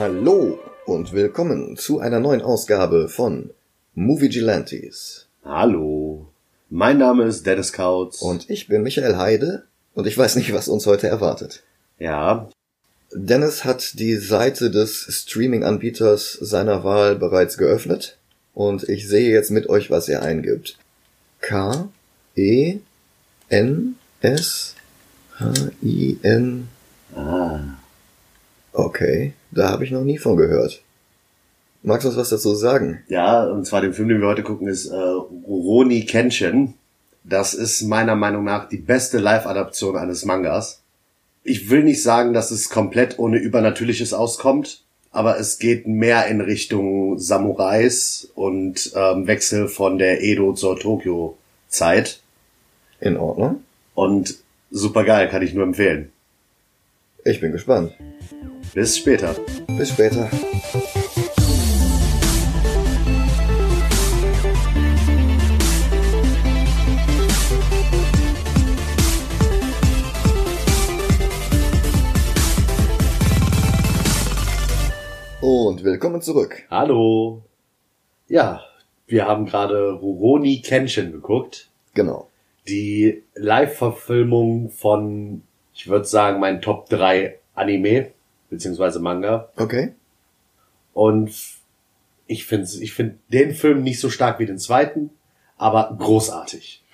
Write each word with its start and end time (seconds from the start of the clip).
Hallo 0.00 0.58
und 0.86 1.12
willkommen 1.12 1.76
zu 1.76 2.00
einer 2.00 2.20
neuen 2.20 2.42
Ausgabe 2.42 3.08
von 3.08 3.50
Movie 3.94 4.30
Gelantes. 4.30 5.28
Hallo, 5.44 6.09
mein 6.70 6.98
Name 6.98 7.24
ist 7.24 7.44
Dennis 7.46 7.72
Kautz. 7.72 8.22
Und 8.22 8.48
ich 8.48 8.68
bin 8.68 8.82
Michael 8.82 9.16
Heide 9.16 9.64
und 9.94 10.06
ich 10.06 10.16
weiß 10.16 10.36
nicht, 10.36 10.52
was 10.54 10.68
uns 10.68 10.86
heute 10.86 11.08
erwartet. 11.08 11.62
ja, 11.98 12.48
Dennis 13.12 13.64
hat 13.64 13.98
die 13.98 14.14
Seite 14.14 14.70
des 14.70 15.04
Streaming-Anbieters 15.08 16.32
seiner 16.34 16.84
Wahl 16.84 17.16
bereits 17.16 17.58
geöffnet 17.58 18.16
und 18.54 18.88
ich 18.88 19.08
sehe 19.08 19.32
jetzt 19.32 19.50
mit 19.50 19.68
euch, 19.68 19.90
was 19.90 20.08
er 20.08 20.22
eingibt. 20.22 20.78
K 21.40 21.88
E 22.36 22.78
N 23.48 23.96
S 24.20 24.76
H 25.40 25.52
I 25.82 26.18
N 26.22 26.68
ah, 27.16 27.58
Okay, 28.72 29.32
da 29.50 29.70
habe 29.70 29.84
ich 29.84 29.90
noch 29.90 30.04
nie 30.04 30.18
von 30.18 30.36
gehört. 30.36 30.80
Magst 31.82 32.04
du 32.04 32.08
uns 32.08 32.18
was 32.18 32.28
dazu 32.28 32.54
sagen? 32.54 33.02
ja, 33.08 33.44
und 33.46 33.66
zwar 33.66 33.80
den 33.80 33.94
Film, 33.94 34.08
den 34.08 34.20
wir 34.20 34.28
heute 34.28 34.42
gucken, 34.42 34.68
ist 34.68 34.86
äh, 34.86 34.96
Roni 34.96 36.04
Kenshin. 36.04 36.74
Das 37.24 37.54
ist 37.54 37.82
meiner 37.82 38.16
Meinung 38.16 38.44
nach 38.44 38.68
die 38.68 38.78
beste 38.78 39.18
Live-Adaption 39.18 39.96
eines 39.96 40.24
Mangas. 40.24 40.82
Ich 41.42 41.70
will 41.70 41.82
nicht 41.84 42.02
sagen, 42.02 42.34
dass 42.34 42.50
es 42.50 42.68
komplett 42.68 43.18
ohne 43.18 43.38
Übernatürliches 43.38 44.12
auskommt, 44.12 44.82
aber 45.10 45.38
es 45.38 45.58
geht 45.58 45.86
mehr 45.86 46.26
in 46.26 46.40
Richtung 46.40 47.18
Samurais 47.18 48.28
und 48.34 48.92
ähm, 48.94 49.26
Wechsel 49.26 49.68
von 49.68 49.98
der 49.98 50.22
Edo 50.22 50.52
zur 50.52 50.78
Tokio-Zeit. 50.78 52.20
In 53.00 53.16
Ordnung. 53.16 53.64
Und 53.94 54.36
super 54.70 55.04
geil, 55.04 55.28
kann 55.30 55.40
ich 55.42 55.54
nur 55.54 55.64
empfehlen. 55.64 56.12
Ich 57.24 57.40
bin 57.40 57.52
gespannt. 57.52 57.92
Bis 58.74 58.98
später. 58.98 59.34
Bis 59.78 59.88
später. 59.88 60.28
Und 75.80 75.86
willkommen 75.86 76.20
zurück. 76.20 76.64
Hallo. 76.70 77.42
Ja, 78.28 78.60
wir 79.06 79.26
haben 79.26 79.46
gerade 79.46 79.92
Rurouni 79.92 80.60
Kenshin 80.60 81.10
geguckt. 81.10 81.70
Genau. 81.94 82.28
Die 82.68 83.22
Live-Verfilmung 83.34 84.68
von, 84.68 85.40
ich 85.72 85.88
würde 85.88 86.04
sagen, 86.04 86.38
mein 86.38 86.60
Top 86.60 86.90
3 86.90 87.38
Anime, 87.54 88.10
beziehungsweise 88.50 89.00
Manga. 89.00 89.48
Okay. 89.56 89.94
Und 90.92 91.32
ich 92.26 92.44
finde 92.44 92.68
ich 92.78 92.92
find 92.92 93.14
den 93.32 93.54
Film 93.54 93.82
nicht 93.82 94.00
so 94.00 94.10
stark 94.10 94.38
wie 94.38 94.44
den 94.44 94.58
zweiten, 94.58 95.08
aber 95.56 95.96
großartig. 95.98 96.84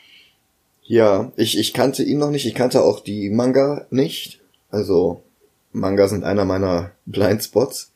Ja, 0.84 1.32
ich, 1.34 1.58
ich 1.58 1.74
kannte 1.74 2.04
ihn 2.04 2.18
noch 2.18 2.30
nicht. 2.30 2.46
Ich 2.46 2.54
kannte 2.54 2.84
auch 2.84 3.00
die 3.00 3.30
Manga 3.30 3.88
nicht. 3.90 4.40
Also, 4.70 5.24
Manga 5.72 6.06
sind 6.06 6.22
einer 6.22 6.44
meiner 6.44 6.92
Blindspots. 7.04 7.90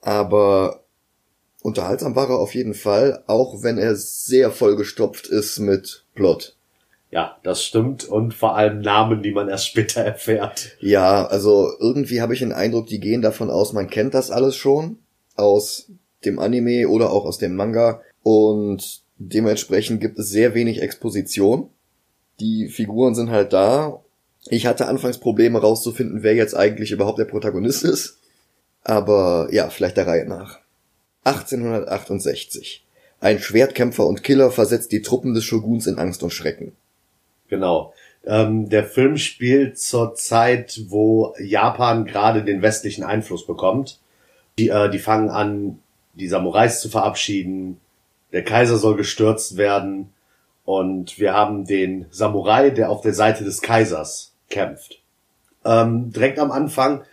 Aber 0.00 0.84
unterhaltsam 1.62 2.14
war 2.16 2.30
er 2.30 2.38
auf 2.38 2.54
jeden 2.54 2.74
Fall, 2.74 3.22
auch 3.26 3.62
wenn 3.62 3.78
er 3.78 3.96
sehr 3.96 4.50
vollgestopft 4.50 5.26
ist 5.26 5.58
mit 5.58 6.04
Plot. 6.14 6.56
Ja, 7.10 7.38
das 7.42 7.64
stimmt. 7.64 8.04
Und 8.04 8.34
vor 8.34 8.56
allem 8.56 8.80
Namen, 8.80 9.22
die 9.22 9.32
man 9.32 9.48
erst 9.48 9.68
später 9.68 10.00
erfährt. 10.04 10.76
Ja, 10.80 11.26
also 11.26 11.70
irgendwie 11.80 12.20
habe 12.20 12.34
ich 12.34 12.40
den 12.40 12.52
Eindruck, 12.52 12.86
die 12.86 13.00
gehen 13.00 13.22
davon 13.22 13.50
aus, 13.50 13.72
man 13.72 13.88
kennt 13.88 14.14
das 14.14 14.30
alles 14.30 14.56
schon 14.56 14.98
aus 15.36 15.90
dem 16.24 16.38
Anime 16.38 16.88
oder 16.88 17.10
auch 17.10 17.24
aus 17.24 17.38
dem 17.38 17.54
Manga 17.54 18.02
und 18.22 19.02
dementsprechend 19.18 20.00
gibt 20.00 20.18
es 20.18 20.30
sehr 20.30 20.54
wenig 20.54 20.82
Exposition. 20.82 21.70
Die 22.40 22.68
Figuren 22.68 23.14
sind 23.14 23.30
halt 23.30 23.52
da. 23.52 24.02
Ich 24.48 24.66
hatte 24.66 24.86
anfangs 24.86 25.18
Probleme 25.18 25.60
rauszufinden, 25.60 26.22
wer 26.22 26.34
jetzt 26.34 26.54
eigentlich 26.54 26.92
überhaupt 26.92 27.18
der 27.18 27.24
Protagonist 27.24 27.84
ist. 27.84 28.17
Aber 28.84 29.48
ja, 29.50 29.70
vielleicht 29.70 29.96
der 29.96 30.06
Reihe 30.06 30.26
nach. 30.26 30.58
1868. 31.24 32.84
Ein 33.20 33.38
Schwertkämpfer 33.40 34.06
und 34.06 34.22
Killer 34.22 34.50
versetzt 34.50 34.92
die 34.92 35.02
Truppen 35.02 35.34
des 35.34 35.44
Shoguns 35.44 35.86
in 35.86 35.98
Angst 35.98 36.22
und 36.22 36.32
Schrecken. 36.32 36.72
Genau. 37.48 37.92
Ähm, 38.24 38.68
der 38.68 38.84
Film 38.84 39.16
spielt 39.16 39.78
zur 39.78 40.14
Zeit, 40.14 40.82
wo 40.88 41.34
Japan 41.38 42.04
gerade 42.04 42.44
den 42.44 42.62
westlichen 42.62 43.04
Einfluss 43.04 43.46
bekommt. 43.46 43.98
Die, 44.58 44.68
äh, 44.68 44.90
die 44.90 44.98
fangen 44.98 45.30
an, 45.30 45.78
die 46.14 46.28
Samurais 46.28 46.80
zu 46.80 46.88
verabschieden. 46.88 47.80
Der 48.32 48.44
Kaiser 48.44 48.76
soll 48.76 48.96
gestürzt 48.96 49.56
werden. 49.56 50.12
Und 50.64 51.18
wir 51.18 51.32
haben 51.32 51.64
den 51.64 52.06
Samurai, 52.10 52.70
der 52.70 52.90
auf 52.90 53.00
der 53.00 53.14
Seite 53.14 53.44
des 53.44 53.62
Kaisers 53.62 54.32
kämpft. 54.50 55.00
Ähm, 55.64 56.12
direkt 56.12 56.38
am 56.38 56.50
Anfang, 56.50 57.04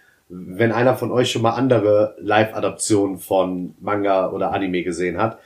wenn 0.58 0.72
einer 0.72 0.96
von 0.96 1.12
euch 1.12 1.32
schon 1.32 1.42
mal 1.42 1.52
andere 1.52 2.16
Live-Adaptionen 2.20 3.18
von 3.18 3.76
Manga 3.80 4.32
oder 4.32 4.52
Anime 4.52 4.84
gesehen 4.84 5.18
hat, 5.18 5.40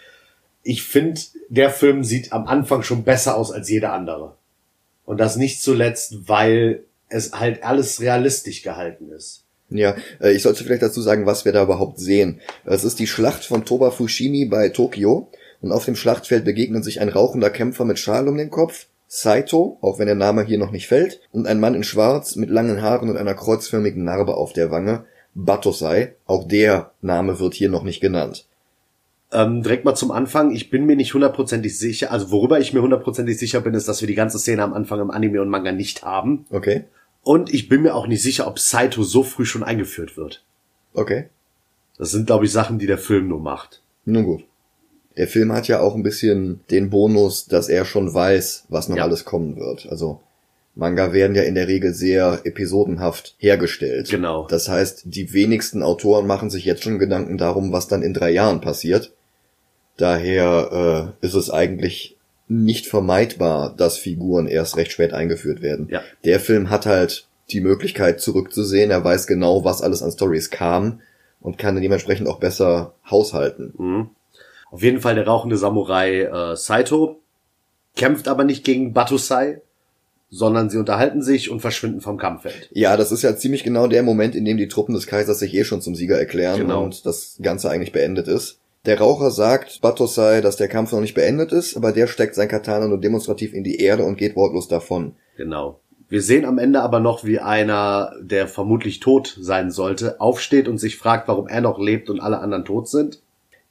ich 0.63 0.83
finde, 0.83 1.21
der 1.49 1.69
Film 1.69 2.03
sieht 2.03 2.33
am 2.33 2.47
Anfang 2.47 2.83
schon 2.83 3.03
besser 3.03 3.37
aus 3.37 3.51
als 3.51 3.69
jeder 3.69 3.93
andere. 3.93 4.35
Und 5.05 5.19
das 5.19 5.37
nicht 5.37 5.61
zuletzt, 5.61 6.27
weil 6.29 6.83
es 7.07 7.31
halt 7.33 7.63
alles 7.63 8.01
realistisch 8.01 8.61
gehalten 8.61 9.11
ist. 9.11 9.45
Ja, 9.69 9.95
äh, 10.19 10.31
ich 10.31 10.43
sollte 10.43 10.63
vielleicht 10.63 10.81
dazu 10.81 11.01
sagen, 11.01 11.25
was 11.25 11.45
wir 11.45 11.51
da 11.51 11.63
überhaupt 11.63 11.99
sehen. 11.99 12.41
Es 12.65 12.83
ist 12.83 12.99
die 12.99 13.07
Schlacht 13.07 13.45
von 13.45 13.65
Toba 13.65 13.91
Fushimi 13.91 14.45
bei 14.45 14.69
Tokio 14.69 15.31
und 15.61 15.71
auf 15.71 15.85
dem 15.85 15.95
Schlachtfeld 15.95 16.45
begegnen 16.45 16.83
sich 16.83 17.01
ein 17.01 17.09
rauchender 17.09 17.49
Kämpfer 17.49 17.85
mit 17.85 17.99
Schal 17.99 18.27
um 18.27 18.37
den 18.37 18.49
Kopf, 18.49 18.87
Saito, 19.11 19.79
auch 19.81 19.97
wenn 19.97 20.05
der 20.05 20.13
Name 20.15 20.43
hier 20.43 20.59
noch 20.59 20.69
nicht 20.69 20.87
fällt, 20.87 21.19
und 21.31 21.47
ein 21.47 21.59
Mann 21.59 21.73
in 21.73 21.83
Schwarz 21.83 22.35
mit 22.35 22.51
langen 22.51 22.81
Haaren 22.83 23.09
und 23.09 23.17
einer 23.17 23.33
kreuzförmigen 23.33 24.03
Narbe 24.03 24.35
auf 24.37 24.53
der 24.53 24.69
Wange, 24.69 25.05
Batosai, 25.33 26.15
auch 26.27 26.47
der 26.47 26.91
Name 27.01 27.39
wird 27.39 27.55
hier 27.55 27.69
noch 27.69 27.81
nicht 27.83 28.01
genannt. 28.01 28.47
Ähm, 29.31 29.63
direkt 29.63 29.83
mal 29.83 29.95
zum 29.95 30.11
Anfang. 30.11 30.51
Ich 30.51 30.69
bin 30.69 30.85
mir 30.85 30.95
nicht 30.95 31.13
hundertprozentig 31.15 31.77
sicher, 31.77 32.11
also 32.11 32.29
worüber 32.29 32.59
ich 32.59 32.71
mir 32.73 32.83
hundertprozentig 32.83 33.37
sicher 33.39 33.61
bin, 33.61 33.73
ist, 33.73 33.87
dass 33.87 34.01
wir 34.01 34.07
die 34.07 34.15
ganze 34.15 34.37
Szene 34.37 34.61
am 34.63 34.73
Anfang 34.73 34.99
im 34.99 35.09
Anime 35.11 35.41
und 35.41 35.49
Manga 35.49 35.71
nicht 35.71 36.03
haben. 36.03 36.45
Okay, 36.51 36.85
Und 37.23 37.51
ich 37.51 37.67
bin 37.67 37.81
mir 37.81 37.95
auch 37.95 38.05
nicht 38.05 38.21
sicher, 38.21 38.45
ob 38.47 38.59
Saito 38.59 39.01
so 39.01 39.23
früh 39.23 39.45
schon 39.45 39.63
eingeführt 39.63 40.17
wird. 40.17 40.43
okay, 40.93 41.29
Das 41.97 42.11
sind, 42.11 42.27
glaube 42.27 42.45
ich, 42.45 42.51
Sachen, 42.51 42.77
die 42.77 42.87
der 42.87 42.97
Film 42.99 43.27
nur 43.27 43.39
macht. 43.39 43.81
nun 44.05 44.23
gut. 44.23 44.43
Der 45.19 45.27
Film 45.27 45.51
hat 45.53 45.67
ja 45.67 45.79
auch 45.81 45.93
ein 45.95 46.01
bisschen 46.03 46.61
den 46.71 46.89
Bonus, 46.89 47.45
dass 47.45 47.67
er 47.69 47.85
schon 47.85 48.11
weiß, 48.13 48.65
was 48.69 48.87
noch 48.89 48.97
Ja. 48.97 49.03
alles 49.03 49.25
kommen 49.25 49.57
wird. 49.57 49.85
Also 49.89 50.21
Manga 50.75 51.11
werden 51.11 51.35
ja 51.35 51.43
in 51.43 51.55
der 51.55 51.67
Regel 51.67 51.93
sehr 51.93 52.39
episodenhaft 52.45 53.35
hergestellt. 53.37 54.09
Genau. 54.09 54.47
Das 54.47 54.69
heißt, 54.69 55.03
die 55.05 55.33
wenigsten 55.33 55.83
Autoren 55.83 56.25
machen 56.25 56.49
sich 56.49 56.63
jetzt 56.63 56.83
schon 56.83 56.99
Gedanken 56.99 57.37
darum, 57.37 57.71
was 57.73 57.87
dann 57.89 58.01
in 58.01 58.13
drei 58.13 58.31
Jahren 58.31 58.61
passiert. 58.61 59.11
Daher 59.97 61.13
äh, 61.21 61.25
ist 61.25 61.33
es 61.33 61.49
eigentlich 61.51 62.15
nicht 62.47 62.87
vermeidbar, 62.87 63.75
dass 63.75 63.97
Figuren 63.97 64.47
erst 64.47 64.77
recht 64.77 64.91
spät 64.93 65.13
eingeführt 65.13 65.61
werden. 65.61 65.87
Ja. 65.91 66.01
Der 66.23 66.39
Film 66.39 66.69
hat 66.69 66.85
halt 66.85 67.27
die 67.51 67.61
Möglichkeit 67.61 68.21
zurückzusehen. 68.21 68.89
Er 68.91 69.03
weiß 69.03 69.27
genau, 69.27 69.65
was 69.65 69.81
alles 69.81 70.01
an 70.01 70.11
Stories 70.11 70.49
kam 70.49 71.01
und 71.41 71.57
kann 71.57 71.79
dementsprechend 71.81 72.27
auch 72.27 72.39
besser 72.39 72.93
haushalten. 73.09 73.73
Mhm. 73.77 74.09
Auf 74.71 74.83
jeden 74.83 75.01
Fall 75.01 75.15
der 75.15 75.25
rauchende 75.27 75.57
Samurai 75.57 76.21
äh, 76.23 76.55
Saito 76.55 77.19
kämpft 77.95 78.27
aber 78.27 78.43
nicht 78.43 78.63
gegen 78.63 78.93
Batusai, 78.93 79.61
sondern 80.29 80.69
sie 80.69 80.77
unterhalten 80.77 81.21
sich 81.23 81.49
und 81.49 81.59
verschwinden 81.59 82.01
vom 82.01 82.17
Kampffeld. 82.17 82.69
Ja, 82.71 82.95
das 82.97 83.11
ist 83.11 83.23
ja 83.23 83.35
ziemlich 83.35 83.63
genau 83.63 83.87
der 83.87 84.03
Moment, 84.03 84.35
in 84.35 84.45
dem 84.45 84.57
die 84.57 84.67
Truppen 84.67 84.93
des 84.93 85.07
Kaisers 85.07 85.39
sich 85.39 85.53
eh 85.55 85.63
schon 85.63 85.81
zum 85.81 85.95
Sieger 85.95 86.19
erklären 86.19 86.59
Genau. 86.59 86.83
und 86.83 87.05
das 87.05 87.37
Ganze 87.41 87.69
eigentlich 87.69 87.91
beendet 87.91 88.27
ist. 88.27 88.59
Der 88.85 88.99
Raucher 88.99 89.31
sagt 89.31 89.81
Batosai, 89.81 90.41
dass 90.41 90.55
der 90.55 90.67
Kampf 90.69 90.91
noch 90.91 91.01
nicht 91.01 91.15
beendet 91.15 91.51
ist, 91.51 91.75
aber 91.75 91.91
der 91.91 92.07
steckt 92.07 92.35
sein 92.35 92.47
Katana 92.47 92.87
nur 92.87 92.99
demonstrativ 92.99 93.53
in 93.53 93.63
die 93.63 93.77
Erde 93.81 94.03
und 94.03 94.17
geht 94.17 94.35
wortlos 94.35 94.67
davon. 94.67 95.15
Genau. 95.35 95.79
Wir 96.07 96.21
sehen 96.21 96.45
am 96.45 96.57
Ende 96.57 96.81
aber 96.81 96.99
noch, 96.99 97.23
wie 97.23 97.39
einer, 97.39 98.13
der 98.21 98.47
vermutlich 98.47 98.99
tot 98.99 99.37
sein 99.39 99.69
sollte, 99.69 100.21
aufsteht 100.21 100.67
und 100.67 100.77
sich 100.77 100.97
fragt, 100.97 101.27
warum 101.27 101.47
er 101.47 101.61
noch 101.61 101.77
lebt 101.79 102.09
und 102.09 102.19
alle 102.19 102.39
anderen 102.39 102.65
tot 102.65 102.87
sind. 102.87 103.19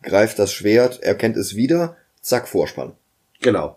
Greift 0.02 0.38
das 0.38 0.52
Schwert, 0.52 1.02
erkennt 1.02 1.36
es 1.36 1.56
wieder, 1.56 1.96
zack, 2.20 2.48
Vorspann. 2.48 2.92
Genau. 3.40 3.76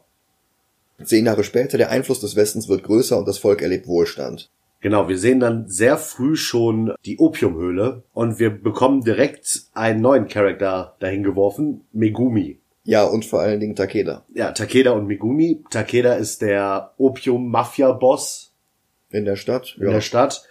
Zehn 1.03 1.25
Jahre 1.25 1.44
später, 1.44 1.77
der 1.77 1.89
Einfluss 1.89 2.19
des 2.19 2.35
Westens 2.35 2.68
wird 2.69 2.83
größer 2.83 3.18
und 3.18 3.27
das 3.27 3.39
Volk 3.39 3.62
erlebt 3.62 3.88
Wohlstand. 3.88 4.51
Genau, 4.81 5.07
wir 5.07 5.18
sehen 5.18 5.39
dann 5.39 5.68
sehr 5.68 5.97
früh 5.97 6.35
schon 6.35 6.94
die 7.06 7.18
Opiumhöhle 7.19 8.03
und 8.13 8.39
wir 8.39 8.50
bekommen 8.50 9.03
direkt 9.03 9.63
einen 9.73 10.01
neuen 10.01 10.27
Charakter 10.27 10.95
dahin 11.00 11.23
geworfen, 11.23 11.81
Megumi. 11.91 12.59
Ja, 12.83 13.03
und 13.03 13.25
vor 13.25 13.41
allen 13.41 13.59
Dingen 13.59 13.75
Takeda. 13.75 14.25
Ja, 14.33 14.51
Takeda 14.51 14.91
und 14.91 15.06
Megumi. 15.06 15.63
Takeda 15.69 16.13
ist 16.15 16.41
der 16.41 16.94
Opium-Mafia-Boss 16.97 18.53
In 19.12 19.25
der 19.25 19.35
Stadt? 19.35 19.75
in 19.79 19.89
der 19.89 20.01
Stadt 20.01 20.44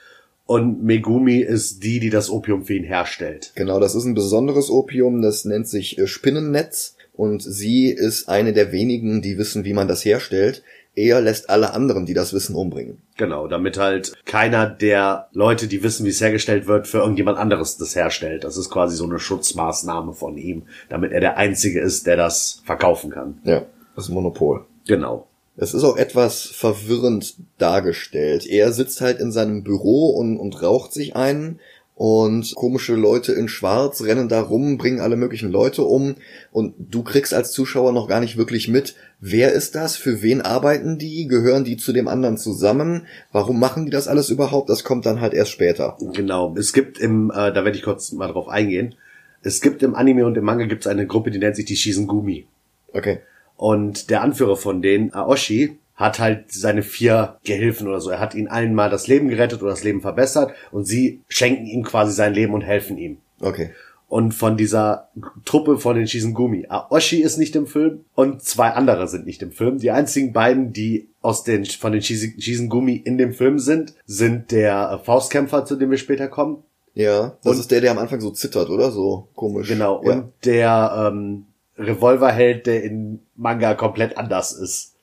und 0.51 0.83
Megumi 0.83 1.43
ist 1.43 1.85
die, 1.85 2.01
die 2.01 2.11
das 2.11 2.29
Opium 2.29 2.65
für 2.65 2.75
ihn 2.75 2.83
herstellt. 2.83 3.53
Genau, 3.55 3.79
das 3.79 3.95
ist 3.95 4.05
ein 4.05 4.15
besonderes 4.15 4.69
Opium, 4.69 5.23
das 5.23 5.45
nennt 5.45 5.69
sich 5.69 5.97
äh, 5.97 6.09
Spinnennetz 6.09 6.97
und 7.13 7.41
sie 7.41 7.91
ist 7.91 8.29
eine 8.29 8.53
der 8.53 8.73
wenigen, 8.73 9.23
die 9.23 9.39
wissen, 9.39 9.65
wie 9.65 9.75
man 9.75 9.87
das 9.87 10.05
herstellt. 10.05 10.65
Er 10.97 11.21
lässt 11.21 11.51
alle 11.51 11.73
anderen, 11.73 12.05
die 12.05 12.15
das 12.15 12.33
wissen, 12.33 12.57
umbringen. 12.57 13.01
Genau, 13.17 13.47
damit 13.47 13.79
halt 13.79 14.13
keiner 14.25 14.69
der 14.69 15.29
Leute, 15.31 15.69
die 15.69 15.85
wissen, 15.85 16.05
wie 16.05 16.11
es 16.11 16.21
hergestellt 16.21 16.67
wird, 16.67 16.89
für 16.89 16.99
irgendjemand 16.99 17.39
anderes 17.39 17.77
das 17.77 17.95
herstellt. 17.95 18.43
Das 18.43 18.57
ist 18.57 18.71
quasi 18.71 18.97
so 18.97 19.05
eine 19.05 19.21
Schutzmaßnahme 19.21 20.15
von 20.15 20.37
ihm, 20.37 20.65
damit 20.89 21.13
er 21.13 21.21
der 21.21 21.37
Einzige 21.37 21.79
ist, 21.79 22.09
der 22.09 22.17
das 22.17 22.61
verkaufen 22.65 23.11
kann. 23.11 23.39
Ja, 23.45 23.67
das 23.95 24.09
Monopol. 24.09 24.67
Genau. 24.89 25.30
Es 25.61 25.75
ist 25.75 25.85
auch 25.85 25.99
etwas 25.99 26.45
verwirrend 26.45 27.35
dargestellt. 27.59 28.47
Er 28.47 28.73
sitzt 28.73 29.03
halt 29.03 29.21
in 29.21 29.31
seinem 29.31 29.63
Büro 29.63 30.09
und, 30.09 30.39
und 30.39 30.63
raucht 30.63 30.95
sich 30.95 31.17
einen 31.17 31.61
und 31.97 32.55
komische 32.55 32.95
Leute 32.95 33.33
in 33.33 33.47
Schwarz 33.47 34.01
rennen 34.01 34.31
da 34.31 34.41
rum, 34.41 34.79
bringen 34.79 35.01
alle 35.01 35.17
möglichen 35.17 35.51
Leute 35.51 35.83
um 35.83 36.15
und 36.51 36.73
du 36.79 37.03
kriegst 37.03 37.35
als 37.35 37.53
Zuschauer 37.53 37.93
noch 37.93 38.09
gar 38.09 38.21
nicht 38.21 38.39
wirklich 38.39 38.69
mit, 38.69 38.95
wer 39.21 39.53
ist 39.53 39.75
das, 39.75 39.97
für 39.97 40.23
wen 40.23 40.41
arbeiten 40.41 40.97
die, 40.97 41.27
gehören 41.27 41.63
die 41.65 41.77
zu 41.77 41.93
dem 41.93 42.09
anderen 42.09 42.39
zusammen, 42.39 43.07
warum 43.31 43.61
machen 43.61 43.85
die 43.85 43.91
das 43.91 44.09
alles 44.09 44.31
überhaupt, 44.31 44.71
das 44.71 44.83
kommt 44.83 45.05
dann 45.05 45.21
halt 45.21 45.35
erst 45.35 45.51
später. 45.51 45.99
Genau. 46.15 46.55
Es 46.57 46.73
gibt 46.73 46.99
im, 46.99 47.31
äh, 47.31 47.53
da 47.53 47.67
werde 47.67 47.77
ich 47.77 47.83
kurz 47.83 48.13
mal 48.13 48.29
drauf 48.29 48.49
eingehen. 48.49 48.95
Es 49.43 49.61
gibt 49.61 49.83
im 49.83 49.95
Anime 49.95 50.25
und 50.25 50.39
im 50.39 50.45
Manga 50.45 50.65
gibt 50.65 50.87
es 50.87 50.87
eine 50.87 51.07
Gruppe, 51.07 51.31
die 51.31 51.39
nennt 51.39 51.57
sich 51.57 51.67
die 51.67 51.77
Shizengumi. 51.77 52.47
Okay. 52.95 53.19
Und 53.61 54.09
der 54.09 54.23
Anführer 54.23 54.57
von 54.57 54.81
denen, 54.81 55.13
Aoshi, 55.13 55.77
hat 55.95 56.19
halt 56.19 56.51
seine 56.51 56.83
vier 56.83 57.37
Gehilfen 57.45 57.87
oder 57.89 58.01
so. 58.01 58.09
Er 58.09 58.19
hat 58.19 58.35
ihnen 58.35 58.49
allen 58.49 58.75
mal 58.75 58.89
das 58.89 59.07
Leben 59.07 59.29
gerettet 59.29 59.61
oder 59.61 59.73
das 59.73 59.85
Leben 59.85 60.01
verbessert 60.01 60.55
und 60.73 60.87
sie 60.87 61.21
schenken 61.29 61.67
ihm 61.67 61.83
quasi 61.83 62.13
sein 62.15 62.33
Leben 62.33 62.55
und 62.55 62.63
helfen 62.63 62.97
ihm. 62.97 63.19
Okay. 63.39 63.73
Und 64.09 64.33
von 64.33 64.57
dieser 64.57 65.11
Truppe 65.45 65.77
von 65.79 65.95
den 65.97 66.09
Shizengumi. 66.09 66.65
Aoshi 66.71 67.21
ist 67.21 67.37
nicht 67.37 67.55
im 67.55 67.67
Film 67.67 68.07
und 68.15 68.43
zwei 68.43 68.71
andere 68.71 69.09
sind 69.09 69.27
nicht 69.27 69.43
im 69.43 69.53
Film. 69.53 69.77
Die 69.79 69.91
einzigen 69.91 70.33
beiden, 70.33 70.73
die 70.73 71.11
aus 71.21 71.45
den, 71.45 71.67
von 71.67 71.93
den 71.93 72.01
Shiz- 72.01 72.43
Shizengumi 72.43 72.97
in 72.97 73.19
dem 73.19 73.35
Film 73.35 73.59
sind, 73.59 73.93
sind 74.07 74.53
der 74.53 75.01
Faustkämpfer, 75.05 75.67
zu 75.67 75.77
dem 75.77 75.91
wir 75.91 75.99
später 75.99 76.29
kommen. 76.29 76.65
Ja, 76.95 77.37
das 77.45 77.53
Und- 77.57 77.61
ist 77.61 77.71
der, 77.71 77.83
der 77.83 77.91
am 77.91 77.99
Anfang 77.99 78.23
so 78.23 78.31
zittert, 78.31 78.71
oder? 78.71 78.91
So 78.91 79.29
komisch. 79.35 79.69
Genau. 79.69 80.03
Ja. 80.03 80.13
Und 80.13 80.33
der 80.47 81.11
ähm, 81.13 81.45
Revolverheld, 81.81 82.67
der 82.67 82.83
in 82.85 83.21
Manga 83.37 83.75
komplett 83.75 84.17
anders 84.19 84.53
ist. 84.53 84.95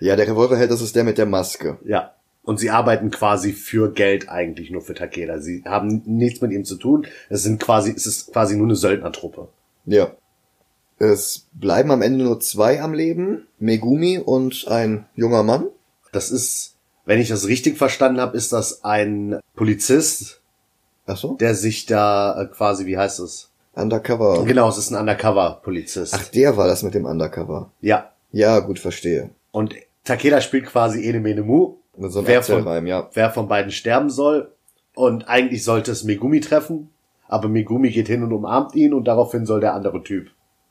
ja, 0.00 0.16
der 0.16 0.26
Revolverheld, 0.28 0.70
das 0.70 0.80
ist 0.80 0.96
der 0.96 1.04
mit 1.04 1.18
der 1.18 1.26
Maske. 1.26 1.78
Ja. 1.84 2.14
Und 2.44 2.58
sie 2.58 2.70
arbeiten 2.70 3.12
quasi 3.12 3.52
für 3.52 3.92
Geld 3.92 4.28
eigentlich 4.28 4.70
nur 4.72 4.82
für 4.82 4.94
Takeda. 4.94 5.38
Sie 5.38 5.62
haben 5.64 6.02
nichts 6.06 6.40
mit 6.40 6.50
ihm 6.50 6.64
zu 6.64 6.74
tun. 6.76 7.06
Es 7.28 7.44
sind 7.44 7.60
quasi, 7.62 7.92
es 7.94 8.04
ist 8.06 8.32
quasi 8.32 8.56
nur 8.56 8.66
eine 8.66 8.74
Söldnertruppe. 8.74 9.46
Ja. 9.86 10.10
Es 10.98 11.46
bleiben 11.52 11.92
am 11.92 12.02
Ende 12.02 12.24
nur 12.24 12.40
zwei 12.40 12.80
am 12.82 12.94
Leben, 12.94 13.46
Megumi 13.60 14.18
und 14.18 14.66
ein 14.68 15.06
junger 15.14 15.44
Mann. 15.44 15.66
Das 16.10 16.32
ist, 16.32 16.74
wenn 17.04 17.20
ich 17.20 17.28
das 17.28 17.46
richtig 17.46 17.78
verstanden 17.78 18.20
habe, 18.20 18.36
ist 18.36 18.52
das 18.52 18.82
ein 18.82 19.38
Polizist, 19.54 20.40
Ach 21.06 21.16
so? 21.16 21.34
der 21.34 21.54
sich 21.54 21.86
da 21.86 22.42
äh, 22.42 22.46
quasi, 22.46 22.86
wie 22.86 22.98
heißt 22.98 23.20
es? 23.20 23.50
Undercover. 23.74 24.44
Genau, 24.44 24.68
es 24.68 24.78
ist 24.78 24.90
ein 24.90 25.00
Undercover-Polizist. 25.00 26.14
Ach, 26.14 26.24
der 26.28 26.56
war 26.56 26.66
das 26.66 26.82
mit 26.82 26.94
dem 26.94 27.04
Undercover. 27.06 27.70
Ja. 27.80 28.10
Ja, 28.30 28.58
gut, 28.60 28.78
verstehe. 28.78 29.30
Und 29.50 29.74
Takeda 30.04 30.40
spielt 30.40 30.66
quasi 30.66 31.04
Ene 31.04 31.20
Mene 31.20 31.42
Mu. 31.42 31.76
Mit 31.96 32.10
so 32.12 32.20
einem 32.20 32.28
Wer 32.28 32.42
von- 32.42 32.86
ja. 32.86 33.08
wer 33.12 33.30
von 33.30 33.48
beiden 33.48 33.70
sterben 33.70 34.08
soll. 34.10 34.52
Und 34.94 35.28
eigentlich 35.28 35.64
sollte 35.64 35.90
es 35.90 36.04
Megumi 36.04 36.40
treffen, 36.40 36.90
aber 37.28 37.48
Megumi 37.48 37.90
geht 37.90 38.08
hin 38.08 38.22
und 38.22 38.32
umarmt 38.32 38.74
ihn 38.74 38.92
und 38.94 39.04
daraufhin 39.04 39.46
soll 39.46 39.60
der 39.60 39.74
andere 39.74 40.02
Typ 40.02 40.30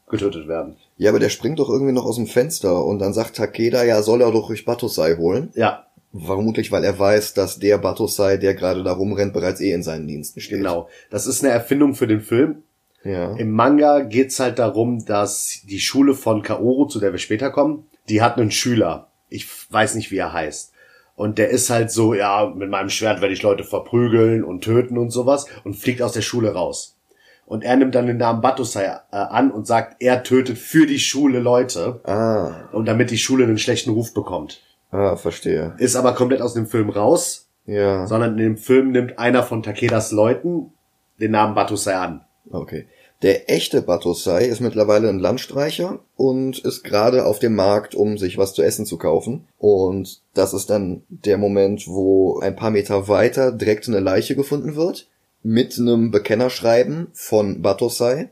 getötet 0.09 0.48
werden. 0.48 0.75
Ja, 0.98 1.09
aber 1.09 1.19
der 1.19 1.30
springt 1.30 1.57
doch 1.59 1.69
irgendwie 1.69 1.94
noch 1.94 2.06
aus 2.06 2.18
dem 2.18 2.27
Fenster 2.27 2.83
und 2.86 3.00
dann 3.00 3.13
sagt 3.13 3.38
Takeda, 3.38 3.83
ja, 3.83 4.01
soll 4.03 4.21
er 4.21 4.31
doch 4.31 4.48
durch 4.48 4.65
Batosai 4.65 5.15
holen. 5.18 5.50
Ja, 5.56 5.88
Vermutlich, 6.13 6.74
weil 6.74 6.83
er 6.83 7.00
weiß, 7.00 7.36
dass 7.36 7.57
der 7.57 7.77
Batosai, 7.77 8.36
der 8.36 8.53
gerade 8.53 8.83
da 8.83 8.92
rumrennt, 8.92 9.31
bereits 9.31 9.62
eh 9.62 9.71
in 9.71 9.81
seinen 9.81 10.07
Diensten 10.07 10.42
steht. 10.42 10.57
genau. 10.57 10.89
Das 11.09 11.25
ist 11.25 11.42
eine 11.42 11.53
Erfindung 11.53 11.95
für 11.95 12.06
den 12.06 12.19
Film. 12.19 12.63
Ja. 13.03 13.36
Im 13.36 13.51
Manga 13.51 14.01
geht's 14.01 14.39
halt 14.39 14.59
darum, 14.59 15.06
dass 15.06 15.62
die 15.63 15.80
Schule 15.80 16.13
von 16.13 16.42
Kaoru, 16.44 16.86
zu 16.86 17.00
der 17.00 17.12
wir 17.12 17.19
später 17.19 17.50
kommen, 17.50 17.88
die 18.09 18.21
hat 18.21 18.38
einen 18.38 18.51
Schüler. 18.51 19.07
Ich 19.30 19.48
weiß 19.71 19.95
nicht, 19.95 20.12
wie 20.12 20.18
er 20.18 20.33
heißt. 20.33 20.71
Und 21.15 21.38
der 21.38 21.50
ist 21.50 21.69
halt 21.69 21.92
so, 21.92 22.13
ja, 22.13 22.51
mit 22.56 22.69
meinem 22.69 22.89
Schwert 22.89 23.21
werde 23.21 23.33
ich 23.33 23.42
Leute 23.44 23.63
verprügeln 23.63 24.44
und 24.44 24.63
töten 24.63 24.98
und 24.98 25.12
sowas 25.12 25.45
und 25.63 25.75
fliegt 25.75 26.01
aus 26.01 26.13
der 26.13 26.21
Schule 26.21 26.53
raus. 26.53 26.98
Und 27.45 27.63
er 27.63 27.75
nimmt 27.75 27.95
dann 27.95 28.07
den 28.07 28.18
Namen 28.18 28.42
Batosai 28.42 28.86
äh, 28.86 29.15
an 29.15 29.51
und 29.51 29.68
sagt, 29.68 29.98
er 30.01 30.24
tötet 30.24 30.57
für 30.57 30.86
die 30.86 31.00
Schule 31.00 31.39
Leute 31.39 32.00
Ah, 32.06 32.69
und 32.71 32.86
damit 32.88 33.12
die 33.12 33.18
Schule 33.18 33.44
einen 33.44 33.57
schlechten 33.57 33.89
Ruf 33.92 34.13
bekommt. 34.13 34.62
ah, 34.92 35.15
verstehe. 35.15 35.74
Ist 35.77 35.95
aber 35.95 36.13
komplett 36.13 36.42
aus 36.42 36.53
dem 36.53 36.65
Film 36.68 36.89
raus, 36.89 37.48
Ja. 37.65 38.07
sondern 38.07 38.31
in 38.33 38.38
dem 38.38 38.57
Film 38.57 38.92
nimmt 38.92 39.19
einer 39.19 39.44
von 39.44 39.63
Takedas 39.63 40.12
Leuten 40.12 40.71
den 41.19 41.31
Namen 41.31 41.53
Batosai 41.56 41.95
an. 41.95 42.21
Okay. 42.51 42.86
Der 43.21 43.51
echte 43.51 43.83
Batosai 43.83 44.45
ist 44.45 44.62
mittlerweile 44.62 45.07
ein 45.07 45.19
Landstreicher 45.19 46.00
und 46.15 46.57
ist 46.59 46.83
gerade 46.83 47.25
auf 47.25 47.38
dem 47.38 47.53
Markt, 47.53 47.94
um 47.94 48.18
sich 48.18 48.38
was 48.38 48.53
zu 48.53 48.63
essen 48.63 48.86
zu 48.86 48.98
kaufen. 48.98 49.48
Und 49.59 50.21
das 50.33 50.53
ist 50.53 50.71
dann 50.71 51.03
der 51.09 51.38
Moment, 51.38 51.88
wo 51.88 52.39
ein 52.39 52.56
paar 52.56 52.71
Meter 52.71 53.07
weiter 53.07 53.51
direkt 53.51 53.88
eine 53.88 54.00
Leiche 54.00 54.36
gefunden 54.36 54.75
wird. 54.75 55.07
Mit 55.44 55.77
einem 55.77 56.12
Bekennerschreiben 56.12 57.07
von 57.13 57.62
Batosai. 57.62 58.30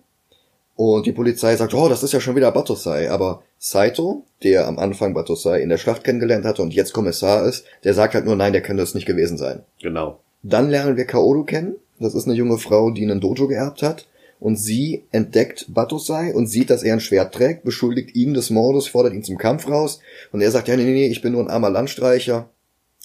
Und 0.76 1.06
die 1.06 1.12
Polizei 1.12 1.56
sagt, 1.56 1.74
oh, 1.74 1.90
das 1.90 2.04
ist 2.04 2.14
ja 2.14 2.20
schon 2.20 2.36
wieder 2.36 2.52
Batosai. 2.52 3.12
Aber 3.12 3.44
Saito, 3.60 4.24
der 4.44 4.68
am 4.68 4.80
Anfang 4.80 5.14
Batosai 5.14 5.62
in 5.62 5.70
der 5.70 5.78
Schlacht 5.78 6.04
kennengelernt 6.04 6.46
hatte 6.46 6.62
und 6.62 6.74
jetzt 6.74 6.94
Kommissar 6.94 7.46
ist, 7.46 7.66
der 7.84 7.94
sagt 7.94 8.14
halt 8.16 8.26
nur, 8.26 8.36
nein, 8.36 8.54
der 8.54 8.62
kann 8.62 8.78
das 8.78 8.96
nicht 8.96 9.06
gewesen 9.06 9.38
sein. 9.38 9.64
Genau. 9.82 10.20
Dann 10.42 10.70
lernen 10.70 10.98
wir 10.98 11.06
Kaoru 11.06 11.44
kennen. 11.44 11.76
Das 12.00 12.16
ist 12.16 12.26
eine 12.26 12.36
junge 12.36 12.58
Frau, 12.58 12.92
die 12.92 13.04
einen 13.04 13.20
Dojo 13.22 13.48
geerbt 13.48 13.82
hat. 13.84 14.08
Und 14.40 14.56
sie 14.56 15.04
entdeckt 15.12 15.66
Batosai 15.68 16.34
und 16.34 16.48
sieht, 16.48 16.70
dass 16.70 16.82
er 16.84 16.94
ein 16.94 17.02
Schwert 17.02 17.36
trägt, 17.36 17.66
beschuldigt 17.66 18.16
ihn 18.16 18.34
des 18.34 18.50
Mordes, 18.50 18.88
fordert 18.88 19.14
ihn 19.14 19.24
zum 19.24 19.38
Kampf 19.38 19.68
raus. 19.68 20.00
Und 20.32 20.40
er 20.40 20.50
sagt, 20.52 20.70
ja, 20.70 20.78
nee, 20.78 20.86
nee, 20.86 20.94
nee, 20.94 21.08
ich 21.08 21.22
bin 21.22 21.34
nur 21.34 21.42
ein 21.44 21.50
armer 21.50 21.70
Landstreicher. 21.70 22.50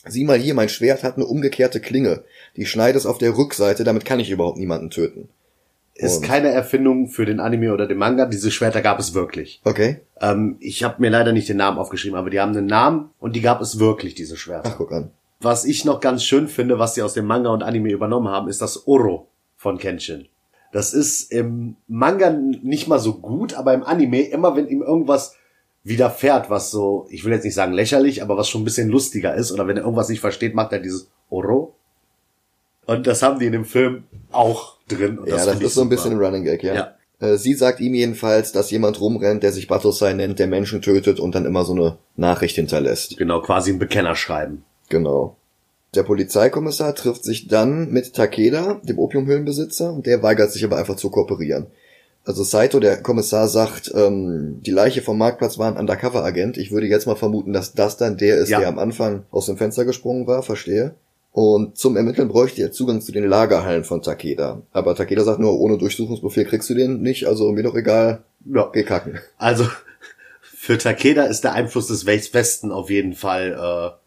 Sieh 0.07 0.25
mal 0.25 0.39
hier, 0.39 0.55
mein 0.55 0.69
Schwert 0.69 1.03
hat 1.03 1.17
eine 1.17 1.27
umgekehrte 1.27 1.81
Klinge. 1.81 2.23
Die 2.57 2.67
schneide 2.67 2.97
es 2.99 3.07
auf 3.07 3.19
der 3.19 3.37
Rückseite, 3.37 3.83
damit 3.83 4.05
kann 4.05 4.21
ich 4.21 4.31
überhaupt 4.31 4.59
niemanden 4.59 4.91
töten. 4.91 5.29
Ist 5.97 6.19
Und- 6.19 6.27
keine 6.27 6.49
Erfindung 6.51 7.09
für 7.09 7.25
den 7.25 7.41
Anime 7.41 7.73
oder 7.73 7.87
den 7.89 7.99
Manga. 7.99 8.27
Diese 8.27 8.51
Schwerter 8.51 8.83
gab 8.83 9.01
es 9.01 9.15
wirklich. 9.15 9.61
Okay? 9.65 10.01
Ähm, 10.21 10.57
ich 10.61 10.85
habe 10.85 11.01
mir 11.01 11.11
leider 11.11 11.33
nicht 11.33 11.49
den 11.49 11.57
Namen 11.57 11.79
aufgeschrieben, 11.79 12.19
aber 12.19 12.31
die 12.31 12.39
haben 12.41 12.57
einen 12.57 12.67
Namen 12.67 13.11
und 13.19 13.35
die 13.35 13.41
gab 13.41 13.61
es 13.61 13.79
wirklich, 13.79 14.15
diese 14.15 14.37
Schwerter. 14.37 14.71
Ach, 14.73 14.77
guck 14.77 14.93
an. 14.93 15.11
Was 15.45 15.67
ich 15.67 15.85
noch 15.85 16.01
ganz 16.01 16.25
schön 16.25 16.49
finde, 16.49 16.79
was 16.79 16.95
sie 16.95 17.03
aus 17.03 17.13
dem 17.13 17.27
Manga 17.27 17.51
und 17.51 17.63
Anime 17.63 17.91
übernommen 17.91 18.29
haben, 18.29 18.49
ist 18.49 18.63
das 18.63 18.87
Oro 18.89 19.29
von 19.57 19.77
Kenshin. 19.77 20.27
Das 20.73 20.95
ist 20.95 21.31
im 21.31 21.77
Manga 21.87 22.31
nicht 22.31 22.89
mal 22.89 22.99
so 22.99 23.15
gut, 23.15 23.53
aber 23.53 23.75
im 23.75 23.85
Anime, 23.85 24.23
immer 24.23 24.57
wenn 24.57 24.67
ihm 24.69 24.81
irgendwas 24.83 25.37
widerfährt, 25.83 26.49
was 26.49 26.71
so, 26.71 27.07
ich 27.11 27.25
will 27.25 27.33
jetzt 27.33 27.45
nicht 27.45 27.55
sagen 27.55 27.75
lächerlich, 27.75 28.23
aber 28.23 28.39
was 28.39 28.49
schon 28.49 28.63
ein 28.63 28.65
bisschen 28.65 28.89
lustiger 28.89 29.35
ist, 29.35 29.53
oder 29.53 29.67
wenn 29.69 29.77
er 29.77 29.83
irgendwas 29.83 30.09
nicht 30.09 30.21
versteht, 30.21 30.55
macht 30.55 30.73
er 30.73 30.79
dieses 30.79 31.11
Oro. 31.29 31.75
Und 32.87 33.07
das 33.07 33.23
haben 33.23 33.39
die 33.39 33.47
in 33.47 33.53
dem 33.53 33.67
Film 33.67 34.05
auch 34.33 34.79
drin. 34.89 35.19
Und 35.19 35.29
ja, 35.29 35.37
das 35.37 35.61
ist 35.61 35.75
so 35.75 35.83
ein 35.83 35.91
bisschen 35.91 36.13
ein 36.13 36.19
Running 36.19 36.45
Gag, 36.45 36.63
ja. 36.63 36.75
Ja. 36.75 36.95
Äh, 37.21 37.37
Sie 37.37 37.53
sagt 37.53 37.81
ihm 37.81 37.93
jedenfalls, 37.93 38.53
dass 38.53 38.71
jemand 38.71 38.99
rumrennt, 38.99 39.43
der 39.43 39.53
sich 39.53 39.69
Batosai 39.69 40.15
nennt, 40.15 40.39
der 40.39 40.47
Menschen 40.47 40.81
tötet 40.81 41.21
und 41.21 41.35
dann 41.35 41.45
immer 41.45 41.67
so 41.67 41.75
eine 41.75 41.99
Nachricht 42.17 42.57
hinterlässt. 42.57 43.19
Genau, 43.19 43.43
quasi 43.43 43.71
ein 43.73 43.79
Bekennerschreiben. 43.79 44.65
Genau. 44.89 45.37
Der 45.95 46.03
Polizeikommissar 46.03 46.95
trifft 46.95 47.25
sich 47.25 47.47
dann 47.49 47.91
mit 47.93 48.15
Takeda, 48.15 48.81
dem 48.83 48.99
Opiumhöhlenbesitzer, 48.99 49.93
und 49.93 50.07
der 50.07 50.23
weigert 50.23 50.51
sich 50.53 50.65
aber 50.65 50.77
einfach 50.77 50.97
zu 50.97 51.09
kooperieren. 51.11 51.67
Also 52.25 52.43
Saito, 52.43 52.81
der 52.81 53.03
Kommissar, 53.03 53.49
sagt, 53.49 53.93
ähm, 53.95 54.61
die 54.65 54.71
Leiche 54.71 55.03
vom 55.03 55.19
Marktplatz 55.19 55.59
war 55.59 55.69
ein 55.71 55.77
Undercover-Agent. 55.79 56.57
Ich 56.57 56.73
würde 56.73 56.87
jetzt 56.87 57.07
mal 57.07 57.17
vermuten, 57.17 57.53
dass 57.53 57.75
das 57.75 57.97
dann 57.97 58.17
der 58.17 58.39
ist, 58.39 58.49
Ja. 58.49 58.61
der 58.61 58.69
am 58.69 58.79
Anfang 58.79 59.25
aus 59.31 59.47
dem 59.47 59.57
Fenster 59.59 59.85
gesprungen 59.85 60.27
war, 60.27 60.43
verstehe. 60.43 60.95
Und 61.33 61.77
zum 61.77 61.97
Ermitteln 61.97 62.29
bräuchte 62.29 62.63
er 62.63 62.73
Zugang 62.73 63.01
zu 63.03 63.13
den 63.13 63.25
Lagerhallen 63.29 63.85
von 63.85 64.03
Takeda. 64.03 64.63
Aber 64.73 64.95
Takeda 64.95 65.23
sagt 65.25 65.41
nur, 65.41 65.59
ohne 65.61 65.77
Durchsuchungsbefehl 65.79 66.45
kriegst 66.47 66.71
du 66.71 66.75
den 66.75 67.03
nicht, 67.03 67.27
also 67.27 67.53
mir 67.53 67.63
doch 67.65 67.75
egal, 67.75 68.23
Ja. 68.47 68.71
geh 68.73 68.85
kacken. 68.85 69.19
Also 69.37 69.67
Für 70.41 70.79
Takeda 70.79 71.25
ist 71.25 71.45
der 71.45 71.53
Einfluss 71.53 71.89
des 71.89 72.07
Westen 72.07 72.73
auf 72.73 72.89
jeden 72.89 73.13
Fall 73.13 73.53
äh, 73.53 74.04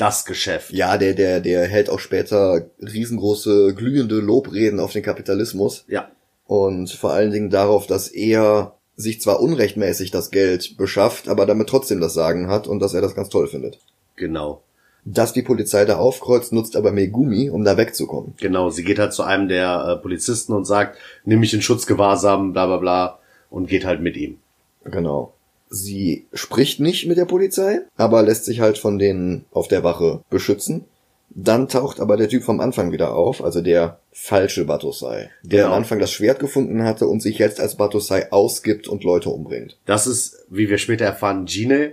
das 0.00 0.24
Geschäft. 0.24 0.72
Ja, 0.72 0.96
der, 0.96 1.14
der, 1.14 1.40
der 1.40 1.66
hält 1.66 1.90
auch 1.90 1.98
später 1.98 2.66
riesengroße, 2.80 3.74
glühende 3.74 4.16
Lobreden 4.16 4.80
auf 4.80 4.92
den 4.92 5.02
Kapitalismus. 5.02 5.84
Ja. 5.88 6.10
Und 6.46 6.90
vor 6.90 7.12
allen 7.12 7.30
Dingen 7.30 7.50
darauf, 7.50 7.86
dass 7.86 8.08
er 8.08 8.74
sich 8.96 9.20
zwar 9.20 9.40
unrechtmäßig 9.40 10.10
das 10.10 10.30
Geld 10.30 10.76
beschafft, 10.76 11.28
aber 11.28 11.46
damit 11.46 11.68
trotzdem 11.68 12.00
das 12.00 12.14
Sagen 12.14 12.48
hat 12.48 12.66
und 12.66 12.80
dass 12.80 12.94
er 12.94 13.00
das 13.00 13.14
ganz 13.14 13.28
toll 13.28 13.46
findet. 13.46 13.78
Genau. 14.16 14.62
Dass 15.04 15.32
die 15.32 15.42
Polizei 15.42 15.84
da 15.84 15.96
aufkreuzt, 15.96 16.52
nutzt 16.52 16.76
aber 16.76 16.92
Megumi, 16.92 17.50
um 17.50 17.64
da 17.64 17.76
wegzukommen. 17.76 18.34
Genau, 18.38 18.70
sie 18.70 18.84
geht 18.84 18.98
halt 18.98 19.12
zu 19.12 19.22
einem 19.22 19.48
der 19.48 19.84
äh, 19.86 20.02
Polizisten 20.02 20.52
und 20.52 20.66
sagt, 20.66 20.98
nimm 21.24 21.40
mich 21.40 21.54
in 21.54 21.62
Schutzgewahrsam, 21.62 22.52
bla 22.52 22.66
bla 22.66 22.76
bla, 22.78 23.18
und 23.48 23.68
geht 23.68 23.84
halt 23.84 24.00
mit 24.00 24.16
ihm. 24.16 24.38
Genau. 24.84 25.32
Sie 25.72 26.26
spricht 26.32 26.80
nicht 26.80 27.06
mit 27.06 27.16
der 27.16 27.26
Polizei, 27.26 27.80
aber 27.96 28.22
lässt 28.22 28.44
sich 28.44 28.60
halt 28.60 28.76
von 28.76 28.98
denen 28.98 29.44
auf 29.52 29.68
der 29.68 29.84
Wache 29.84 30.20
beschützen. 30.28 30.84
Dann 31.32 31.68
taucht 31.68 32.00
aber 32.00 32.16
der 32.16 32.28
Typ 32.28 32.42
vom 32.42 32.58
Anfang 32.58 32.90
wieder 32.90 33.14
auf, 33.14 33.42
also 33.44 33.60
der 33.60 34.00
falsche 34.12 34.64
Batosai, 34.64 35.30
der 35.44 35.62
Genau. 35.62 35.68
am 35.74 35.78
Anfang 35.78 36.00
das 36.00 36.10
Schwert 36.10 36.40
gefunden 36.40 36.82
hatte 36.82 37.06
und 37.06 37.22
sich 37.22 37.38
jetzt 37.38 37.60
als 37.60 37.76
Batosai 37.76 38.32
ausgibt 38.32 38.88
und 38.88 39.04
Leute 39.04 39.30
umbringt. 39.30 39.78
Das 39.86 40.08
ist, 40.08 40.44
wie 40.50 40.68
wir 40.68 40.78
später 40.78 41.04
erfahren, 41.04 41.44
Gine. 41.44 41.92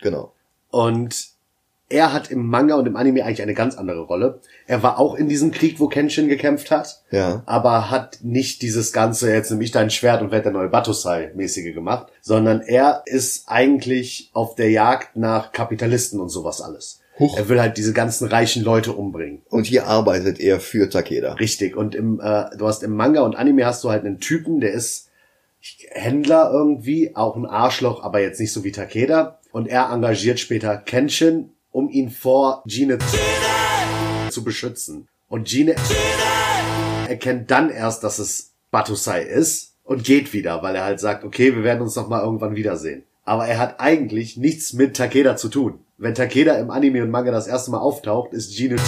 Genau. 0.00 0.32
Und 0.70 1.28
er 1.88 2.12
hat 2.12 2.30
im 2.30 2.46
Manga 2.46 2.74
und 2.74 2.86
im 2.86 2.96
Anime 2.96 3.24
eigentlich 3.24 3.42
eine 3.42 3.54
ganz 3.54 3.76
andere 3.76 4.00
Rolle. 4.00 4.40
Er 4.66 4.82
war 4.82 4.98
auch 4.98 5.14
in 5.14 5.28
diesem 5.28 5.52
Krieg, 5.52 5.78
wo 5.78 5.86
Kenshin 5.88 6.28
gekämpft 6.28 6.70
hat. 6.70 7.02
Ja. 7.10 7.42
aber 7.46 7.90
hat 7.90 8.18
nicht 8.22 8.62
dieses 8.62 8.92
ganze, 8.92 9.32
jetzt 9.32 9.50
nehme 9.50 9.62
ich 9.62 9.70
dein 9.70 9.90
Schwert 9.90 10.22
und 10.22 10.32
werde 10.32 10.44
der 10.44 10.52
neue 10.52 10.68
Batosai-mäßige 10.68 11.72
gemacht, 11.72 12.08
sondern 12.20 12.60
er 12.60 13.02
ist 13.06 13.48
eigentlich 13.48 14.30
auf 14.32 14.56
der 14.56 14.70
Jagd 14.70 15.16
nach 15.16 15.52
Kapitalisten 15.52 16.20
und 16.20 16.28
sowas 16.28 16.60
alles. 16.60 17.00
Huch. 17.18 17.38
Er 17.38 17.48
will 17.48 17.60
halt 17.60 17.78
diese 17.78 17.92
ganzen 17.92 18.28
reichen 18.28 18.62
Leute 18.62 18.92
umbringen. 18.92 19.42
Und 19.48 19.66
hier 19.66 19.86
arbeitet 19.86 20.38
er 20.38 20.60
für 20.60 20.90
Takeda. 20.90 21.34
Richtig. 21.34 21.76
Und 21.76 21.94
im, 21.94 22.20
äh, 22.20 22.44
du 22.58 22.66
hast 22.66 22.82
im 22.82 22.94
Manga 22.94 23.22
und 23.22 23.36
Anime 23.36 23.64
hast 23.64 23.82
du 23.84 23.90
halt 23.90 24.04
einen 24.04 24.20
Typen, 24.20 24.60
der 24.60 24.72
ist 24.72 25.08
Händler 25.90 26.50
irgendwie, 26.52 27.16
auch 27.16 27.36
ein 27.36 27.46
Arschloch, 27.46 28.02
aber 28.02 28.20
jetzt 28.20 28.38
nicht 28.38 28.52
so 28.52 28.64
wie 28.64 28.72
Takeda. 28.72 29.40
Und 29.50 29.66
er 29.66 29.90
engagiert 29.90 30.38
später 30.38 30.76
Kenshin, 30.76 31.50
um 31.76 31.90
ihn 31.90 32.08
vor 32.08 32.62
Gine 32.64 32.96
zu 34.30 34.42
beschützen. 34.42 35.08
Und 35.28 35.46
Gine 35.46 35.76
erkennt 37.06 37.50
dann 37.50 37.68
erst, 37.68 38.02
dass 38.02 38.18
es 38.18 38.54
Batusai 38.70 39.20
ist 39.24 39.74
und 39.84 40.02
geht 40.02 40.32
wieder, 40.32 40.62
weil 40.62 40.74
er 40.74 40.84
halt 40.84 41.00
sagt, 41.00 41.22
okay, 41.22 41.54
wir 41.54 41.64
werden 41.64 41.82
uns 41.82 41.94
noch 41.94 42.08
mal 42.08 42.22
irgendwann 42.22 42.56
wiedersehen. 42.56 43.02
Aber 43.24 43.46
er 43.46 43.58
hat 43.58 43.78
eigentlich 43.78 44.38
nichts 44.38 44.72
mit 44.72 44.96
Takeda 44.96 45.36
zu 45.36 45.50
tun. 45.50 45.80
Wenn 45.98 46.14
Takeda 46.14 46.54
im 46.54 46.70
Anime 46.70 47.02
und 47.02 47.10
Manga 47.10 47.30
das 47.30 47.46
erste 47.46 47.70
Mal 47.72 47.80
auftaucht, 47.80 48.32
ist 48.32 48.56
Gine 48.56 48.78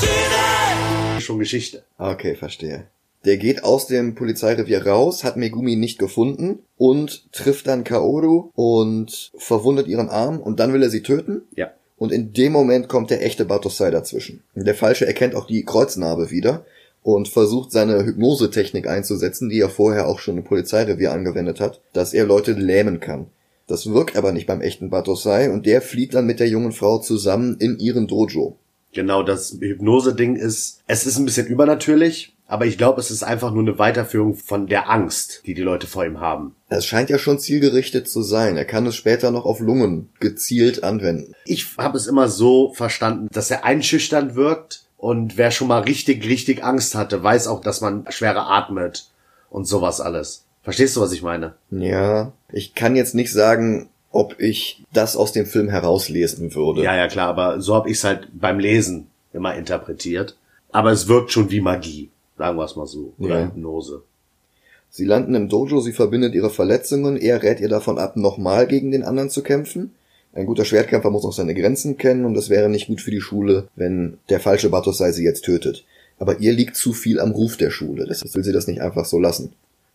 schon 1.21 1.39
Geschichte. 1.39 1.85
Okay, 1.99 2.37
verstehe. 2.37 2.87
Der 3.27 3.37
geht 3.37 3.65
aus 3.65 3.87
dem 3.87 4.15
Polizeirevier 4.15 4.87
raus, 4.87 5.25
hat 5.25 5.37
Megumi 5.37 5.77
nicht 5.77 5.99
gefunden 5.99 6.61
und 6.79 7.31
trifft 7.33 7.67
dann 7.67 7.85
Kaoru 7.85 8.51
und 8.55 9.33
verwundet 9.37 9.89
ihren 9.89 10.09
Arm 10.09 10.41
und 10.41 10.59
dann 10.59 10.73
will 10.73 10.83
er 10.83 10.89
sie 10.89 11.03
töten. 11.03 11.43
Ja. 11.55 11.71
Und 11.99 12.13
in 12.13 12.33
dem 12.33 12.53
Moment 12.53 12.89
kommt 12.89 13.11
der 13.11 13.25
echte 13.25 13.45
Batosai 13.45 13.91
dazwischen. 13.91 14.43
Der 14.55 14.75
Falsche 14.75 15.07
erkennt 15.07 15.35
auch 15.35 15.47
die 15.47 15.65
Kreuznarbe 15.65 16.31
wieder 16.31 16.65
und 17.03 17.29
versucht 17.29 17.73
seine 17.73 18.05
Hypnosetechnik 18.05 18.87
einzusetzen, 18.87 19.49
die 19.49 19.61
er 19.61 19.69
vorher 19.69 20.07
auch 20.07 20.21
schon 20.21 20.39
im 20.39 20.45
Polizeirevier 20.45 21.13
angewendet 21.13 21.61
hat, 21.61 21.81
dass 21.93 22.15
er 22.15 22.25
Leute 22.25 22.53
lähmen 22.53 23.01
kann. 23.01 23.27
Das 23.67 23.93
wirkt 23.93 24.17
aber 24.17 24.33
nicht 24.33 24.47
beim 24.47 24.61
echten 24.61 24.91
Batosai 24.91 25.51
und 25.51 25.67
der 25.67 25.83
flieht 25.83 26.15
dann 26.15 26.27
mit 26.27 26.41
der 26.41 26.49
jungen 26.49 26.73
Frau 26.73 26.99
zusammen 26.99 27.57
in 27.59 27.79
ihren 27.79 28.07
Dojo. 28.07 28.57
Genau, 28.93 29.23
das 29.23 29.59
Hypnose-Ding 29.61 30.37
ist, 30.37 30.81
es 30.87 31.05
ist 31.05 31.19
ein 31.19 31.27
bisschen 31.27 31.47
übernatürlich, 31.47 32.35
aber 32.49 32.65
ich 32.65 32.79
glaube, 32.79 32.99
es 33.01 33.11
ist 33.11 33.23
einfach 33.23 33.53
nur 33.53 33.63
eine 33.63 33.79
Weiterführung 33.79 34.35
von 34.35 34.67
der 34.67 34.91
Angst, 34.91 35.43
die 35.47 35.53
die 35.53 35.63
Leute 35.63 35.87
vor 35.87 36.05
ihm 36.05 36.19
haben. 36.19 36.57
Es 36.71 36.87
scheint 36.87 37.11
ja 37.11 37.19
schon 37.19 37.39
zielgerichtet 37.39 38.09
zu 38.09 38.23
sein. 38.23 38.57
Er 38.57 38.65
kann 38.65 38.87
es 38.87 38.97
später 38.97 39.31
noch 39.31 39.45
auf 39.45 39.61
Lungen 39.61 40.09
gezielt 40.19 40.83
anwenden. 40.83 41.35
Ich 41.45 41.77
habe 41.77 41.99
es 41.99 42.07
immer 42.07 42.29
so 42.29 42.73
verstanden, 42.73 43.29
dass 43.31 43.51
er 43.51 43.65
einschüchternd 43.65 44.35
wirkt 44.35 44.87
und 44.97 45.37
wer 45.37 45.51
schon 45.51 45.69
mal 45.69 45.83
richtig, 45.83 46.25
richtig 46.25 46.65
Angst 46.65 46.95
hatte, 46.95 47.23
weiß 47.23 47.47
auch, 47.49 47.61
dass 47.61 47.83
man 47.83 48.07
schwerer 48.09 48.51
atmet 48.51 49.11
und 49.51 49.67
sowas 49.67 50.01
alles. 50.01 50.45
Verstehst 50.63 50.97
du, 50.97 51.03
was 51.03 51.13
ich 51.13 51.23
meine? 51.23 51.55
Ja, 51.71 52.33
ich 52.51 52.75
kann 52.75 52.97
jetzt 52.97 53.15
nicht 53.15 53.33
sagen, 53.33 53.91
ob 54.11 54.41
ich 54.41 54.85
das 54.93 55.17
aus 55.17 55.33
dem 55.33 55.47
Film 55.47 55.69
herauslesen 55.69 56.55
würde. 56.55 56.83
Ja, 56.83 56.97
ja, 56.97 57.09
klar, 57.09 57.29
aber 57.29 57.61
so 57.61 57.75
habe 57.75 57.91
ich 57.91 57.99
es 57.99 58.05
halt 58.05 58.29
beim 58.33 58.59
Lesen 58.59 59.09
immer 59.33 59.55
interpretiert. 59.55 60.37
Aber 60.73 60.91
es 60.91 61.09
wirkt 61.09 61.31
schon 61.31 61.51
wie 61.51 61.61
Magie, 61.61 62.11
sagen 62.39 62.57
wir 62.57 62.65
es 62.65 62.77
mal 62.77 62.87
so. 62.87 63.13
Oder 63.19 63.41
Ja. 63.41 63.47
Hypnose. 63.47 64.03
Sie 64.91 65.05
landen 65.05 65.35
im 65.35 65.49
Dojo, 65.49 65.81
sie 65.81 65.93
verbindet 65.93 66.35
ihre 66.35 66.49
Verletzungen, 66.49 67.17
er 67.19 67.43
rät 67.43 67.61
ihr 67.61 67.69
davon 67.69 67.99
ab, 67.99 68.17
nochmal 68.17 68.67
gegen 68.67 68.91
den 68.91 69.03
anderen 69.03 69.29
zu 69.29 69.43
kämpfen. 69.43 69.95
Ein 70.33 70.47
guter 70.47 70.65
Schwertkämpfer 70.65 71.11
muss 71.11 71.25
auch 71.25 71.33
seine 71.33 71.55
Grenzen 71.55 71.99
kennen 71.99 72.25
und 72.25 72.37
es 72.37 72.49
wäre 72.49 72.69
nicht 72.69 72.87
gut 72.87 73.01
für 73.01 73.11
die 73.11 73.21
Schule, 73.21 73.69
wenn 73.77 74.19
der 74.31 74.41
falsche 74.41 74.71
Batosai 74.71 75.13
sie 75.13 75.25
jetzt 75.25 75.45
tötet. 75.45 75.85
Aber 76.19 76.41
ihr 76.41 76.53
liegt 76.53 76.77
zu 76.77 76.93
viel 76.93 77.21
am 77.21 77.33
Ruf 77.33 77.57
der 77.57 77.71
Schule, 77.71 78.07
deshalb 78.09 78.35
will 78.35 78.45
sie 78.45 78.53
das 78.53 78.67
nicht 78.67 78.81
einfach 78.81 79.05
so 79.05 79.19
lassen. 79.19 79.53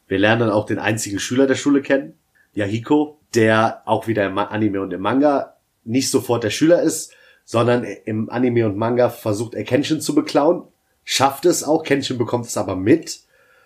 Wir 0.07 0.19
lernen 0.19 0.41
dann 0.41 0.49
auch 0.51 0.65
den 0.65 0.79
einzigen 0.79 1.19
Schüler 1.19 1.47
der 1.47 1.55
Schule 1.55 1.81
kennen, 1.81 2.13
Yahiko, 2.53 3.17
der 3.35 3.81
auch 3.85 4.07
wieder 4.07 4.25
im 4.25 4.37
Anime 4.37 4.81
und 4.81 4.93
im 4.93 5.01
Manga 5.01 5.55
nicht 5.85 6.11
sofort 6.11 6.43
der 6.43 6.49
Schüler 6.51 6.81
ist, 6.81 7.13
sondern 7.45 7.83
im 8.05 8.29
Anime 8.29 8.65
und 8.65 8.77
Manga 8.77 9.09
versucht 9.09 9.53
er 9.55 9.63
Kenshin 9.63 10.01
zu 10.01 10.13
beklauen, 10.15 10.63
schafft 11.03 11.45
es 11.45 11.63
auch, 11.63 11.83
Kenshin 11.83 12.17
bekommt 12.17 12.45
es 12.45 12.57
aber 12.57 12.75
mit. 12.75 13.21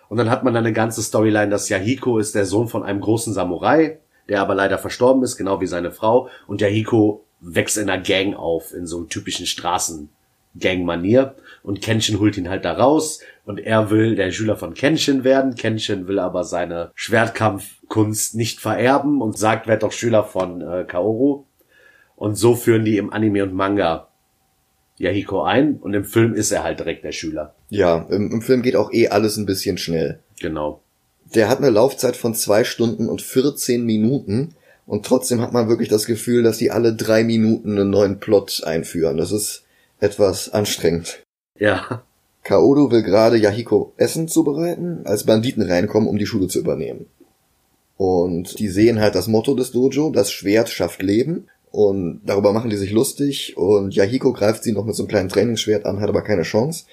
Und 0.08 0.16
dann 0.16 0.30
hat 0.30 0.44
man 0.44 0.54
dann 0.54 0.64
eine 0.64 0.72
ganze 0.72 1.02
Storyline, 1.02 1.50
dass 1.50 1.68
Yahiko 1.68 2.18
ist 2.18 2.34
der 2.34 2.46
Sohn 2.46 2.68
von 2.68 2.82
einem 2.82 3.00
großen 3.00 3.34
Samurai, 3.34 3.98
der 4.28 4.40
aber 4.40 4.54
leider 4.54 4.78
verstorben 4.78 5.22
ist, 5.22 5.36
genau 5.36 5.60
wie 5.60 5.66
seine 5.66 5.90
Frau. 5.90 6.28
Und 6.46 6.60
Yahiko 6.60 7.24
wächst 7.40 7.76
in 7.76 7.88
einer 7.88 8.02
Gang 8.02 8.34
auf, 8.34 8.72
in 8.72 8.86
so 8.86 8.98
einem 8.98 9.08
typischen 9.08 9.46
Straßengang-Manier. 9.46 11.34
Und 11.62 11.82
Kenshin 11.82 12.18
holt 12.20 12.36
ihn 12.38 12.48
halt 12.48 12.64
da 12.64 12.72
raus. 12.72 13.20
Und 13.44 13.58
er 13.58 13.90
will 13.90 14.16
der 14.16 14.30
Schüler 14.30 14.56
von 14.56 14.74
Kenshin 14.74 15.24
werden. 15.24 15.54
Kenshin 15.54 16.08
will 16.08 16.18
aber 16.18 16.44
seine 16.44 16.90
Schwertkampfkunst 16.94 18.34
nicht 18.34 18.60
vererben. 18.60 19.20
Und 19.20 19.38
sagt, 19.38 19.66
werd 19.66 19.82
doch 19.82 19.92
Schüler 19.92 20.24
von 20.24 20.60
äh, 20.62 20.84
Kaoru. 20.84 21.44
Und 22.16 22.34
so 22.34 22.56
führen 22.56 22.84
die 22.84 22.96
im 22.96 23.12
Anime 23.12 23.44
und 23.44 23.54
Manga 23.54 24.07
Yahiko 24.98 25.42
ein 25.42 25.76
und 25.76 25.94
im 25.94 26.04
Film 26.04 26.34
ist 26.34 26.50
er 26.50 26.64
halt 26.64 26.80
direkt 26.80 27.04
der 27.04 27.12
Schüler. 27.12 27.54
Ja, 27.70 28.06
im, 28.10 28.30
im 28.32 28.42
Film 28.42 28.62
geht 28.62 28.76
auch 28.76 28.92
eh 28.92 29.08
alles 29.08 29.36
ein 29.36 29.46
bisschen 29.46 29.78
schnell. 29.78 30.20
Genau. 30.40 30.80
Der 31.34 31.48
hat 31.48 31.58
eine 31.58 31.70
Laufzeit 31.70 32.16
von 32.16 32.34
zwei 32.34 32.64
Stunden 32.64 33.08
und 33.08 33.22
14 33.22 33.84
Minuten 33.84 34.54
und 34.86 35.04
trotzdem 35.04 35.40
hat 35.40 35.52
man 35.52 35.68
wirklich 35.68 35.88
das 35.88 36.06
Gefühl, 36.06 36.42
dass 36.42 36.58
die 36.58 36.70
alle 36.70 36.94
drei 36.94 37.22
Minuten 37.22 37.72
einen 37.72 37.90
neuen 37.90 38.20
Plot 38.20 38.62
einführen. 38.64 39.18
Das 39.18 39.32
ist 39.32 39.64
etwas 40.00 40.48
anstrengend. 40.50 41.22
Ja. 41.58 42.02
Kaoru 42.42 42.90
will 42.90 43.02
gerade 43.02 43.36
Yahiko 43.36 43.92
Essen 43.98 44.28
zubereiten, 44.28 45.02
als 45.04 45.24
Banditen 45.24 45.62
reinkommen, 45.62 46.08
um 46.08 46.18
die 46.18 46.26
Schule 46.26 46.48
zu 46.48 46.58
übernehmen. 46.58 47.06
Und 47.98 48.58
die 48.58 48.68
sehen 48.68 49.00
halt 49.00 49.14
das 49.14 49.26
Motto 49.26 49.54
des 49.54 49.72
Dojo, 49.72 50.10
das 50.10 50.32
Schwert 50.32 50.70
schafft 50.70 51.02
Leben. 51.02 51.48
Und 51.78 52.22
darüber 52.26 52.52
machen 52.52 52.70
die 52.70 52.76
sich 52.76 52.90
lustig. 52.90 53.56
Und 53.56 53.94
Yahiko 53.94 54.32
greift 54.32 54.64
sie 54.64 54.72
noch 54.72 54.84
mit 54.84 54.96
so 54.96 55.04
einem 55.04 55.08
kleinen 55.08 55.28
Trainingsschwert 55.28 55.86
an, 55.86 56.00
hat 56.00 56.08
aber 56.08 56.22
keine 56.22 56.42
Chance. 56.42 56.86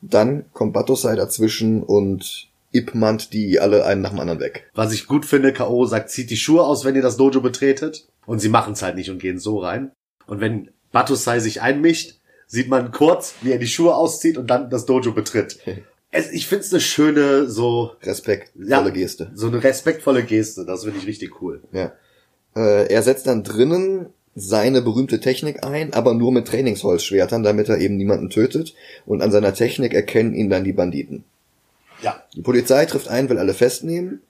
Dann 0.00 0.46
kommt 0.52 0.72
Batosai 0.72 1.14
dazwischen 1.14 1.84
und 1.84 2.48
Ipmant 2.72 3.32
die 3.32 3.60
alle 3.60 3.84
einen 3.84 4.00
nach 4.00 4.10
dem 4.10 4.18
anderen 4.18 4.40
weg. 4.40 4.68
Was 4.74 4.92
ich 4.92 5.06
gut 5.06 5.26
finde, 5.26 5.52
K.O. 5.52 5.86
sagt, 5.86 6.10
zieht 6.10 6.28
die 6.28 6.36
Schuhe 6.36 6.64
aus, 6.64 6.84
wenn 6.84 6.96
ihr 6.96 7.02
das 7.02 7.16
Dojo 7.16 7.40
betretet. 7.40 8.08
Und 8.26 8.40
sie 8.40 8.48
machen 8.48 8.72
es 8.72 8.82
halt 8.82 8.96
nicht 8.96 9.10
und 9.10 9.20
gehen 9.20 9.38
so 9.38 9.60
rein. 9.60 9.92
Und 10.26 10.40
wenn 10.40 10.70
Batusai 10.90 11.38
sich 11.38 11.62
einmischt, 11.62 12.18
sieht 12.48 12.68
man 12.68 12.90
kurz, 12.90 13.34
wie 13.42 13.52
er 13.52 13.58
die 13.60 13.68
Schuhe 13.68 13.94
auszieht 13.94 14.38
und 14.38 14.48
dann 14.48 14.70
das 14.70 14.86
Dojo 14.86 15.12
betritt. 15.12 15.60
Es, 16.14 16.30
ich 16.30 16.46
finde 16.46 16.64
es 16.64 16.72
eine 16.74 16.82
schöne, 16.82 17.48
so, 17.48 17.92
Respekt, 18.02 18.52
Ja. 18.54 18.86
Geste. 18.90 19.30
so 19.34 19.46
eine 19.46 19.64
respektvolle 19.64 20.24
Geste. 20.24 20.66
Das 20.66 20.84
finde 20.84 20.98
ich 20.98 21.06
richtig 21.06 21.40
cool. 21.40 21.62
Ja. 21.72 21.92
Äh, 22.54 22.92
er 22.92 23.02
setzt 23.02 23.26
dann 23.26 23.42
drinnen 23.42 24.10
seine 24.34 24.82
berühmte 24.82 25.20
Technik 25.20 25.64
ein, 25.64 25.92
aber 25.92 26.14
nur 26.14 26.32
mit 26.32 26.48
Trainingsholzschwertern, 26.48 27.42
damit 27.42 27.68
er 27.68 27.78
eben 27.78 27.96
niemanden 27.96 28.30
tötet. 28.30 28.74
Und 29.04 29.22
an 29.22 29.30
seiner 29.30 29.54
Technik 29.54 29.94
erkennen 29.94 30.34
ihn 30.34 30.50
dann 30.50 30.64
die 30.64 30.72
Banditen. 30.72 31.24
Ja. 32.02 32.22
Die 32.34 32.42
Polizei 32.42 32.86
trifft 32.86 33.08
ein, 33.08 33.28
will 33.28 33.38
alle 33.38 33.54
festnehmen. 33.54 34.22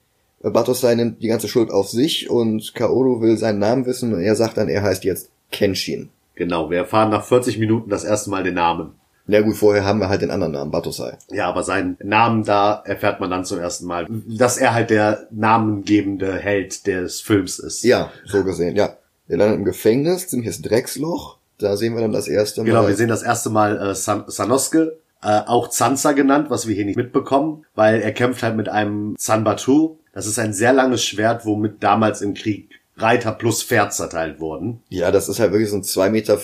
Äh, 0.43 0.49
Batosai 0.49 0.95
nimmt 0.95 1.21
die 1.21 1.27
ganze 1.27 1.47
Schuld 1.47 1.71
auf 1.71 1.89
sich 1.89 2.29
und 2.29 2.73
Kaoru 2.75 3.21
will 3.21 3.37
seinen 3.37 3.59
Namen 3.59 3.85
wissen 3.85 4.13
und 4.13 4.21
er 4.21 4.35
sagt 4.35 4.57
dann, 4.57 4.69
er 4.69 4.83
heißt 4.83 5.03
jetzt 5.03 5.29
Kenshin. 5.51 6.09
Genau, 6.35 6.69
wir 6.69 6.79
erfahren 6.79 7.11
nach 7.11 7.23
40 7.23 7.59
Minuten 7.59 7.89
das 7.89 8.03
erste 8.03 8.29
Mal 8.29 8.43
den 8.43 8.55
Namen. 8.55 8.95
Na 9.25 9.39
gut, 9.39 9.55
vorher 9.55 9.85
haben 9.85 9.99
wir 9.99 10.09
halt 10.09 10.21
den 10.21 10.31
anderen 10.31 10.51
Namen, 10.51 10.71
Batosai. 10.71 11.17
Ja, 11.31 11.47
aber 11.47 11.63
seinen 11.63 11.97
Namen 12.03 12.43
da 12.43 12.83
erfährt 12.85 13.21
man 13.21 13.29
dann 13.29 13.45
zum 13.45 13.59
ersten 13.59 13.85
Mal, 13.85 14.05
dass 14.09 14.57
er 14.57 14.73
halt 14.73 14.89
der 14.89 15.27
namengebende 15.31 16.37
Held 16.37 16.87
des 16.87 17.21
Films 17.21 17.59
ist. 17.59 17.83
Ja, 17.83 18.11
so 18.25 18.43
gesehen, 18.43 18.75
ja. 18.75 18.97
Wir 19.33 19.39
landen 19.39 19.61
im 19.61 19.65
Gefängnis, 19.65 20.27
ziemliches 20.27 20.61
Drecksloch. 20.61 21.39
Da 21.57 21.75
sehen 21.75 21.95
wir 21.95 22.01
dann 22.01 22.11
das 22.11 22.27
erste 22.27 22.61
Mal. 22.61 22.67
Genau, 22.67 22.87
wir 22.87 22.95
sehen 22.95 23.07
das 23.07 23.23
erste 23.23 23.49
Mal 23.49 23.79
äh, 23.79 23.95
San 23.95 24.25
Sanosuke, 24.27 24.99
äh, 25.23 25.41
auch 25.47 25.69
Zanza 25.69 26.11
genannt, 26.11 26.51
was 26.51 26.67
wir 26.67 26.75
hier 26.75 26.85
nicht 26.85 26.97
mitbekommen, 26.97 27.65
weil 27.73 28.01
er 28.01 28.11
kämpft 28.11 28.43
halt 28.43 28.55
mit 28.55 28.69
einem 28.69 29.15
Zanbatu. 29.17 29.97
Das 30.13 30.27
ist 30.27 30.37
ein 30.37 30.53
sehr 30.53 30.71
langes 30.71 31.03
Schwert, 31.03 31.47
womit 31.47 31.81
damals 31.81 32.21
im 32.21 32.35
Krieg 32.35 32.69
Reiter 32.95 33.31
plus 33.31 33.63
Pferd 33.63 33.91
zerteilt 33.91 34.39
wurden. 34.39 34.83
Ja, 34.89 35.09
das 35.09 35.27
ist 35.27 35.39
halt 35.39 35.51
wirklich 35.51 35.71
so 35.71 35.77
ein 35.77 35.81
2,50 35.81 36.09
Meter 36.11 36.37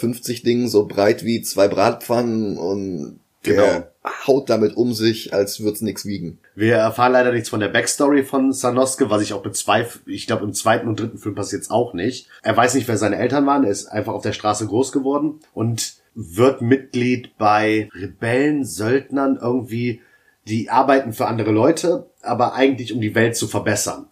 Ding, 0.44 0.68
so 0.68 0.88
breit 0.88 1.24
wie 1.24 1.44
zwei 1.44 1.68
Bratpfannen 1.68 2.58
und 2.58 3.20
Genau. 3.44 3.62
der 3.62 3.92
haut 4.28 4.50
damit 4.50 4.76
um 4.76 4.94
sich, 4.94 5.34
als 5.34 5.62
würd's 5.62 5.82
nix 5.82 6.06
wiegen. 6.06 6.40
Wir 6.56 6.76
erfahren 6.76 7.14
leider 7.14 7.32
nichts 7.32 7.50
von 7.50 7.60
der 7.60 7.70
Backstory 7.70 8.24
von 8.24 8.52
Sanosuke, 8.52 9.10
was 9.10 9.22
ich 9.22 9.34
auch 9.34 9.42
bezweifle. 9.42 10.02
Ich 10.08 10.28
glaube, 10.28 10.44
im 10.46 10.54
zweiten 10.54 10.88
und 10.88 11.00
dritten 11.00 11.18
Film 11.18 11.36
passiert's 11.36 11.70
auch 11.70 11.94
nicht. 11.94 12.28
Er 12.44 12.58
weiß 12.58 12.74
nicht, 12.74 12.88
wer 12.88 12.98
seine 12.98 13.18
Eltern 13.18 13.46
waren. 13.46 13.64
Er 13.64 13.72
ist 13.72 13.88
einfach 13.88 14.14
auf 14.14 14.24
der 14.24 14.34
Straße 14.34 14.68
groß 14.68 14.92
geworden 14.92 15.40
und 15.54 15.94
wird 16.16 16.62
Mitglied 16.62 17.38
bei 17.38 17.90
Rebellen, 17.94 18.66
Söldnern 18.66 19.40
irgendwie. 19.42 20.02
Die 20.48 20.70
arbeiten 20.70 21.14
für 21.14 21.28
andere 21.28 21.52
Leute, 21.52 22.10
aber 22.22 22.56
eigentlich 22.56 22.94
um 22.94 23.02
die 23.02 23.16
Welt 23.16 23.36
zu 23.36 23.48
verbessern. 23.48 24.08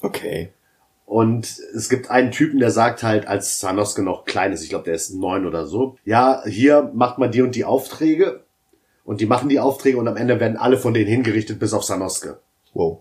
Okay. 0.00 0.52
Und 1.04 1.58
es 1.74 1.88
gibt 1.88 2.08
einen 2.08 2.30
Typen, 2.30 2.60
der 2.60 2.70
sagt 2.70 3.02
halt, 3.02 3.26
als 3.26 3.58
Sanosuke 3.58 4.04
noch 4.04 4.24
klein 4.24 4.52
ist, 4.52 4.62
ich 4.62 4.68
glaube, 4.68 4.84
der 4.84 4.94
ist 4.94 5.12
neun 5.12 5.44
oder 5.44 5.66
so, 5.66 5.96
ja, 6.04 6.44
hier 6.46 6.88
macht 6.94 7.18
man 7.18 7.32
die 7.32 7.42
und 7.42 7.56
die 7.56 7.64
Aufträge. 7.64 8.44
Und 9.10 9.20
die 9.20 9.26
machen 9.26 9.48
die 9.48 9.58
Aufträge 9.58 9.98
und 9.98 10.06
am 10.06 10.16
Ende 10.16 10.38
werden 10.38 10.56
alle 10.56 10.78
von 10.78 10.94
denen 10.94 11.08
hingerichtet, 11.10 11.58
bis 11.58 11.72
auf 11.72 11.82
Sanosuke. 11.82 12.38
Wow. 12.74 13.00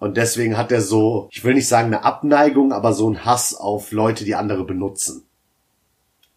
Und 0.00 0.16
deswegen 0.16 0.58
hat 0.58 0.72
er 0.72 0.80
so, 0.80 1.28
ich 1.30 1.44
will 1.44 1.54
nicht 1.54 1.68
sagen 1.68 1.86
eine 1.94 2.02
Abneigung, 2.02 2.72
aber 2.72 2.92
so 2.92 3.06
einen 3.06 3.24
Hass 3.24 3.54
auf 3.54 3.92
Leute, 3.92 4.24
die 4.24 4.34
andere 4.34 4.64
benutzen. 4.64 5.22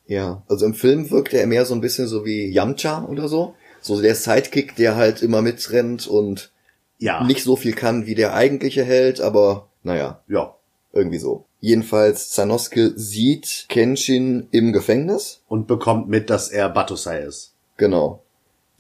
Ja, 0.06 0.44
also 0.48 0.68
im 0.68 0.76
Film 0.76 1.10
wirkt 1.10 1.34
er 1.34 1.48
mehr 1.48 1.66
so 1.66 1.74
ein 1.74 1.82
bisschen 1.82 2.06
so 2.06 2.26
wie 2.26 2.46
Yamcha 2.46 3.06
oder 3.06 3.28
so. 3.28 3.56
So 3.82 4.00
der 4.00 4.14
Sidekick, 4.14 4.76
der 4.76 4.96
halt 4.98 5.24
immer 5.24 5.42
mitrennt 5.42 6.06
und 6.06 6.52
Ja. 7.00 7.24
nicht 7.24 7.44
so 7.44 7.56
viel 7.56 7.74
kann 7.74 8.06
wie 8.06 8.14
der 8.14 8.36
eigentliche 8.36 8.84
Held, 8.84 9.20
aber 9.20 9.70
naja, 9.82 10.22
Ja. 10.28 10.54
irgendwie 10.94 11.18
so. 11.18 11.46
Jedenfalls, 11.60 12.36
Sanosuke 12.36 12.94
sieht 12.96 13.66
Kenshin 13.68 14.48
im 14.52 14.74
Gefängnis. 14.74 15.42
Und 15.48 15.66
bekommt 15.66 16.08
mit, 16.08 16.30
dass 16.30 16.50
er 16.50 16.70
Batosai 16.70 17.22
ist. 17.22 17.56
Genau. 17.78 18.22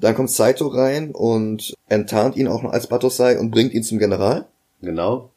Dann 0.01 0.15
kommt 0.15 0.31
Saito 0.31 0.67
rein 0.67 1.12
und 1.12 1.74
enttarnt 1.88 2.36
ihn 2.36 2.48
auch 2.48 2.63
noch 2.63 2.74
als 2.74 2.88
Batosai 2.88 3.39
und 3.39 3.51
bringt 3.51 3.74
ihn 3.74 3.84
zum 3.84 4.00
General. 4.00 4.46
Genau. 4.81 5.29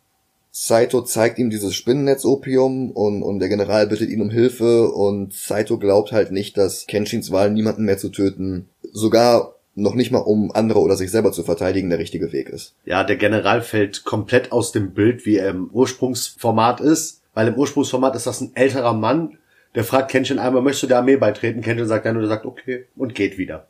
Saito 0.51 1.03
zeigt 1.03 1.39
ihm 1.39 1.51
dieses 1.51 1.75
Spinnennetz-Opium 1.75 2.93
und, 2.93 3.23
und 3.23 3.41
der 3.41 3.49
General 3.49 3.87
bittet 3.87 4.09
ihn 4.09 4.23
um 4.23 4.31
Hilfe 4.31 4.89
und 4.91 5.35
Saito 5.35 5.79
glaubt 5.79 6.13
halt 6.13 6.33
nicht, 6.33 6.57
dass 6.57 6.87
Kenshins 6.87 7.31
Wahl, 7.31 7.51
niemanden 7.51 7.85
mehr 7.85 7.99
zu 7.99 8.09
töten, 8.09 8.69
sogar 8.93 9.57
noch 9.75 9.95
nicht 9.97 10.13
mal 10.13 10.19
um 10.19 10.53
andere 10.53 10.81
oder 10.81 10.97
sich 10.97 11.11
selber 11.11 11.33
zu 11.33 11.43
verteidigen, 11.43 11.91
der 11.91 11.99
richtige 11.99 12.33
Weg 12.33 12.49
ist. 12.49 12.75
Ja, 12.85 13.03
der 13.05 13.17
General 13.17 13.63
fällt 13.63 14.05
komplett 14.05 14.53
aus 14.53 14.73
dem 14.73 14.93
Bild, 14.93 15.27
wie 15.27 15.37
er 15.37 15.51
im 15.51 15.71
Ursprungsformat 15.73 16.81
ist. 16.81 17.21
Weil 17.35 17.49
im 17.49 17.57
Ursprungsformat 17.57 18.15
ist 18.15 18.29
das 18.29 18.41
ein 18.41 18.53
älterer 18.55 18.95
Mann, 18.95 19.39
der 19.75 19.83
fragt 19.83 20.13
Kenshin 20.13 20.39
einmal, 20.39 20.63
möchtest 20.63 20.85
du 20.85 20.87
der 20.87 20.99
Armee 20.99 21.17
beitreten? 21.17 21.63
Kenshin 21.63 21.89
sagt 21.89 22.07
dann 22.07 22.17
und 22.17 22.23
er 22.23 22.29
sagt, 22.29 22.47
okay, 22.47 22.87
und 22.95 23.17
geht 23.17 23.39
wieder. 23.39 23.67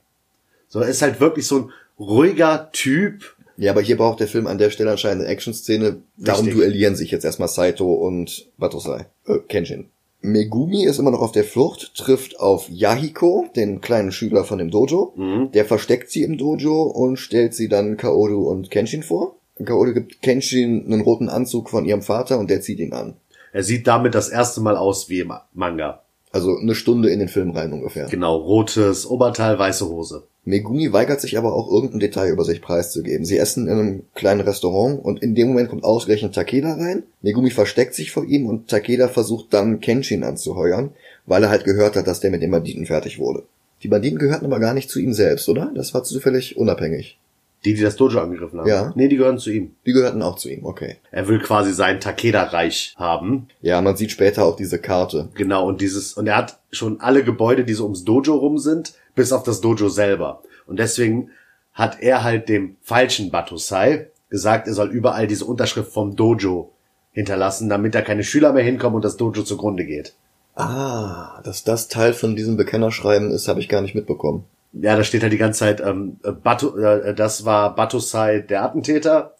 So, 0.74 0.80
er 0.80 0.88
ist 0.88 1.02
halt 1.02 1.20
wirklich 1.20 1.46
so 1.46 1.56
ein 1.58 1.70
ruhiger 2.00 2.70
Typ. 2.72 3.36
Ja, 3.56 3.70
aber 3.70 3.80
hier 3.80 3.96
braucht 3.96 4.18
der 4.18 4.26
Film 4.26 4.48
an 4.48 4.58
der 4.58 4.70
Stelle 4.70 4.90
anscheinend 4.90 5.22
eine 5.22 5.30
Action-Szene. 5.30 6.02
Darum 6.16 6.46
Richtig. 6.46 6.62
duellieren 6.62 6.96
sich 6.96 7.12
jetzt 7.12 7.24
erstmal 7.24 7.46
Saito 7.46 7.94
und 7.94 8.50
Batosai. 8.58 9.06
Äh, 9.24 9.38
Kenshin. 9.48 9.90
Megumi 10.20 10.84
ist 10.84 10.98
immer 10.98 11.12
noch 11.12 11.20
auf 11.20 11.30
der 11.30 11.44
Flucht, 11.44 11.94
trifft 11.94 12.40
auf 12.40 12.68
Yahiko, 12.68 13.46
den 13.54 13.82
kleinen 13.82 14.10
Schüler 14.10 14.42
von 14.42 14.58
dem 14.58 14.72
Dojo. 14.72 15.14
Der 15.54 15.64
versteckt 15.64 16.10
sie 16.10 16.24
im 16.24 16.38
Dojo 16.38 16.82
und 16.82 17.18
stellt 17.18 17.54
sie 17.54 17.68
dann 17.68 17.96
Kaoru 17.96 18.50
und 18.50 18.72
Kenshin 18.72 19.04
vor. 19.04 19.36
Kaoru 19.64 19.94
gibt 19.94 20.22
Kenshin 20.22 20.86
einen 20.86 21.02
roten 21.02 21.28
Anzug 21.28 21.70
von 21.70 21.84
ihrem 21.84 22.02
Vater 22.02 22.40
und 22.40 22.50
der 22.50 22.62
zieht 22.62 22.80
ihn 22.80 22.94
an. 22.94 23.14
Er 23.52 23.62
sieht 23.62 23.86
damit 23.86 24.16
das 24.16 24.28
erste 24.28 24.60
Mal 24.60 24.76
aus 24.76 25.08
wie 25.08 25.20
im 25.20 25.32
Manga. 25.52 26.03
Also 26.34 26.58
eine 26.58 26.74
Stunde 26.74 27.10
in 27.10 27.20
den 27.20 27.28
Film 27.28 27.52
rein 27.52 27.72
ungefähr. 27.72 28.06
Genau, 28.06 28.34
rotes 28.34 29.06
Oberteil, 29.06 29.56
weiße 29.56 29.88
Hose. 29.88 30.24
Megumi 30.44 30.92
weigert 30.92 31.20
sich 31.20 31.38
aber 31.38 31.54
auch 31.54 31.70
irgendein 31.70 32.00
Detail 32.00 32.32
über 32.32 32.42
sich 32.42 32.60
preiszugeben. 32.60 33.24
Sie 33.24 33.38
essen 33.38 33.68
in 33.68 33.72
einem 33.72 34.02
kleinen 34.16 34.40
Restaurant 34.40 34.98
und 35.04 35.22
in 35.22 35.36
dem 35.36 35.46
Moment 35.46 35.68
kommt 35.68 35.84
ausgerechnet 35.84 36.34
Takeda 36.34 36.74
rein. 36.74 37.04
Megumi 37.22 37.50
versteckt 37.50 37.94
sich 37.94 38.10
vor 38.10 38.24
ihm 38.24 38.46
und 38.46 38.66
Takeda 38.66 39.06
versucht 39.06 39.54
dann 39.54 39.78
Kenshin 39.78 40.24
anzuheuern, 40.24 40.90
weil 41.24 41.44
er 41.44 41.50
halt 41.50 41.62
gehört 41.62 41.94
hat, 41.94 42.08
dass 42.08 42.18
der 42.18 42.32
mit 42.32 42.42
den 42.42 42.50
Banditen 42.50 42.86
fertig 42.86 43.20
wurde. 43.20 43.44
Die 43.84 43.88
Banditen 43.88 44.18
gehörten 44.18 44.46
aber 44.46 44.58
gar 44.58 44.74
nicht 44.74 44.90
zu 44.90 44.98
ihm 44.98 45.12
selbst, 45.12 45.48
oder? 45.48 45.70
Das 45.76 45.94
war 45.94 46.02
zufällig 46.02 46.56
unabhängig. 46.56 47.16
Die, 47.64 47.74
die 47.74 47.82
das 47.82 47.96
Dojo 47.96 48.20
angegriffen 48.20 48.60
haben. 48.60 48.68
Ja. 48.68 48.92
Nee, 48.94 49.08
die 49.08 49.16
gehören 49.16 49.38
zu 49.38 49.50
ihm. 49.50 49.74
Die 49.86 49.92
gehörten 49.92 50.22
auch 50.22 50.36
zu 50.36 50.50
ihm, 50.50 50.64
okay. 50.66 50.96
Er 51.10 51.28
will 51.28 51.38
quasi 51.38 51.72
sein 51.72 51.98
Takeda-Reich 51.98 52.94
haben. 52.96 53.48
Ja, 53.62 53.80
man 53.80 53.96
sieht 53.96 54.10
später 54.10 54.44
auch 54.44 54.56
diese 54.56 54.78
Karte. 54.78 55.30
Genau, 55.34 55.66
und 55.66 55.80
dieses, 55.80 56.14
und 56.14 56.26
er 56.26 56.36
hat 56.36 56.58
schon 56.70 57.00
alle 57.00 57.24
Gebäude, 57.24 57.64
die 57.64 57.74
so 57.74 57.84
ums 57.84 58.04
Dojo 58.04 58.34
rum 58.34 58.58
sind, 58.58 58.94
bis 59.14 59.32
auf 59.32 59.44
das 59.44 59.60
Dojo 59.60 59.88
selber. 59.88 60.42
Und 60.66 60.78
deswegen 60.78 61.30
hat 61.72 62.00
er 62.00 62.22
halt 62.22 62.48
dem 62.48 62.76
falschen 62.82 63.30
Batosai 63.30 64.08
gesagt, 64.30 64.68
er 64.68 64.74
soll 64.74 64.90
überall 64.90 65.26
diese 65.26 65.44
Unterschrift 65.44 65.92
vom 65.92 66.16
Dojo 66.16 66.72
hinterlassen, 67.12 67.68
damit 67.68 67.94
da 67.94 68.02
keine 68.02 68.24
Schüler 68.24 68.52
mehr 68.52 68.64
hinkommen 68.64 68.96
und 68.96 69.04
das 69.04 69.16
Dojo 69.16 69.42
zugrunde 69.42 69.84
geht. 69.84 70.14
Ah, 70.56 71.40
dass 71.42 71.64
das 71.64 71.88
Teil 71.88 72.12
von 72.12 72.36
diesem 72.36 72.56
Bekennerschreiben 72.56 73.30
ist, 73.30 73.48
habe 73.48 73.60
ich 73.60 73.68
gar 73.68 73.80
nicht 73.80 73.94
mitbekommen. 73.94 74.44
Ja, 74.80 74.96
da 74.96 75.04
steht 75.04 75.22
halt 75.22 75.32
die 75.32 75.38
ganze 75.38 75.60
Zeit, 75.60 75.80
ähm, 75.80 76.18
äh, 76.24 76.32
Bato, 76.32 76.76
äh, 76.76 77.14
das 77.14 77.44
war 77.44 77.74
Batosai 77.74 78.40
der 78.40 78.64
Attentäter 78.64 79.34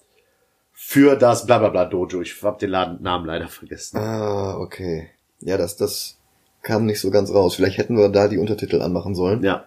für 0.73 1.17
das 1.17 1.47
Blablabla 1.47 1.87
Dojo. 1.87 2.21
Ich 2.21 2.43
hab 2.43 2.59
den 2.59 2.71
Laden, 2.71 3.03
Namen 3.03 3.27
leider 3.27 3.49
vergessen. 3.49 3.99
Ah, 3.99 4.57
okay. 4.59 5.11
Ja, 5.41 5.57
das, 5.57 5.77
das 5.77 6.19
kam 6.63 6.87
nicht 6.87 7.01
so 7.01 7.11
ganz 7.11 7.33
raus. 7.33 7.57
Vielleicht 7.57 7.79
hätten 7.79 7.97
wir 7.97 8.09
da 8.09 8.29
die 8.29 8.39
Untertitel 8.39 8.81
anmachen 8.81 9.15
sollen. 9.15 9.43
Ja. 9.43 9.67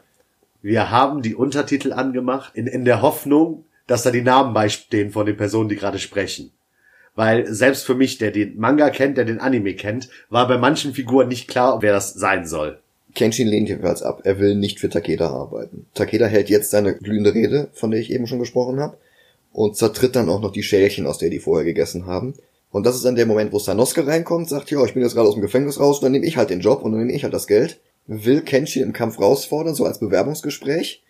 Wir 0.61 0.89
haben 0.89 1.21
die 1.21 1.35
Untertitel 1.35 1.93
angemacht 1.93 2.55
in, 2.55 2.67
in 2.67 2.83
der 2.83 3.01
Hoffnung, 3.01 3.65
dass 3.87 4.03
da 4.03 4.11
die 4.11 4.21
Namen 4.21 4.53
beistehen 4.53 5.11
von 5.11 5.25
den 5.25 5.37
Personen, 5.37 5.69
die 5.69 5.75
gerade 5.75 5.99
sprechen. 5.99 6.51
Weil 7.15 7.51
selbst 7.51 7.85
für 7.85 7.95
mich, 7.95 8.17
der 8.17 8.31
den 8.31 8.59
Manga 8.59 8.89
kennt, 8.89 9.17
der 9.17 9.25
den 9.25 9.39
Anime 9.39 9.75
kennt, 9.75 10.09
war 10.29 10.47
bei 10.47 10.57
manchen 10.57 10.93
Figuren 10.93 11.29
nicht 11.29 11.47
klar, 11.47 11.81
wer 11.81 11.93
das 11.93 12.13
sein 12.13 12.45
soll. 12.45 12.79
Kenshin 13.17 13.47
lehnt 13.47 13.67
jedenfalls 13.67 14.03
ab. 14.03 14.21
Er 14.25 14.39
will 14.39 14.55
nicht 14.55 14.79
für 14.79 14.89
Takeda 14.89 15.31
arbeiten. 15.31 15.87
Takeda 15.95 16.27
hält 16.27 16.49
jetzt 16.49 16.69
seine 16.69 16.93
glühende 16.93 17.33
Rede, 17.33 17.67
von 17.73 17.89
der 17.89 17.99
ich 17.99 18.11
eben 18.11 18.27
schon 18.27 18.39
gesprochen 18.39 18.79
habe, 18.79 18.97
und 19.51 19.75
zertritt 19.75 20.15
dann 20.15 20.29
auch 20.29 20.39
noch 20.39 20.51
die 20.51 20.61
Schälchen, 20.61 21.07
aus 21.07 21.17
der 21.17 21.31
die 21.31 21.39
vorher 21.39 21.65
gegessen 21.65 22.05
haben. 22.05 22.35
Und 22.69 22.85
das 22.85 22.95
ist 22.95 23.05
dann 23.05 23.15
der 23.15 23.25
Moment, 23.25 23.51
wo 23.51 23.59
Sanosuke 23.59 24.05
reinkommt, 24.05 24.47
sagt, 24.47 24.69
ja, 24.69 24.83
ich 24.85 24.93
bin 24.93 25.01
jetzt 25.01 25.15
gerade 25.15 25.27
aus 25.27 25.33
dem 25.33 25.41
Gefängnis 25.41 25.79
raus, 25.79 25.99
dann 25.99 26.11
nehme 26.11 26.27
ich 26.27 26.37
halt 26.37 26.51
den 26.51 26.59
Job 26.59 26.83
und 26.83 26.91
dann 26.91 26.99
nehme 26.99 27.13
ich 27.13 27.23
halt 27.23 27.33
das 27.33 27.47
Geld. 27.47 27.79
Will 28.05 28.41
Kenshin 28.41 28.83
im 28.83 28.93
Kampf 28.93 29.19
rausfordern, 29.19 29.73
so 29.73 29.85
als 29.85 29.99
Bewerbungsgespräch, 29.99 31.01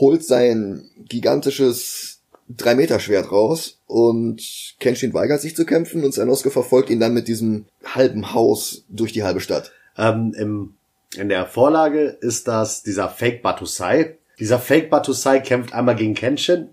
holt 0.00 0.24
sein 0.24 0.88
gigantisches 1.08 2.20
3-Meter-Schwert 2.56 3.30
raus 3.30 3.80
und 3.86 4.74
Kenshin 4.80 5.12
weigert 5.12 5.42
sich 5.42 5.54
zu 5.54 5.66
kämpfen 5.66 6.04
und 6.04 6.14
Sanosuke 6.14 6.50
verfolgt 6.50 6.88
ihn 6.88 7.00
dann 7.00 7.12
mit 7.12 7.28
diesem 7.28 7.66
halben 7.84 8.32
Haus 8.32 8.84
durch 8.88 9.12
die 9.12 9.24
halbe 9.24 9.40
Stadt. 9.40 9.72
Ähm, 9.98 10.34
im, 10.38 10.74
in 11.16 11.28
der 11.28 11.46
Vorlage 11.46 12.18
ist 12.20 12.48
das 12.48 12.82
dieser 12.82 13.08
Fake 13.08 13.42
Batusai. 13.42 14.18
Dieser 14.38 14.58
Fake 14.58 14.90
Batusai 14.90 15.40
kämpft 15.40 15.72
einmal 15.72 15.96
gegen 15.96 16.14
Kenshin 16.14 16.70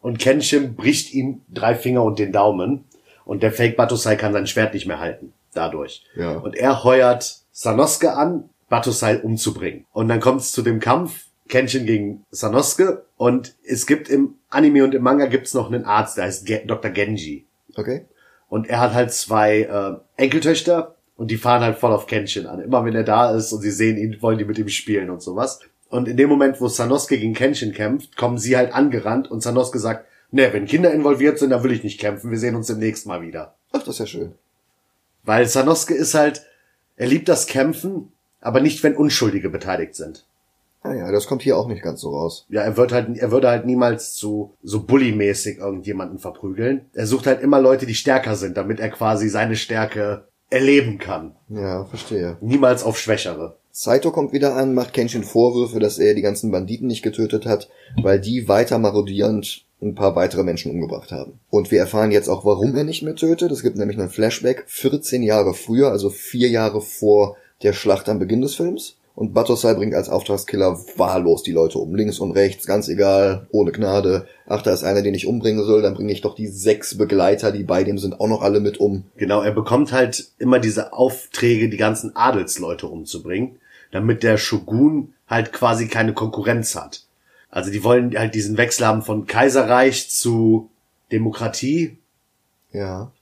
und 0.00 0.18
Kenshin 0.18 0.74
bricht 0.74 1.14
ihm 1.14 1.42
drei 1.48 1.74
Finger 1.74 2.02
und 2.02 2.18
den 2.18 2.32
Daumen 2.32 2.84
und 3.24 3.42
der 3.42 3.52
Fake 3.52 3.76
Batusai 3.76 4.16
kann 4.16 4.32
sein 4.32 4.46
Schwert 4.46 4.74
nicht 4.74 4.86
mehr 4.86 5.00
halten 5.00 5.32
dadurch. 5.54 6.04
Ja. 6.14 6.32
Und 6.32 6.56
er 6.56 6.84
heuert 6.84 7.40
Sanosuke 7.52 8.12
an, 8.12 8.50
Batusai 8.68 9.22
umzubringen. 9.22 9.86
Und 9.92 10.08
dann 10.08 10.20
kommt 10.20 10.40
es 10.40 10.52
zu 10.52 10.62
dem 10.62 10.80
Kampf 10.80 11.26
Kenshin 11.48 11.86
gegen 11.86 12.24
Sanosuke 12.30 13.04
und 13.16 13.54
es 13.64 13.86
gibt 13.86 14.08
im 14.08 14.34
Anime 14.50 14.82
und 14.82 14.94
im 14.94 15.02
Manga 15.02 15.26
gibt's 15.26 15.54
noch 15.54 15.70
einen 15.70 15.84
Arzt, 15.84 16.16
der 16.16 16.24
heißt 16.24 16.48
Dr. 16.66 16.90
Genji. 16.90 17.46
Okay? 17.76 18.06
Und 18.48 18.68
er 18.68 18.80
hat 18.80 18.94
halt 18.94 19.12
zwei 19.12 19.60
äh, 19.60 19.96
Enkeltöchter 20.16 20.95
und 21.16 21.30
die 21.30 21.36
fahren 21.36 21.62
halt 21.62 21.78
voll 21.78 21.92
auf 21.92 22.06
Kenshin 22.06 22.46
an. 22.46 22.60
Immer 22.60 22.84
wenn 22.84 22.94
er 22.94 23.04
da 23.04 23.34
ist 23.34 23.52
und 23.52 23.60
sie 23.60 23.70
sehen 23.70 23.96
ihn, 23.96 24.20
wollen 24.20 24.38
die 24.38 24.44
mit 24.44 24.58
ihm 24.58 24.68
spielen 24.68 25.10
und 25.10 25.22
sowas. 25.22 25.60
Und 25.88 26.08
in 26.08 26.16
dem 26.16 26.28
Moment, 26.28 26.60
wo 26.60 26.68
Sanosuke 26.68 27.18
gegen 27.18 27.34
Kenshin 27.34 27.72
kämpft, 27.72 28.16
kommen 28.16 28.38
sie 28.38 28.56
halt 28.56 28.74
angerannt 28.74 29.30
und 29.30 29.42
Sanosuke 29.42 29.78
sagt, 29.78 30.06
ne, 30.30 30.52
wenn 30.52 30.66
Kinder 30.66 30.92
involviert 30.92 31.38
sind, 31.38 31.50
dann 31.50 31.62
will 31.62 31.72
ich 31.72 31.84
nicht 31.84 32.00
kämpfen, 32.00 32.30
wir 32.30 32.38
sehen 32.38 32.56
uns 32.56 32.66
demnächst 32.66 33.06
mal 33.06 33.22
wieder. 33.22 33.54
Ach, 33.72 33.78
das 33.80 33.94
ist 33.94 33.98
ja 34.00 34.06
schön. 34.06 34.32
Weil 35.22 35.46
Sanosuke 35.46 35.94
ist 35.94 36.14
halt, 36.14 36.44
er 36.96 37.06
liebt 37.06 37.28
das 37.28 37.46
Kämpfen, 37.46 38.12
aber 38.40 38.60
nicht, 38.60 38.82
wenn 38.82 38.96
Unschuldige 38.96 39.48
beteiligt 39.48 39.94
sind. 39.94 40.26
Naja, 40.82 41.10
das 41.10 41.26
kommt 41.26 41.42
hier 41.42 41.56
auch 41.56 41.66
nicht 41.66 41.82
ganz 41.82 42.00
so 42.00 42.10
raus. 42.10 42.46
Ja, 42.48 42.62
er 42.62 42.76
wird 42.76 42.92
halt, 42.92 43.16
er 43.18 43.32
würde 43.32 43.48
halt 43.48 43.66
niemals 43.66 44.14
zu 44.14 44.54
so 44.62 44.84
bullymäßig 44.84 45.58
irgendjemanden 45.58 46.18
verprügeln. 46.18 46.86
Er 46.92 47.06
sucht 47.06 47.26
halt 47.26 47.42
immer 47.42 47.60
Leute, 47.60 47.86
die 47.86 47.94
stärker 47.94 48.36
sind, 48.36 48.56
damit 48.56 48.78
er 48.78 48.90
quasi 48.90 49.28
seine 49.28 49.56
Stärke 49.56 50.28
erleben 50.50 50.98
kann. 50.98 51.34
Ja, 51.48 51.84
verstehe. 51.84 52.36
Niemals 52.40 52.84
auf 52.84 52.98
Schwächere. 52.98 53.56
Saito 53.70 54.10
kommt 54.10 54.32
wieder 54.32 54.56
an, 54.56 54.72
macht 54.74 54.94
Kenshin 54.94 55.22
Vorwürfe, 55.22 55.80
dass 55.80 55.98
er 55.98 56.14
die 56.14 56.22
ganzen 56.22 56.50
Banditen 56.50 56.86
nicht 56.86 57.02
getötet 57.02 57.44
hat, 57.44 57.68
weil 58.00 58.18
die 58.20 58.48
weiter 58.48 58.78
marodierend 58.78 59.66
ein 59.82 59.94
paar 59.94 60.16
weitere 60.16 60.42
Menschen 60.42 60.72
umgebracht 60.72 61.12
haben. 61.12 61.38
Und 61.50 61.70
wir 61.70 61.80
erfahren 61.80 62.10
jetzt 62.10 62.28
auch, 62.28 62.44
warum 62.44 62.74
er 62.74 62.84
nicht 62.84 63.02
mehr 63.02 63.16
tötet. 63.16 63.52
Es 63.52 63.62
gibt 63.62 63.76
nämlich 63.76 63.98
einen 63.98 64.08
Flashback 64.08 64.64
14 64.66 65.22
Jahre 65.22 65.52
früher, 65.52 65.90
also 65.90 66.08
vier 66.08 66.48
Jahre 66.48 66.80
vor 66.80 67.36
der 67.62 67.74
Schlacht 67.74 68.08
am 68.08 68.18
Beginn 68.18 68.40
des 68.40 68.54
Films. 68.54 68.95
Und 69.16 69.32
Batosai 69.32 69.72
bringt 69.72 69.94
als 69.94 70.10
Auftragskiller 70.10 70.78
wahllos 70.96 71.42
die 71.42 71.52
Leute 71.52 71.78
um. 71.78 71.94
Links 71.94 72.18
und 72.18 72.32
rechts, 72.32 72.66
ganz 72.66 72.86
egal, 72.88 73.46
ohne 73.50 73.72
Gnade. 73.72 74.28
Ach, 74.46 74.60
da 74.60 74.74
ist 74.74 74.84
einer, 74.84 75.00
den 75.00 75.14
ich 75.14 75.26
umbringen 75.26 75.64
soll, 75.64 75.80
dann 75.80 75.94
bringe 75.94 76.12
ich 76.12 76.20
doch 76.20 76.34
die 76.34 76.48
sechs 76.48 76.98
Begleiter, 76.98 77.50
die 77.50 77.64
bei 77.64 77.82
dem 77.82 77.96
sind, 77.96 78.20
auch 78.20 78.28
noch 78.28 78.42
alle 78.42 78.60
mit 78.60 78.78
um. 78.78 79.04
Genau, 79.16 79.40
er 79.40 79.52
bekommt 79.52 79.90
halt 79.90 80.32
immer 80.38 80.58
diese 80.58 80.92
Aufträge, 80.92 81.70
die 81.70 81.78
ganzen 81.78 82.14
Adelsleute 82.14 82.88
umzubringen, 82.88 83.56
damit 83.90 84.22
der 84.22 84.36
Shogun 84.36 85.14
halt 85.26 85.50
quasi 85.50 85.88
keine 85.88 86.12
Konkurrenz 86.12 86.76
hat. 86.76 87.04
Also 87.48 87.70
die 87.70 87.82
wollen 87.84 88.18
halt 88.18 88.34
diesen 88.34 88.58
Wechsel 88.58 88.86
haben 88.86 89.00
von 89.00 89.26
Kaiserreich 89.26 90.10
zu 90.10 90.68
Demokratie. 91.10 91.96
Ja. 92.70 93.12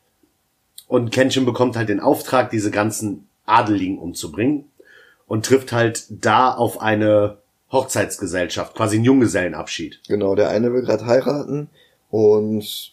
Und 0.89 1.13
Kenshin 1.13 1.45
bekommt 1.45 1.77
halt 1.77 1.89
den 1.89 2.01
Auftrag, 2.01 2.51
diese 2.51 2.73
ganzen 2.73 3.29
Adeligen 3.47 4.01
umzubringen 4.01 4.65
und 5.35 5.45
trifft 5.45 5.73
halt 5.73 6.05
da 6.11 6.53
auf 6.53 6.81
eine 6.81 7.39
Hochzeitsgesellschaft, 7.73 8.77
quasi 8.77 8.95
einen 8.95 9.05
Junggesellenabschied. 9.05 10.01
Genau, 10.07 10.37
der 10.37 10.49
eine 10.51 10.73
will 10.73 10.83
gerade 10.83 11.07
heiraten 11.07 11.71
und 12.09 12.93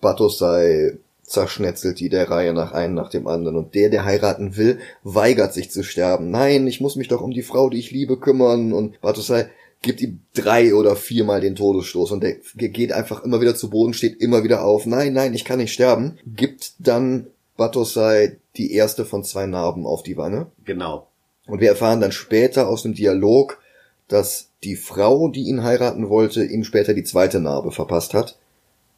Batosai 0.00 0.96
zerschnetzelt 1.24 1.98
die 1.98 2.08
der 2.08 2.30
Reihe 2.30 2.52
nach 2.52 2.70
einem 2.70 2.94
nach 2.94 3.10
dem 3.10 3.26
anderen. 3.26 3.56
Und 3.56 3.74
der, 3.74 3.90
der 3.90 4.04
heiraten 4.04 4.56
will, 4.56 4.78
weigert 5.02 5.54
sich 5.54 5.72
zu 5.72 5.82
sterben. 5.82 6.30
Nein, 6.30 6.68
ich 6.68 6.80
muss 6.80 6.94
mich 6.94 7.08
doch 7.08 7.20
um 7.20 7.32
die 7.32 7.42
Frau, 7.42 7.68
die 7.68 7.80
ich 7.80 7.90
liebe, 7.90 8.16
kümmern. 8.16 8.72
Und 8.72 9.00
Batosai 9.00 9.50
gibt 9.82 10.00
ihm 10.02 10.20
drei 10.34 10.76
oder 10.76 10.94
viermal 10.94 11.40
den 11.40 11.56
Todesstoß 11.56 12.12
und 12.12 12.22
der 12.22 12.36
geht 12.54 12.92
einfach 12.92 13.24
immer 13.24 13.40
wieder 13.40 13.56
zu 13.56 13.70
Boden, 13.70 13.92
steht 13.92 14.20
immer 14.20 14.44
wieder 14.44 14.64
auf. 14.64 14.86
Nein, 14.86 15.14
nein, 15.14 15.34
ich 15.34 15.44
kann 15.44 15.58
nicht 15.58 15.72
sterben. 15.72 16.16
Gibt 16.26 16.74
dann 16.78 17.26
Batosai 17.56 18.36
die 18.56 18.72
erste 18.72 19.04
von 19.04 19.24
zwei 19.24 19.46
Narben 19.46 19.84
auf 19.84 20.04
die 20.04 20.16
Wange. 20.16 20.46
Genau. 20.64 21.08
Und 21.52 21.60
wir 21.60 21.68
erfahren 21.68 22.00
dann 22.00 22.12
später 22.12 22.66
aus 22.66 22.82
dem 22.82 22.94
Dialog, 22.94 23.60
dass 24.08 24.48
die 24.64 24.74
Frau, 24.74 25.28
die 25.28 25.42
ihn 25.42 25.62
heiraten 25.62 26.08
wollte, 26.08 26.42
ihm 26.42 26.64
später 26.64 26.94
die 26.94 27.04
zweite 27.04 27.40
Narbe 27.40 27.72
verpasst 27.72 28.14
hat. 28.14 28.38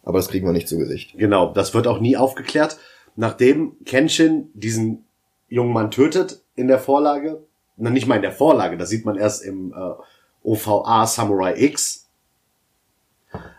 Aber 0.05 0.19
das 0.19 0.29
kriegen 0.29 0.47
wir 0.47 0.53
nicht 0.53 0.69
zu 0.69 0.79
Gesicht. 0.79 1.19
Genau, 1.19 1.53
das 1.53 1.75
wird 1.75 1.89
auch 1.89 1.99
nie 1.99 2.17
aufgeklärt. 2.17 2.79
Nachdem 3.17 3.73
Kenshin 3.85 4.51
diesen 4.55 5.05
jungen 5.49 5.73
Mann 5.73 5.91
tötet 5.91 6.43
in 6.55 6.69
der 6.69 6.79
Vorlage, 6.79 7.43
na 7.77 7.91
nicht 7.91 8.07
mal 8.07 8.15
in 8.15 8.23
der 8.23 8.31
Vorlage, 8.31 8.77
das 8.77 8.89
sieht 8.89 9.05
man 9.05 9.17
erst 9.17 9.43
im 9.43 9.73
äh, 9.73 10.47
OVA 10.49 11.09
Samurai 11.09 11.61
X. 11.61 12.09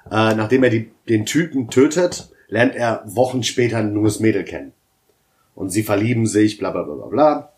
Äh, 0.09 0.35
nachdem 0.35 0.63
er 0.63 0.69
die, 0.69 0.89
den 1.09 1.25
Typen 1.25 1.69
tötet, 1.69 2.29
lernt 2.47 2.77
er 2.77 3.03
Wochen 3.07 3.43
später 3.43 3.79
ein 3.79 3.93
junges 3.93 4.21
Mädel 4.21 4.45
kennen. 4.45 4.71
Und 5.53 5.71
sie 5.71 5.83
verlieben 5.83 6.27
sich, 6.27 6.57
bla 6.57 6.71
bla 6.71 6.83
bla 6.83 6.95
bla 6.95 7.07
bla. 7.07 7.54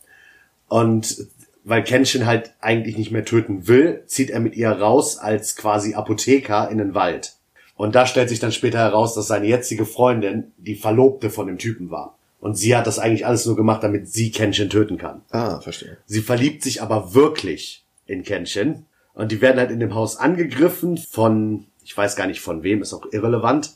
Und 0.68 1.28
weil 1.64 1.84
Kenshin 1.84 2.26
halt 2.26 2.54
eigentlich 2.62 2.98
nicht 2.98 3.12
mehr 3.12 3.26
töten 3.26 3.68
will, 3.68 4.04
zieht 4.06 4.30
er 4.30 4.40
mit 4.40 4.56
ihr 4.56 4.70
raus 4.70 5.18
als 5.18 5.56
quasi 5.56 5.96
Apotheker 5.96 6.70
in 6.70 6.78
den 6.78 6.94
Wald. 6.94 7.34
Und 7.76 7.94
da 7.94 8.06
stellt 8.06 8.30
sich 8.30 8.40
dann 8.40 8.52
später 8.52 8.80
heraus, 8.80 9.14
dass 9.14 9.28
seine 9.28 9.48
jetzige 9.48 9.86
Freundin 9.86 10.52
die 10.58 10.76
Verlobte 10.76 11.30
von 11.30 11.48
dem 11.48 11.58
Typen 11.58 11.92
war. 11.92 12.18
Und 12.40 12.56
sie 12.58 12.76
hat 12.76 12.88
das 12.88 13.00
eigentlich 13.00 13.26
alles 13.26 13.46
nur 13.46 13.56
gemacht, 13.56 13.84
damit 13.84 14.08
sie 14.08 14.32
Kenshin 14.32 14.70
töten 14.70 14.98
kann. 14.98 15.22
Ah, 15.30 15.60
verstehe. 15.60 15.98
Sie 16.06 16.22
verliebt 16.22 16.64
sich 16.64 16.82
aber 16.82 17.14
wirklich 17.14 17.84
in 18.06 18.24
Kenshin. 18.24 18.86
Und 19.14 19.32
die 19.32 19.42
werden 19.42 19.60
halt 19.60 19.72
in 19.72 19.80
dem 19.80 19.96
Haus 19.96 20.18
angegriffen 20.18 20.98
von, 20.98 21.66
ich 21.84 21.98
weiß 21.98 22.16
gar 22.16 22.28
nicht 22.28 22.42
von 22.42 22.64
wem, 22.64 22.82
ist 22.82 22.94
auch 22.94 23.12
irrelevant. 23.12 23.72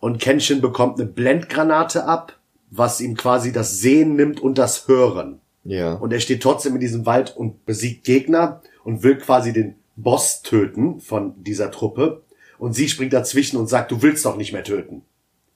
Und 0.00 0.20
Kenshin 0.20 0.60
bekommt 0.60 0.98
eine 0.98 1.08
Blendgranate 1.08 2.04
ab, 2.04 2.38
was 2.70 3.00
ihm 3.00 3.16
quasi 3.16 3.52
das 3.52 3.78
Sehen 3.78 4.14
nimmt 4.16 4.40
und 4.40 4.58
das 4.58 4.88
Hören. 4.88 5.40
Ja. 5.68 5.92
Und 5.92 6.14
er 6.14 6.20
steht 6.20 6.42
trotzdem 6.42 6.74
in 6.74 6.80
diesem 6.80 7.04
Wald 7.04 7.36
und 7.36 7.66
besiegt 7.66 8.04
Gegner 8.04 8.62
und 8.84 9.02
will 9.02 9.18
quasi 9.18 9.52
den 9.52 9.74
Boss 9.96 10.40
töten 10.40 10.98
von 10.98 11.44
dieser 11.44 11.70
Truppe. 11.70 12.22
Und 12.58 12.72
sie 12.72 12.88
springt 12.88 13.12
dazwischen 13.12 13.58
und 13.58 13.66
sagt, 13.66 13.90
du 13.90 14.00
willst 14.00 14.24
doch 14.24 14.36
nicht 14.38 14.54
mehr 14.54 14.64
töten. 14.64 15.02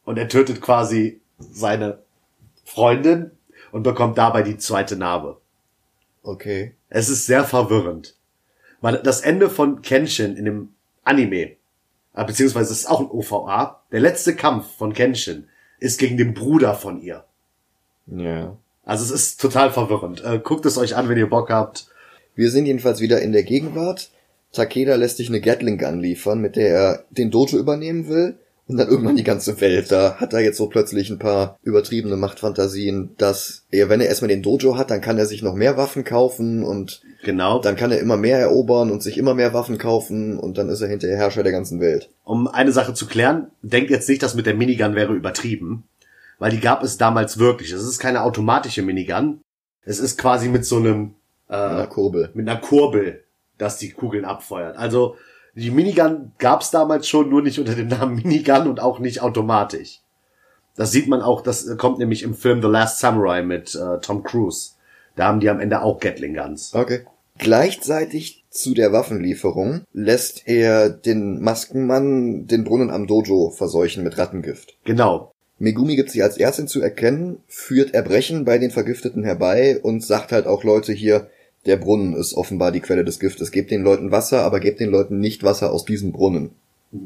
Und 0.04 0.18
er 0.18 0.28
tötet 0.28 0.60
quasi 0.60 1.22
seine 1.38 2.00
Freundin 2.62 3.30
und 3.72 3.84
bekommt 3.84 4.18
dabei 4.18 4.42
die 4.42 4.58
zweite 4.58 4.96
Narbe. 4.96 5.40
Okay. 6.22 6.74
Es 6.90 7.08
ist 7.08 7.24
sehr 7.24 7.44
verwirrend. 7.44 8.14
Weil 8.82 8.98
das 8.98 9.22
Ende 9.22 9.48
von 9.48 9.80
Kenshin 9.80 10.36
in 10.36 10.44
dem 10.44 10.74
Anime, 11.04 11.56
äh, 12.12 12.24
beziehungsweise 12.26 12.70
es 12.70 12.80
ist 12.80 12.90
auch 12.90 13.00
ein 13.00 13.10
OVA, 13.10 13.82
der 13.90 14.00
letzte 14.00 14.36
Kampf 14.36 14.76
von 14.76 14.92
Kenshin 14.92 15.48
ist 15.78 15.98
gegen 15.98 16.18
den 16.18 16.34
Bruder 16.34 16.74
von 16.74 17.00
ihr. 17.00 17.24
Ja. 18.06 18.58
Also 18.84 19.04
es 19.04 19.10
ist 19.10 19.40
total 19.40 19.70
verwirrend. 19.70 20.24
Äh, 20.24 20.40
guckt 20.42 20.66
es 20.66 20.78
euch 20.78 20.96
an, 20.96 21.08
wenn 21.08 21.18
ihr 21.18 21.30
Bock 21.30 21.50
habt. 21.50 21.86
Wir 22.34 22.50
sind 22.50 22.66
jedenfalls 22.66 23.00
wieder 23.00 23.20
in 23.20 23.32
der 23.32 23.42
Gegenwart. 23.44 24.10
Takeda 24.52 24.96
lässt 24.96 25.16
sich 25.16 25.28
eine 25.28 25.40
Gatling 25.40 25.78
Gun 25.78 26.00
liefern, 26.00 26.40
mit 26.40 26.56
der 26.56 26.68
er 26.74 27.04
den 27.10 27.30
Dojo 27.30 27.58
übernehmen 27.58 28.08
will. 28.08 28.36
Und 28.68 28.76
dann 28.76 28.88
irgendwann 28.88 29.16
die 29.16 29.24
ganze 29.24 29.60
Welt. 29.60 29.90
Da 29.90 30.16
hat 30.18 30.32
er 30.32 30.40
jetzt 30.40 30.56
so 30.56 30.66
plötzlich 30.68 31.10
ein 31.10 31.18
paar 31.18 31.58
übertriebene 31.62 32.16
Machtfantasien, 32.16 33.10
dass 33.18 33.64
er, 33.70 33.88
wenn 33.88 34.00
er 34.00 34.06
erstmal 34.08 34.28
den 34.28 34.42
Dojo 34.42 34.76
hat, 34.76 34.90
dann 34.90 35.00
kann 35.00 35.18
er 35.18 35.26
sich 35.26 35.42
noch 35.42 35.54
mehr 35.54 35.76
Waffen 35.76 36.04
kaufen 36.04 36.62
und 36.64 37.02
Genau. 37.24 37.60
dann 37.60 37.76
kann 37.76 37.90
er 37.90 37.98
immer 37.98 38.16
mehr 38.16 38.38
erobern 38.38 38.90
und 38.90 39.02
sich 39.02 39.18
immer 39.18 39.34
mehr 39.34 39.52
Waffen 39.52 39.78
kaufen 39.78 40.38
und 40.38 40.58
dann 40.58 40.68
ist 40.68 40.80
er 40.80 40.88
hinterher 40.88 41.16
Herrscher 41.18 41.42
der 41.42 41.52
ganzen 41.52 41.80
Welt. 41.80 42.10
Um 42.24 42.46
eine 42.48 42.72
Sache 42.72 42.94
zu 42.94 43.06
klären, 43.06 43.48
denkt 43.62 43.90
jetzt 43.90 44.08
nicht, 44.08 44.22
dass 44.22 44.34
mit 44.34 44.46
der 44.46 44.54
Minigun 44.54 44.94
wäre 44.94 45.12
übertrieben. 45.12 45.84
Weil 46.42 46.50
die 46.50 46.58
gab 46.58 46.82
es 46.82 46.98
damals 46.98 47.38
wirklich. 47.38 47.70
Es 47.70 47.84
ist 47.84 48.00
keine 48.00 48.24
automatische 48.24 48.82
Minigun. 48.82 49.42
Es 49.84 50.00
ist 50.00 50.18
quasi 50.18 50.48
mit 50.48 50.64
so 50.64 50.78
einem, 50.78 51.14
Mit 51.48 51.56
einer 51.56 51.84
äh, 51.84 51.86
Kurbel. 51.86 52.30
mit 52.34 52.48
einer 52.48 52.60
Kurbel, 52.60 53.22
dass 53.58 53.78
die 53.78 53.90
Kugeln 53.90 54.24
abfeuert. 54.24 54.76
Also 54.76 55.14
die 55.54 55.70
Minigun 55.70 56.32
gab 56.38 56.62
es 56.62 56.72
damals 56.72 57.06
schon, 57.06 57.30
nur 57.30 57.42
nicht 57.42 57.60
unter 57.60 57.76
dem 57.76 57.86
Namen 57.86 58.16
Minigun 58.16 58.66
und 58.66 58.80
auch 58.80 58.98
nicht 58.98 59.22
automatisch. 59.22 60.00
Das 60.74 60.90
sieht 60.90 61.06
man 61.06 61.22
auch, 61.22 61.42
das 61.42 61.76
kommt 61.78 62.00
nämlich 62.00 62.24
im 62.24 62.34
Film 62.34 62.60
The 62.60 62.66
Last 62.66 62.98
Samurai 62.98 63.44
mit 63.44 63.76
äh, 63.76 64.00
Tom 64.00 64.24
Cruise. 64.24 64.72
Da 65.14 65.26
haben 65.26 65.38
die 65.38 65.48
am 65.48 65.60
Ende 65.60 65.80
auch 65.82 66.00
Gatling 66.00 66.34
Guns. 66.34 66.74
Okay. 66.74 67.06
Gleichzeitig 67.38 68.44
zu 68.50 68.74
der 68.74 68.92
Waffenlieferung 68.92 69.84
lässt 69.92 70.48
er 70.48 70.90
den 70.90 71.40
Maskenmann 71.40 72.48
den 72.48 72.64
Brunnen 72.64 72.90
am 72.90 73.06
Dojo 73.06 73.50
verseuchen 73.50 74.02
mit 74.02 74.18
Rattengift. 74.18 74.76
Genau. 74.82 75.31
Megumi 75.62 75.94
gibt 75.94 76.10
sich 76.10 76.24
als 76.24 76.38
Ärztin 76.38 76.66
zu 76.66 76.82
erkennen, 76.82 77.38
führt 77.46 77.94
Erbrechen 77.94 78.44
bei 78.44 78.58
den 78.58 78.72
Vergifteten 78.72 79.22
herbei 79.22 79.78
und 79.80 80.04
sagt 80.04 80.32
halt 80.32 80.48
auch 80.48 80.64
Leute 80.64 80.92
hier, 80.92 81.28
der 81.66 81.76
Brunnen 81.76 82.14
ist 82.14 82.34
offenbar 82.34 82.72
die 82.72 82.80
Quelle 82.80 83.04
des 83.04 83.20
Giftes. 83.20 83.52
Gebt 83.52 83.70
den 83.70 83.84
Leuten 83.84 84.10
Wasser, 84.10 84.42
aber 84.42 84.58
gebt 84.58 84.80
den 84.80 84.90
Leuten 84.90 85.20
nicht 85.20 85.44
Wasser 85.44 85.72
aus 85.72 85.84
diesem 85.84 86.10
Brunnen. 86.10 86.50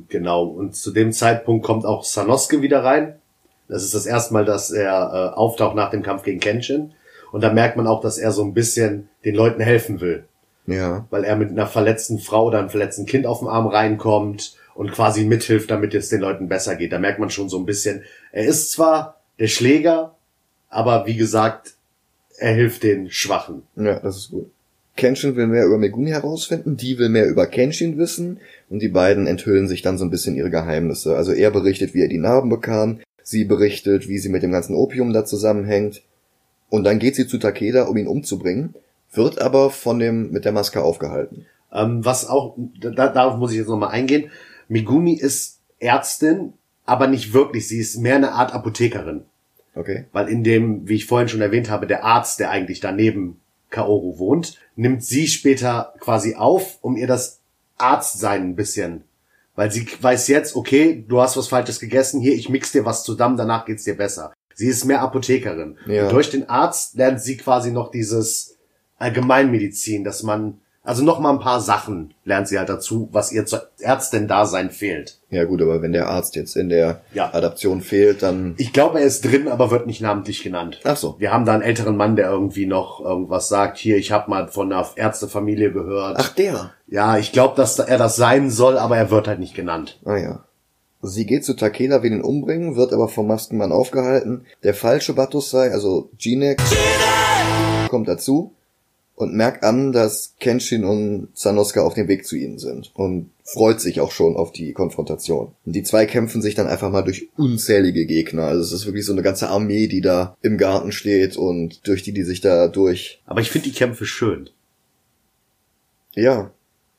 Genau. 0.08 0.44
Und 0.44 0.74
zu 0.74 0.90
dem 0.90 1.12
Zeitpunkt 1.12 1.66
kommt 1.66 1.84
auch 1.84 2.02
Sanosuke 2.02 2.62
wieder 2.62 2.82
rein. 2.82 3.16
Das 3.68 3.84
ist 3.84 3.92
das 3.92 4.06
erste 4.06 4.32
Mal, 4.32 4.46
dass 4.46 4.70
er 4.70 4.92
äh, 5.34 5.36
auftaucht 5.36 5.76
nach 5.76 5.90
dem 5.90 6.02
Kampf 6.02 6.22
gegen 6.22 6.40
Kenshin. 6.40 6.92
Und 7.32 7.44
da 7.44 7.52
merkt 7.52 7.76
man 7.76 7.86
auch, 7.86 8.00
dass 8.00 8.16
er 8.16 8.32
so 8.32 8.42
ein 8.42 8.54
bisschen 8.54 9.10
den 9.26 9.34
Leuten 9.34 9.60
helfen 9.60 10.00
will. 10.00 10.24
Ja. 10.66 11.06
Weil 11.10 11.24
er 11.24 11.36
mit 11.36 11.50
einer 11.50 11.66
verletzten 11.66 12.20
Frau 12.20 12.46
oder 12.46 12.60
einem 12.60 12.70
verletzten 12.70 13.04
Kind 13.04 13.26
auf 13.26 13.40
dem 13.40 13.48
Arm 13.48 13.66
reinkommt 13.66 14.56
und 14.76 14.92
quasi 14.92 15.24
mithilft, 15.24 15.70
damit 15.70 15.94
es 15.94 16.10
den 16.10 16.20
Leuten 16.20 16.48
besser 16.48 16.76
geht. 16.76 16.92
Da 16.92 16.98
merkt 16.98 17.18
man 17.18 17.30
schon 17.30 17.48
so 17.48 17.58
ein 17.58 17.64
bisschen, 17.64 18.02
er 18.36 18.44
ist 18.44 18.70
zwar 18.70 19.22
der 19.38 19.46
Schläger, 19.46 20.14
aber 20.68 21.06
wie 21.06 21.16
gesagt, 21.16 21.76
er 22.36 22.52
hilft 22.52 22.82
den 22.82 23.10
Schwachen. 23.10 23.62
Ja, 23.76 23.98
das 23.98 24.18
ist 24.18 24.30
gut. 24.30 24.50
Kenshin 24.94 25.36
will 25.36 25.46
mehr 25.46 25.64
über 25.64 25.78
Megumi 25.78 26.10
herausfinden, 26.10 26.76
die 26.76 26.98
will 26.98 27.08
mehr 27.08 27.26
über 27.26 27.46
Kenshin 27.46 27.96
wissen 27.96 28.40
und 28.68 28.80
die 28.80 28.88
beiden 28.88 29.26
enthüllen 29.26 29.68
sich 29.68 29.80
dann 29.80 29.96
so 29.96 30.04
ein 30.04 30.10
bisschen 30.10 30.36
ihre 30.36 30.50
Geheimnisse. 30.50 31.16
Also 31.16 31.32
er 31.32 31.50
berichtet, 31.50 31.94
wie 31.94 32.02
er 32.02 32.08
die 32.08 32.18
Narben 32.18 32.50
bekam, 32.50 33.00
sie 33.22 33.46
berichtet, 33.46 34.06
wie 34.06 34.18
sie 34.18 34.28
mit 34.28 34.42
dem 34.42 34.52
ganzen 34.52 34.76
Opium 34.76 35.14
da 35.14 35.24
zusammenhängt 35.24 36.02
und 36.68 36.84
dann 36.84 36.98
geht 36.98 37.16
sie 37.16 37.26
zu 37.26 37.38
Takeda, 37.38 37.84
um 37.84 37.96
ihn 37.96 38.06
umzubringen, 38.06 38.74
wird 39.12 39.40
aber 39.40 39.70
von 39.70 39.98
dem 39.98 40.30
mit 40.30 40.44
der 40.44 40.52
Maske 40.52 40.82
aufgehalten. 40.82 41.46
Ähm, 41.72 42.04
was 42.04 42.28
auch, 42.28 42.54
da, 42.78 43.08
darauf 43.08 43.38
muss 43.38 43.52
ich 43.52 43.56
jetzt 43.56 43.68
nochmal 43.68 43.92
eingehen. 43.92 44.30
Megumi 44.68 45.14
ist 45.14 45.60
Ärztin, 45.78 46.52
aber 46.86 47.06
nicht 47.06 47.32
wirklich. 47.32 47.68
Sie 47.68 47.78
ist 47.78 47.98
mehr 47.98 48.16
eine 48.16 48.32
Art 48.32 48.52
Apothekerin. 48.52 49.24
Okay. 49.74 50.06
Weil 50.12 50.28
in 50.28 50.42
dem, 50.42 50.88
wie 50.88 50.94
ich 50.94 51.06
vorhin 51.06 51.28
schon 51.28 51.42
erwähnt 51.42 51.68
habe, 51.68 51.86
der 51.86 52.04
Arzt, 52.04 52.40
der 52.40 52.50
eigentlich 52.50 52.80
daneben 52.80 53.40
Kaoru 53.70 54.18
wohnt, 54.18 54.58
nimmt 54.74 55.04
sie 55.04 55.26
später 55.26 55.92
quasi 56.00 56.34
auf, 56.34 56.78
um 56.80 56.96
ihr 56.96 57.06
das 57.06 57.40
Arztsein 57.76 58.42
ein 58.42 58.56
bisschen 58.56 59.04
weil 59.56 59.72
sie 59.72 59.86
weiß 60.00 60.28
jetzt, 60.28 60.54
okay, 60.54 61.04
du 61.08 61.20
hast 61.20 61.36
was 61.36 61.48
Falsches 61.48 61.80
gegessen, 61.80 62.20
hier, 62.20 62.34
ich 62.34 62.48
mix 62.48 62.72
dir 62.72 62.84
was 62.84 63.02
zusammen, 63.02 63.36
danach 63.36 63.64
geht's 63.64 63.84
dir 63.84 63.96
besser. 63.96 64.32
Sie 64.54 64.68
ist 64.68 64.84
mehr 64.84 65.00
Apothekerin. 65.00 65.78
Ja. 65.86 66.04
Und 66.04 66.12
durch 66.12 66.30
den 66.30 66.48
Arzt 66.48 66.94
lernt 66.94 67.20
sie 67.20 67.36
quasi 67.36 67.72
noch 67.72 67.90
dieses 67.90 68.58
Allgemeinmedizin, 68.98 70.04
dass 70.04 70.22
man, 70.22 70.60
also 70.86 71.02
noch 71.04 71.18
mal 71.18 71.30
ein 71.30 71.40
paar 71.40 71.60
Sachen 71.60 72.14
lernt 72.24 72.48
sie 72.48 72.58
halt 72.58 72.68
dazu, 72.68 73.08
was 73.12 73.32
ihr 73.32 73.44
zur 73.44 73.68
Ärztin-Dasein 73.80 74.70
fehlt. 74.70 75.18
Ja 75.30 75.44
gut, 75.44 75.60
aber 75.60 75.82
wenn 75.82 75.92
der 75.92 76.08
Arzt 76.08 76.36
jetzt 76.36 76.56
in 76.56 76.68
der 76.68 77.02
Ja. 77.12 77.34
Adaption 77.34 77.80
fehlt, 77.80 78.22
dann... 78.22 78.54
Ich 78.56 78.72
glaube, 78.72 79.00
er 79.00 79.06
ist 79.06 79.24
drin, 79.24 79.48
aber 79.48 79.70
wird 79.70 79.86
nicht 79.86 80.00
namentlich 80.00 80.42
genannt. 80.42 80.80
Ach 80.84 80.96
so. 80.96 81.16
Wir 81.18 81.32
haben 81.32 81.44
da 81.44 81.54
einen 81.54 81.62
älteren 81.62 81.96
Mann, 81.96 82.14
der 82.14 82.30
irgendwie 82.30 82.66
noch 82.66 83.00
irgendwas 83.00 83.48
sagt. 83.48 83.78
Hier, 83.78 83.96
ich 83.96 84.12
habe 84.12 84.30
mal 84.30 84.48
von 84.48 84.72
einer 84.72 84.86
Ärztefamilie 84.94 85.72
gehört. 85.72 86.16
Ach, 86.18 86.28
der. 86.28 86.70
Ja, 86.86 87.18
ich 87.18 87.32
glaube, 87.32 87.56
dass 87.56 87.78
er 87.78 87.98
das 87.98 88.16
sein 88.16 88.50
soll, 88.50 88.78
aber 88.78 88.96
er 88.96 89.10
wird 89.10 89.26
halt 89.26 89.40
nicht 89.40 89.54
genannt. 89.54 89.98
Ah 90.04 90.16
ja. 90.16 90.44
Sie 91.02 91.26
geht 91.26 91.44
zu 91.44 91.54
Takeda, 91.54 92.02
will 92.02 92.12
ihn 92.12 92.22
umbringen, 92.22 92.76
wird 92.76 92.92
aber 92.92 93.08
vom 93.08 93.26
Maskenmann 93.26 93.72
aufgehalten. 93.72 94.46
Der 94.62 94.74
falsche 94.74 95.14
Batusai, 95.14 95.70
also 95.70 96.10
Jinek, 96.18 96.60
kommt 97.88 98.08
dazu 98.08 98.54
und 99.16 99.34
merkt 99.34 99.64
an, 99.64 99.92
dass 99.92 100.34
Kenshin 100.38 100.84
und 100.84 101.28
Sanosuke 101.34 101.82
auf 101.82 101.94
dem 101.94 102.06
Weg 102.06 102.26
zu 102.26 102.36
ihnen 102.36 102.58
sind 102.58 102.92
und 102.94 103.30
freut 103.44 103.80
sich 103.80 104.00
auch 104.00 104.12
schon 104.12 104.36
auf 104.36 104.52
die 104.52 104.72
Konfrontation. 104.72 105.52
Und 105.64 105.72
die 105.72 105.82
zwei 105.82 106.04
kämpfen 106.06 106.42
sich 106.42 106.54
dann 106.54 106.66
einfach 106.66 106.90
mal 106.90 107.02
durch 107.02 107.28
unzählige 107.36 108.06
Gegner. 108.06 108.44
Also 108.44 108.62
es 108.62 108.72
ist 108.72 108.86
wirklich 108.86 109.06
so 109.06 109.12
eine 109.12 109.22
ganze 109.22 109.48
Armee, 109.48 109.86
die 109.86 110.02
da 110.02 110.36
im 110.42 110.58
Garten 110.58 110.92
steht 110.92 111.36
und 111.36 111.86
durch 111.86 112.02
die 112.02 112.12
die 112.12 112.24
sich 112.24 112.40
da 112.40 112.68
durch. 112.68 113.22
Aber 113.24 113.40
ich 113.40 113.50
finde 113.50 113.68
die 113.70 113.74
Kämpfe 113.74 114.04
schön. 114.04 114.50
Ja, 116.14 116.50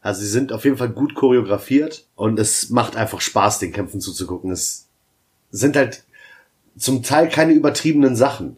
Also 0.02 0.22
sie 0.22 0.28
sind 0.30 0.52
auf 0.52 0.64
jeden 0.64 0.78
Fall 0.78 0.90
gut 0.90 1.16
choreografiert 1.16 2.08
und 2.16 2.40
es 2.40 2.70
macht 2.70 2.96
einfach 2.96 3.22
Spaß, 3.22 3.60
den 3.60 3.74
Kämpfen 3.74 4.00
zuzugucken. 4.00 4.52
Es 4.52 4.88
sind 5.52 5.76
halt 5.76 6.04
zum 6.78 7.04
Teil 7.04 7.30
keine 7.30 7.54
übertriebenen 7.54 8.16
Sachen. 8.16 8.58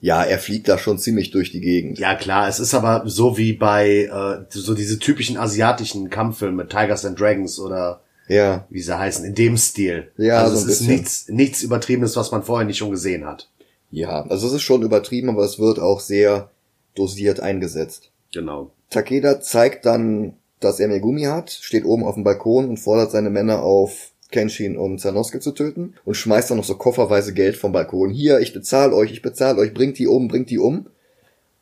Ja, 0.00 0.22
er 0.22 0.38
fliegt 0.38 0.68
da 0.68 0.78
schon 0.78 0.98
ziemlich 0.98 1.30
durch 1.30 1.50
die 1.50 1.60
Gegend. 1.60 1.98
Ja 1.98 2.14
klar, 2.14 2.48
es 2.48 2.60
ist 2.60 2.74
aber 2.74 3.02
so 3.06 3.36
wie 3.38 3.52
bei 3.54 4.04
äh, 4.04 4.44
so 4.48 4.74
diese 4.74 4.98
typischen 4.98 5.36
asiatischen 5.36 6.10
Kampffilme, 6.10 6.68
Tigers 6.68 7.04
and 7.04 7.18
Dragons 7.18 7.58
oder 7.58 8.00
Ja, 8.28 8.66
wie 8.70 8.80
sie 8.82 8.96
heißen, 8.98 9.24
in 9.24 9.34
dem 9.34 9.56
Stil. 9.56 10.10
Ja, 10.16 10.42
also 10.42 10.56
so 10.56 10.62
es 10.62 10.62
ist 10.72 10.78
bisschen. 10.80 10.94
nichts, 10.94 11.28
nichts 11.28 11.62
Übertriebenes, 11.62 12.16
was 12.16 12.30
man 12.32 12.42
vorher 12.42 12.66
nicht 12.66 12.78
schon 12.78 12.90
gesehen 12.90 13.24
hat. 13.26 13.48
ja. 13.90 14.22
Also 14.28 14.46
es 14.48 14.52
ist 14.54 14.62
schon 14.62 14.82
übertrieben, 14.82 15.28
aber 15.30 15.44
es 15.44 15.58
wird 15.58 15.78
auch 15.78 16.00
sehr 16.00 16.50
dosiert 16.94 17.40
eingesetzt. 17.40 18.10
Genau. 18.32 18.70
Takeda 18.90 19.40
zeigt 19.40 19.86
dann, 19.86 20.34
dass 20.60 20.80
er 20.80 20.88
Megumi 20.88 21.22
hat, 21.24 21.50
steht 21.50 21.84
oben 21.84 22.04
auf 22.04 22.14
dem 22.14 22.24
Balkon 22.24 22.68
und 22.68 22.78
fordert 22.78 23.10
seine 23.10 23.30
Männer 23.30 23.62
auf, 23.62 24.10
Kenshin 24.30 24.76
und 24.76 25.00
Sanosuke 25.00 25.40
zu 25.40 25.52
töten 25.52 25.94
und 26.04 26.14
schmeißt 26.14 26.50
dann 26.50 26.58
noch 26.58 26.64
so 26.64 26.76
kofferweise 26.76 27.32
Geld 27.32 27.56
vom 27.56 27.72
Balkon. 27.72 28.10
Hier, 28.10 28.40
ich 28.40 28.52
bezahle 28.52 28.94
euch, 28.94 29.12
ich 29.12 29.22
bezahle 29.22 29.58
euch, 29.58 29.72
bringt 29.72 29.98
die 29.98 30.06
um, 30.06 30.28
bringt 30.28 30.50
die 30.50 30.58
um. 30.58 30.86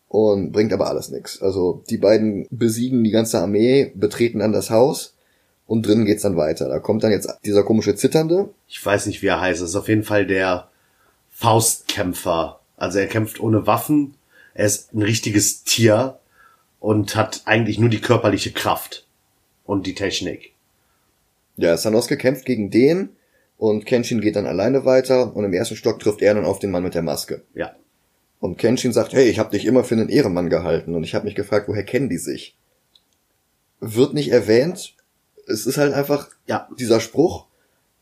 Und 0.09 0.53
bringt 0.53 0.73
aber 0.73 0.87
alles 0.87 1.11
nix. 1.11 1.43
Also 1.43 1.83
die 1.91 1.97
beiden 1.97 2.47
besiegen 2.51 3.03
die 3.03 3.11
ganze 3.11 3.41
Armee, 3.41 3.91
betreten 3.97 4.39
dann 4.39 4.53
das 4.53 4.71
Haus 4.71 5.15
und 5.67 5.85
drinnen 5.85 6.05
geht's 6.05 6.23
dann 6.23 6.37
weiter. 6.37 6.69
Da 6.69 6.79
kommt 6.79 7.03
dann 7.03 7.11
jetzt 7.11 7.29
dieser 7.45 7.65
komische 7.65 7.97
Zitternde. 7.97 8.51
Ich 8.69 8.85
weiß 8.85 9.07
nicht, 9.07 9.23
wie 9.23 9.27
er 9.27 9.41
heißt. 9.41 9.61
Es 9.61 9.71
ist 9.71 9.77
auf 9.77 9.89
jeden 9.89 10.05
Fall 10.05 10.25
der 10.25 10.69
Faustkämpfer. 11.31 12.61
Also 12.77 13.01
er 13.01 13.09
kämpft 13.09 13.41
ohne 13.41 13.67
Waffen. 13.67 14.15
Er 14.55 14.67
ist 14.67 14.95
ein 14.95 15.03
richtiges 15.03 15.65
Tier 15.65 16.19
und 16.79 17.17
hat 17.17 17.43
eigentlich 17.45 17.79
nur 17.79 17.89
die 17.89 18.01
körperliche 18.01 18.53
Kraft 18.53 19.07
und 19.65 19.87
die 19.87 19.95
Technik. 19.95 20.54
Ja, 21.57 21.77
Sanosuke 21.77 22.17
kämpft 22.17 22.45
gegen 22.45 22.71
den 22.71 23.11
und 23.57 23.87
Kenshin 23.87 24.21
geht 24.21 24.37
dann 24.37 24.47
alleine 24.47 24.85
weiter 24.85 25.35
und 25.37 25.45
im 25.45 25.53
ersten 25.53 25.77
Stock 25.77 26.01
trifft 26.01 26.23
er 26.23 26.35
dann 26.35 26.45
auf 26.45 26.59
den 26.59 26.71
Mann 26.71 26.83
mit 26.83 26.95
der 26.95 27.03
Maske. 27.03 27.43
Ja. 27.55 27.75
Und 28.41 28.59
Kenshin 28.59 28.93
sagt, 28.93 29.13
hey, 29.13 29.25
ich 29.29 29.39
habe 29.39 29.53
dich 29.53 29.65
immer 29.65 29.85
für 29.85 29.95
einen 29.95 30.09
Ehrenmann 30.09 30.51
gehalten 30.51 30.95
und 30.95 31.05
ich 31.05 31.15
habe 31.15 31.25
mich 31.25 31.35
gefragt, 31.35 31.69
woher 31.69 31.85
kennen 31.85 32.09
die 32.09 32.19
sich? 32.19 32.57
Wird 33.81 34.15
nicht 34.15 34.31
erwähnt. 34.33 34.95
Es 35.47 35.67
ist 35.67 35.79
halt 35.79 35.95
einfach 35.95 36.29
Ja. 36.47 36.69
dieser 36.79 37.01
Spruch. 37.01 37.47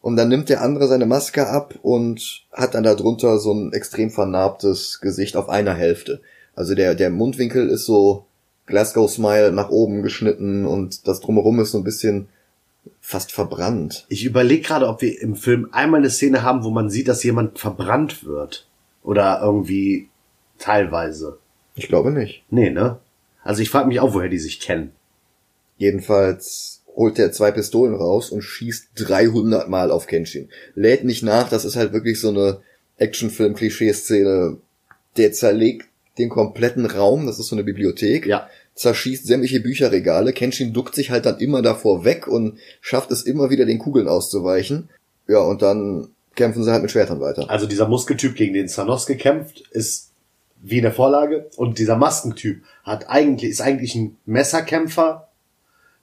Und 0.01 0.17
dann 0.17 0.29
nimmt 0.29 0.49
der 0.49 0.63
andere 0.63 0.89
seine 0.89 1.07
Maske 1.07 1.47
ab 1.47 1.79
und 1.83 2.45
hat 2.53 2.75
dann 2.75 2.83
darunter 2.83 3.39
so 3.39 3.53
ein 3.53 3.73
extrem 3.73 4.11
vernarbtes 4.11 5.01
Gesicht 5.01 5.37
auf 5.37 5.49
einer 5.49 5.75
Hälfte. 5.75 6.21
Also 6.57 6.75
der, 6.75 6.97
der 6.97 7.11
Mundwinkel 7.11 7.69
ist 7.69 7.85
so 7.87 8.27
Glasgow 8.67 9.09
Smile 9.09 9.53
nach 9.53 9.71
oben 9.71 10.03
geschnitten 10.03 10.67
und 10.67 11.07
das 11.07 11.21
drumherum 11.21 11.61
ist 11.61 11.71
so 11.71 11.79
ein 11.79 11.85
bisschen 11.85 12.29
fast 13.01 13.33
verbrannt. 13.33 14.07
Ich 14.09 14.25
überlege 14.25 14.63
gerade, 14.63 14.89
ob 14.89 15.03
wir 15.03 15.21
im 15.21 15.37
Film 15.37 15.69
einmal 15.73 16.01
eine 16.01 16.11
Szene 16.11 16.43
haben, 16.43 16.65
wo 16.65 16.71
man 16.71 16.91
sieht, 16.91 17.09
dass 17.09 17.23
jemand 17.23 17.59
verbrannt 17.59 18.25
wird. 18.25 18.69
Oder 19.03 19.41
irgendwie 19.43 20.09
teilweise. 20.59 21.39
Ich 21.75 21.89
glaube 21.89 22.11
nicht. 22.11 22.45
Nee, 22.51 22.71
ne? 22.71 22.99
Also 23.43 23.63
ich 23.63 23.71
frage 23.71 23.89
mich 23.89 24.01
auch, 24.01 24.15
woher 24.15 24.29
die 24.29 24.39
sich 24.39 24.61
kennen. 24.61 24.93
Jedenfalls 25.79 26.83
holt 26.95 27.19
er 27.19 27.33
zwei 27.33 27.51
Pistolen 27.51 27.95
raus 27.95 28.31
und 28.31 28.43
schießt 28.43 28.91
300 28.95 29.69
Mal 29.69 29.91
auf 29.91 30.07
Kenshin. 30.07 30.49
Lädt 30.75 31.05
nicht 31.05 31.23
nach, 31.23 31.49
das 31.49 31.65
ist 31.65 31.77
halt 31.77 31.93
wirklich 31.93 32.21
so 32.21 32.29
eine 32.29 32.61
Actionfilm-Klischee-Szene. 32.99 34.59
Der 35.17 35.33
zerlegt 35.33 35.87
den 36.19 36.29
kompletten 36.29 36.87
Raum, 36.87 37.27
das 37.27 37.39
ist 37.39 37.49
so 37.49 37.57
eine 37.57 37.65
Bibliothek, 37.65 38.27
Ja. 38.27 38.49
Zerschießt 38.75 39.27
sämtliche 39.27 39.61
Bücherregale. 39.61 40.33
Kenshin 40.33 40.73
duckt 40.73 40.95
sich 40.95 41.11
halt 41.11 41.27
dann 41.27 41.39
immer 41.39 41.63
davor 41.63 42.05
weg 42.05 42.27
und 42.27 42.59
schafft 42.81 43.11
es 43.11 43.23
immer 43.23 43.51
wieder, 43.51 43.67
den 43.67 43.79
Kugeln 43.79 44.09
auszuweichen. 44.09 44.89
Ja, 45.29 45.41
und 45.41 45.63
dann 45.63 46.09
kämpfen 46.35 46.65
sie 46.65 46.73
halt 46.73 46.83
mit 46.83 46.91
Schwertern 46.91 47.21
weiter. 47.21 47.49
Also 47.51 47.67
dieser 47.67 47.87
Muskeltyp, 47.87 48.35
gegen 48.35 48.55
den 48.55 48.69
Sanosuke 48.69 49.17
kämpft, 49.17 49.61
ist 49.71 50.11
wie 50.63 50.79
in 50.79 50.83
der 50.83 50.93
Vorlage. 50.93 51.51
Und 51.57 51.79
dieser 51.79 51.97
Maskentyp 51.97 52.63
hat 52.85 53.09
eigentlich, 53.11 53.51
ist 53.51 53.61
eigentlich 53.61 53.95
ein 53.95 54.17
Messerkämpfer. 54.25 55.29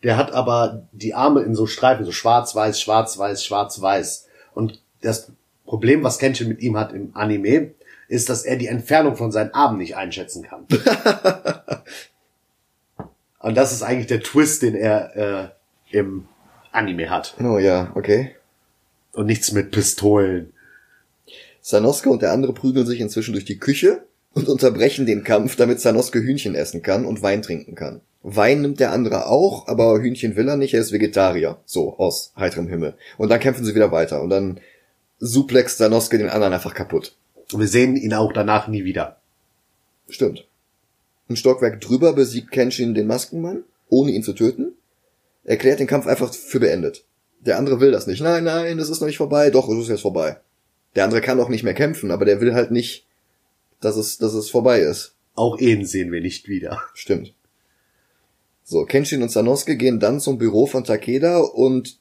Der 0.03 0.17
hat 0.17 0.31
aber 0.31 0.87
die 0.91 1.13
Arme 1.13 1.41
in 1.41 1.55
so 1.55 1.65
Streifen, 1.65 2.05
so 2.05 2.11
schwarz-weiß, 2.11 2.79
schwarz-weiß, 2.79 3.43
schwarz-weiß. 3.43 4.27
Und 4.53 4.81
das 5.01 5.31
Problem, 5.65 6.03
was 6.03 6.19
Kenshin 6.19 6.47
mit 6.47 6.61
ihm 6.61 6.77
hat 6.77 6.93
im 6.93 7.11
Anime, 7.15 7.71
ist, 8.07 8.29
dass 8.29 8.43
er 8.43 8.55
die 8.55 8.67
Entfernung 8.67 9.15
von 9.15 9.31
seinen 9.31 9.53
Armen 9.53 9.77
nicht 9.77 9.95
einschätzen 9.95 10.43
kann. 10.43 10.65
Und 13.39 13.55
das 13.55 13.71
ist 13.71 13.83
eigentlich 13.83 14.07
der 14.07 14.21
Twist, 14.21 14.61
den 14.61 14.75
er 14.75 15.53
äh, 15.91 15.97
im 15.97 16.27
Anime 16.71 17.09
hat. 17.09 17.35
Oh 17.39 17.57
ja, 17.57 17.91
okay. 17.95 18.35
Und 19.13 19.25
nichts 19.25 19.51
mit 19.51 19.71
Pistolen. 19.71 20.53
Sanosuke 21.61 22.09
und 22.09 22.21
der 22.21 22.31
andere 22.31 22.53
prügeln 22.53 22.85
sich 22.85 22.99
inzwischen 22.99 23.33
durch 23.33 23.45
die 23.45 23.59
Küche 23.59 24.03
und 24.33 24.47
unterbrechen 24.47 25.05
den 25.05 25.23
Kampf, 25.23 25.55
damit 25.55 25.79
Sanosuke 25.79 26.19
Hühnchen 26.19 26.55
essen 26.55 26.81
kann 26.81 27.05
und 27.05 27.21
Wein 27.21 27.41
trinken 27.41 27.75
kann. 27.75 28.01
Wein 28.21 28.61
nimmt 28.61 28.79
der 28.79 28.91
andere 28.91 29.27
auch, 29.27 29.67
aber 29.67 29.99
Hühnchen 29.99 30.35
will 30.35 30.47
er 30.47 30.57
nicht, 30.57 30.73
er 30.73 30.81
ist 30.81 30.91
Vegetarier. 30.91 31.57
So, 31.65 31.97
aus 31.97 32.33
heiterem 32.35 32.67
Himmel. 32.67 32.95
Und 33.17 33.29
dann 33.29 33.39
kämpfen 33.39 33.63
sie 33.63 33.75
wieder 33.75 33.91
weiter 33.91 34.21
und 34.21 34.29
dann 34.29 34.59
suplext 35.19 35.77
Sanosuke 35.77 36.17
den 36.17 36.29
anderen 36.29 36.53
einfach 36.53 36.73
kaputt. 36.73 37.15
Und 37.53 37.61
wir 37.61 37.67
sehen 37.67 37.95
ihn 37.95 38.13
auch 38.13 38.33
danach 38.33 38.67
nie 38.67 38.83
wieder. 38.83 39.17
Stimmt. 40.09 40.45
Ein 41.29 41.35
Stockwerk 41.35 41.79
drüber 41.79 42.13
besiegt 42.13 42.51
Kenshin 42.51 42.95
den 42.95 43.07
Maskenmann, 43.07 43.63
ohne 43.87 44.11
ihn 44.11 44.23
zu 44.23 44.33
töten, 44.33 44.73
erklärt 45.43 45.79
den 45.79 45.87
Kampf 45.87 46.07
einfach 46.07 46.33
für 46.33 46.59
beendet. 46.59 47.05
Der 47.39 47.57
andere 47.57 47.79
will 47.79 47.91
das 47.91 48.07
nicht. 48.07 48.21
Nein, 48.21 48.43
nein, 48.43 48.79
es 48.79 48.89
ist 48.89 48.99
noch 48.99 49.07
nicht 49.07 49.17
vorbei. 49.17 49.49
Doch, 49.49 49.69
es 49.69 49.77
ist 49.77 49.89
jetzt 49.89 50.01
vorbei. 50.01 50.37
Der 50.95 51.05
andere 51.05 51.21
kann 51.21 51.39
auch 51.39 51.49
nicht 51.49 51.63
mehr 51.63 51.73
kämpfen, 51.73 52.11
aber 52.11 52.25
der 52.25 52.41
will 52.41 52.53
halt 52.53 52.71
nicht, 52.71 53.05
dass 53.79 53.95
es, 53.95 54.17
dass 54.17 54.33
es 54.33 54.49
vorbei 54.49 54.81
ist. 54.81 55.13
Auch 55.35 55.57
ihn 55.57 55.85
sehen 55.85 56.11
wir 56.11 56.19
nicht 56.19 56.49
wieder. 56.49 56.81
Stimmt. 56.93 57.33
So, 58.63 58.85
Kenshin 58.85 59.23
und 59.23 59.31
Sanosuke 59.31 59.77
gehen 59.77 59.99
dann 59.99 60.19
zum 60.19 60.37
Büro 60.37 60.65
von 60.65 60.83
Takeda 60.83 61.39
und 61.39 61.99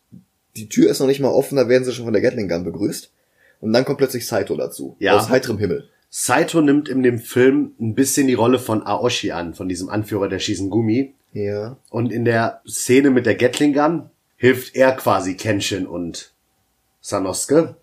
die 0.57 0.69
Tür 0.69 0.91
ist 0.91 1.01
noch 1.01 1.07
nicht 1.07 1.21
mal 1.21 1.29
offen, 1.29 1.57
da 1.57 1.69
werden 1.69 1.85
sie 1.85 1.93
schon 1.93 2.05
von 2.05 2.13
der 2.13 2.23
Gatling 2.23 2.49
Gun 2.49 2.65
begrüßt. 2.65 3.13
Und 3.61 3.73
dann 3.73 3.85
kommt 3.85 3.99
plötzlich 3.99 4.27
Saito 4.27 4.57
dazu. 4.57 4.97
Ja. 4.99 5.17
Aus 5.17 5.29
heiterem 5.29 5.59
Himmel. 5.59 5.89
Saito 6.11 6.61
nimmt 6.61 6.89
in 6.89 7.03
dem 7.03 7.19
Film 7.19 7.75
ein 7.81 7.95
bisschen 7.95 8.27
die 8.27 8.35
Rolle 8.35 8.59
von 8.59 8.87
Aoshi 8.87 9.33
an, 9.33 9.55
von 9.55 9.69
diesem 9.69 9.89
Anführer 9.89 10.29
der 10.29 10.39
Shizengumi. 10.39 11.15
Ja. 11.33 11.77
Und 11.91 12.13
in 12.13 12.25
der 12.25 12.63
Szene 12.67 13.11
mit 13.11 13.27
der 13.27 13.35
Gatling 13.35 13.75
Gun 13.75 14.11
hilft 14.37 14.75
er 14.75 14.93
quasi 14.93 15.37
Kenshin 15.37 15.87
und 15.87 16.33
Sanosuke. 17.01 17.77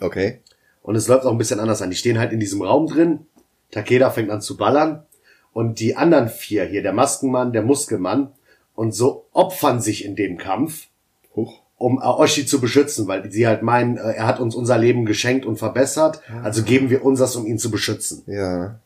Okay. 0.00 0.40
Und 0.82 0.96
es 0.96 1.08
läuft 1.08 1.24
auch 1.24 1.32
ein 1.32 1.38
bisschen 1.38 1.60
anders 1.60 1.80
an. 1.80 1.90
Die 1.90 1.96
stehen 1.96 2.18
halt 2.18 2.32
in 2.32 2.40
diesem 2.40 2.60
Raum 2.60 2.86
drin. 2.86 3.26
Takeda 3.70 4.10
fängt 4.10 4.30
an 4.30 4.42
zu 4.42 4.56
ballern. 4.56 5.06
Und 5.52 5.80
die 5.80 5.96
anderen 5.96 6.28
vier 6.28 6.64
hier, 6.64 6.82
der 6.82 6.92
Maskenmann, 6.92 7.52
der 7.52 7.62
Muskelmann, 7.62 8.32
und 8.74 8.94
so 8.94 9.26
opfern 9.32 9.80
sich 9.80 10.04
in 10.04 10.16
dem 10.16 10.38
Kampf, 10.38 10.88
Huch. 11.36 11.61
Um 11.82 12.00
Aoshi 12.00 12.46
zu 12.46 12.60
beschützen, 12.60 13.08
weil 13.08 13.30
sie 13.30 13.46
halt 13.46 13.62
meinen, 13.62 13.96
äh, 13.96 14.12
er 14.12 14.26
hat 14.26 14.38
uns 14.38 14.54
unser 14.54 14.78
Leben 14.78 15.04
geschenkt 15.04 15.44
und 15.44 15.56
verbessert, 15.56 16.20
also 16.42 16.62
geben 16.62 16.90
wir 16.90 17.04
uns 17.04 17.18
das, 17.18 17.34
um 17.34 17.44
ihn 17.44 17.58
zu 17.58 17.70
beschützen. 17.70 18.22
Ja. 18.26 18.78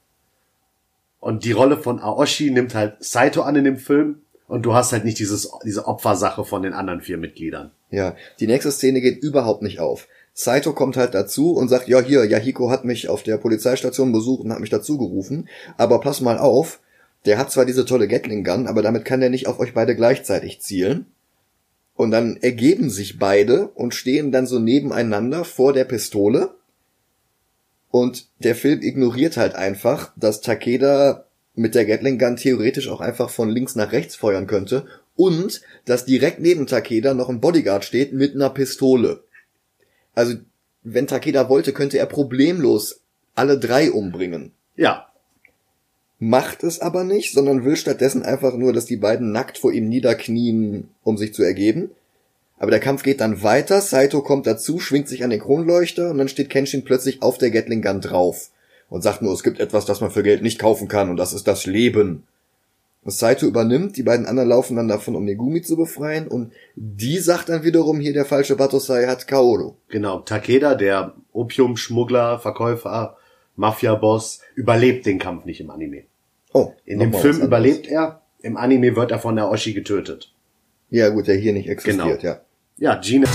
Und 1.21 1.45
die 1.45 1.53
Rolle 1.53 1.77
von 1.77 2.01
Aoshi 2.01 2.51
nimmt 2.51 2.75
halt 2.75 2.97
Saito 3.01 3.43
an 3.43 3.57
in 3.57 3.65
dem 3.65 3.77
Film. 3.77 4.23
Und 4.49 4.63
du 4.63 4.75
hast 4.75 4.93
halt 4.93 5.05
nicht 5.05 5.19
dieses, 5.19 5.51
diese 5.65 5.89
Opfersache 5.89 6.45
von 6.45 6.63
den 6.63 6.73
anderen 6.73 7.01
vier 7.01 7.19
Mitgliedern. 7.19 7.73
Ja, 7.91 8.15
die 8.39 8.47
nächste 8.47 8.71
Szene 8.71 9.01
geht 9.01 9.19
überhaupt 9.19 9.61
nicht 9.61 9.81
auf. 9.81 10.07
Saito 10.33 10.73
kommt 10.73 10.97
halt 10.97 11.15
dazu 11.15 11.53
und 11.53 11.69
sagt, 11.69 11.89
ja 11.89 12.01
hier, 12.01 12.25
Yahiko 12.25 12.71
hat 12.71 12.85
mich 12.85 13.09
auf 13.09 13.25
der 13.25 13.39
Polizeistation 13.39 14.13
besucht 14.13 14.45
und 14.45 14.53
hat 14.53 14.61
mich 14.61 14.71
dazu 14.71 14.99
gerufen, 14.99 15.49
aber 15.77 16.01
pass 16.01 16.21
mal 16.21 16.39
auf, 16.39 16.79
der 17.25 17.39
hat 17.39 17.51
zwar 17.51 17.65
diese 17.65 17.85
tolle 17.85 18.07
Gatling 18.07 18.45
Gun, 18.45 18.69
aber 18.69 18.83
damit 18.83 19.05
kann 19.05 19.21
der 19.21 19.31
nicht 19.31 19.49
auf 19.49 19.59
euch 19.59 19.75
beide 19.75 19.97
gleichzeitig 19.97 20.61
zielen. 20.61 21.07
Und 21.97 22.11
dann 22.11 22.37
ergeben 22.37 22.91
sich 22.91 23.19
beide 23.19 23.69
und 23.69 23.95
stehen 23.95 24.31
dann 24.31 24.47
so 24.47 24.59
nebeneinander 24.59 25.45
vor 25.45 25.73
der 25.73 25.85
Pistole. 25.85 26.55
Und 27.91 28.29
der 28.41 28.55
Film 28.55 28.83
ignoriert 28.83 29.37
halt 29.37 29.55
einfach, 29.55 30.13
dass 30.17 30.43
Takeda 30.43 31.25
mit 31.55 31.75
der 31.75 31.87
Gatling 31.87 32.19
Gun 32.19 32.37
theoretisch 32.37 32.89
auch 32.89 33.01
einfach 33.01 33.31
von 33.31 33.49
links 33.49 33.75
nach 33.75 33.93
rechts 33.93 34.15
feuern 34.15 34.47
könnte 34.47 34.87
und 35.17 35.63
dass 35.87 36.05
direkt 36.05 36.39
neben 36.41 36.67
Takeda 36.67 37.15
noch 37.15 37.31
ein 37.31 37.41
Bodyguard 37.41 37.85
steht 37.85 38.13
mit 38.13 38.35
einer 38.35 38.51
Pistole. 38.51 39.25
Also, 40.15 40.35
wenn 40.83 41.07
Takeda 41.07 41.49
wollte, 41.49 41.73
könnte 41.73 41.99
er 41.99 42.07
problemlos 42.07 43.01
alle 43.35 43.59
drei 43.59 43.91
umbringen. 43.91 44.53
Ja. 44.77 45.09
Macht 46.19 46.65
es 46.65 46.81
aber 46.81 47.05
nicht, 47.05 47.33
sondern 47.33 47.65
will 47.65 47.77
stattdessen 47.77 48.23
einfach 48.23 48.57
nur, 48.57 48.73
dass 48.73 48.87
die 48.87 48.97
beiden 48.97 49.33
nackt 49.33 49.59
vor 49.59 49.73
ihm 49.73 49.89
niederknien, 49.89 50.89
um 51.03 51.19
sich 51.19 51.35
zu 51.35 51.43
ergeben. 51.43 51.91
Aber 52.59 52.71
der 52.71 52.81
Kampf 52.81 53.03
geht 53.03 53.21
dann 53.21 53.43
weiter, 53.43 53.83
Saito 53.83 54.23
kommt 54.23 54.47
dazu, 54.47 54.79
schwingt 54.79 55.09
sich 55.09 55.25
an 55.25 55.31
den 55.31 55.41
Kronleuchter 55.41 56.11
und 56.11 56.19
dann 56.19 56.29
steht 56.29 56.49
Kenshin 56.49 56.85
plötzlich 56.85 57.23
auf 57.23 57.37
der 57.37 57.51
Gatling 57.51 57.83
Gun 57.83 58.01
drauf 58.01 58.51
und 58.89 59.03
sagt 59.03 59.21
nur, 59.21 59.35
es 59.35 59.43
gibt 59.43 59.61
etwas, 59.61 59.85
das 59.85 60.01
man 60.01 60.11
für 60.11 60.23
Geld 60.23 60.43
nicht 60.43 60.59
kaufen 60.59 60.89
kann 60.89 61.11
und 61.11 61.19
das 61.19 61.35
ist 61.35 61.47
das 61.47 61.67
Leben. 61.67 62.23
Saito 63.05 63.47
übernimmt, 63.47 63.97
die 63.97 64.03
beiden 64.03 64.27
anderen 64.27 64.49
laufen 64.49 64.77
dann 64.77 64.89
davon, 64.89 65.15
um 65.15 65.25
Megumi 65.25 65.63
zu 65.63 65.77
befreien 65.77 66.27
und 66.27 66.53
die 66.75 67.19
sagt 67.19 67.49
dann 67.49 67.63
wiederum, 67.63 68.01
hier 68.01 68.13
der 68.13 68.25
falsche 68.25 68.57
Batosai 68.57 69.07
hat 69.07 69.29
Kaoru. 69.29 69.75
Genau, 69.89 70.21
Takeda, 70.21 70.75
der 70.75 71.15
Opiumschmuggler, 71.33 72.41
Verkäufer, 72.41 73.17
Mafia-Boss, 73.57 74.41
überlebt 74.55 75.07
den 75.07 75.19
Kampf 75.19 75.45
nicht 75.45 75.61
im 75.61 75.71
Anime. 75.71 76.03
Oh, 76.53 76.73
In 76.85 77.01
dem 77.01 77.13
Film 77.13 77.41
überlebt 77.41 77.87
er, 77.87 78.23
im 78.41 78.57
Anime 78.57 78.97
wird 78.97 79.11
er 79.11 79.19
von 79.19 79.37
der 79.37 79.51
Oshi 79.51 79.73
getötet. 79.73 80.33
Ja 80.91 81.09
gut, 81.09 81.27
der 81.27 81.37
hier 81.37 81.53
nicht 81.53 81.69
existiert, 81.69 82.21
Genau. 82.21 82.23
ja. 82.23 82.41
Ja, 82.79 82.95
Gina 82.97 83.29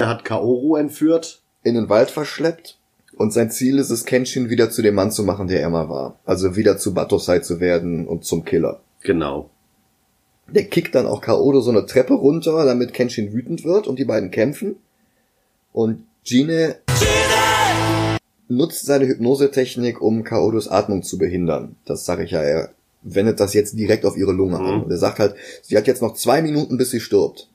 er 0.00 0.08
hat 0.08 0.24
Kaoru 0.24 0.76
entführt. 0.76 1.42
In 1.64 1.74
den 1.74 1.88
Wald 1.88 2.10
verschleppt 2.10 2.78
und 3.16 3.32
sein 3.32 3.50
Ziel 3.50 3.78
ist 3.78 3.90
es, 3.90 4.04
Kenshin 4.04 4.50
wieder 4.50 4.70
zu 4.70 4.82
dem 4.82 4.94
Mann 4.96 5.12
zu 5.12 5.22
machen, 5.22 5.46
der 5.46 5.60
er 5.60 5.70
mal 5.70 5.88
war. 5.88 6.18
Also 6.24 6.56
wieder 6.56 6.76
zu 6.76 6.92
Batosai 6.94 7.38
zu 7.40 7.60
werden 7.60 8.08
und 8.08 8.24
zum 8.24 8.44
Killer. 8.44 8.80
Genau. 9.02 9.50
Der 10.48 10.64
kickt 10.64 10.94
dann 10.94 11.06
auch 11.06 11.20
Kaoru 11.20 11.60
so 11.60 11.70
eine 11.70 11.86
Treppe 11.86 12.14
runter, 12.14 12.64
damit 12.64 12.94
Kenshin 12.94 13.32
wütend 13.32 13.64
wird 13.64 13.86
und 13.86 13.98
die 13.98 14.04
beiden 14.04 14.30
kämpfen. 14.32 14.76
Und 15.72 16.04
Gine 16.24 16.76
nutzt 18.56 18.86
seine 18.86 19.06
Hypnosetechnik, 19.06 20.00
um 20.00 20.24
Kaorus 20.24 20.68
Atmung 20.68 21.02
zu 21.02 21.18
behindern. 21.18 21.76
Das 21.84 22.04
sage 22.04 22.24
ich 22.24 22.30
ja, 22.30 22.42
er 22.42 22.70
wendet 23.02 23.40
das 23.40 23.54
jetzt 23.54 23.76
direkt 23.78 24.04
auf 24.04 24.16
ihre 24.16 24.32
Lunge 24.32 24.58
an. 24.58 24.76
Mhm. 24.76 24.82
Und 24.84 24.90
er 24.90 24.98
sagt 24.98 25.18
halt, 25.18 25.34
sie 25.62 25.76
hat 25.76 25.86
jetzt 25.86 26.02
noch 26.02 26.14
zwei 26.14 26.42
Minuten, 26.42 26.76
bis 26.76 26.90
sie 26.90 27.00
stirbt. 27.00 27.48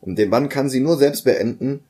Und 0.00 0.18
den 0.18 0.30
Bann 0.30 0.48
kann 0.48 0.70
sie 0.70 0.80
nur 0.80 0.96
selbst 0.96 1.24
beenden. 1.24 1.80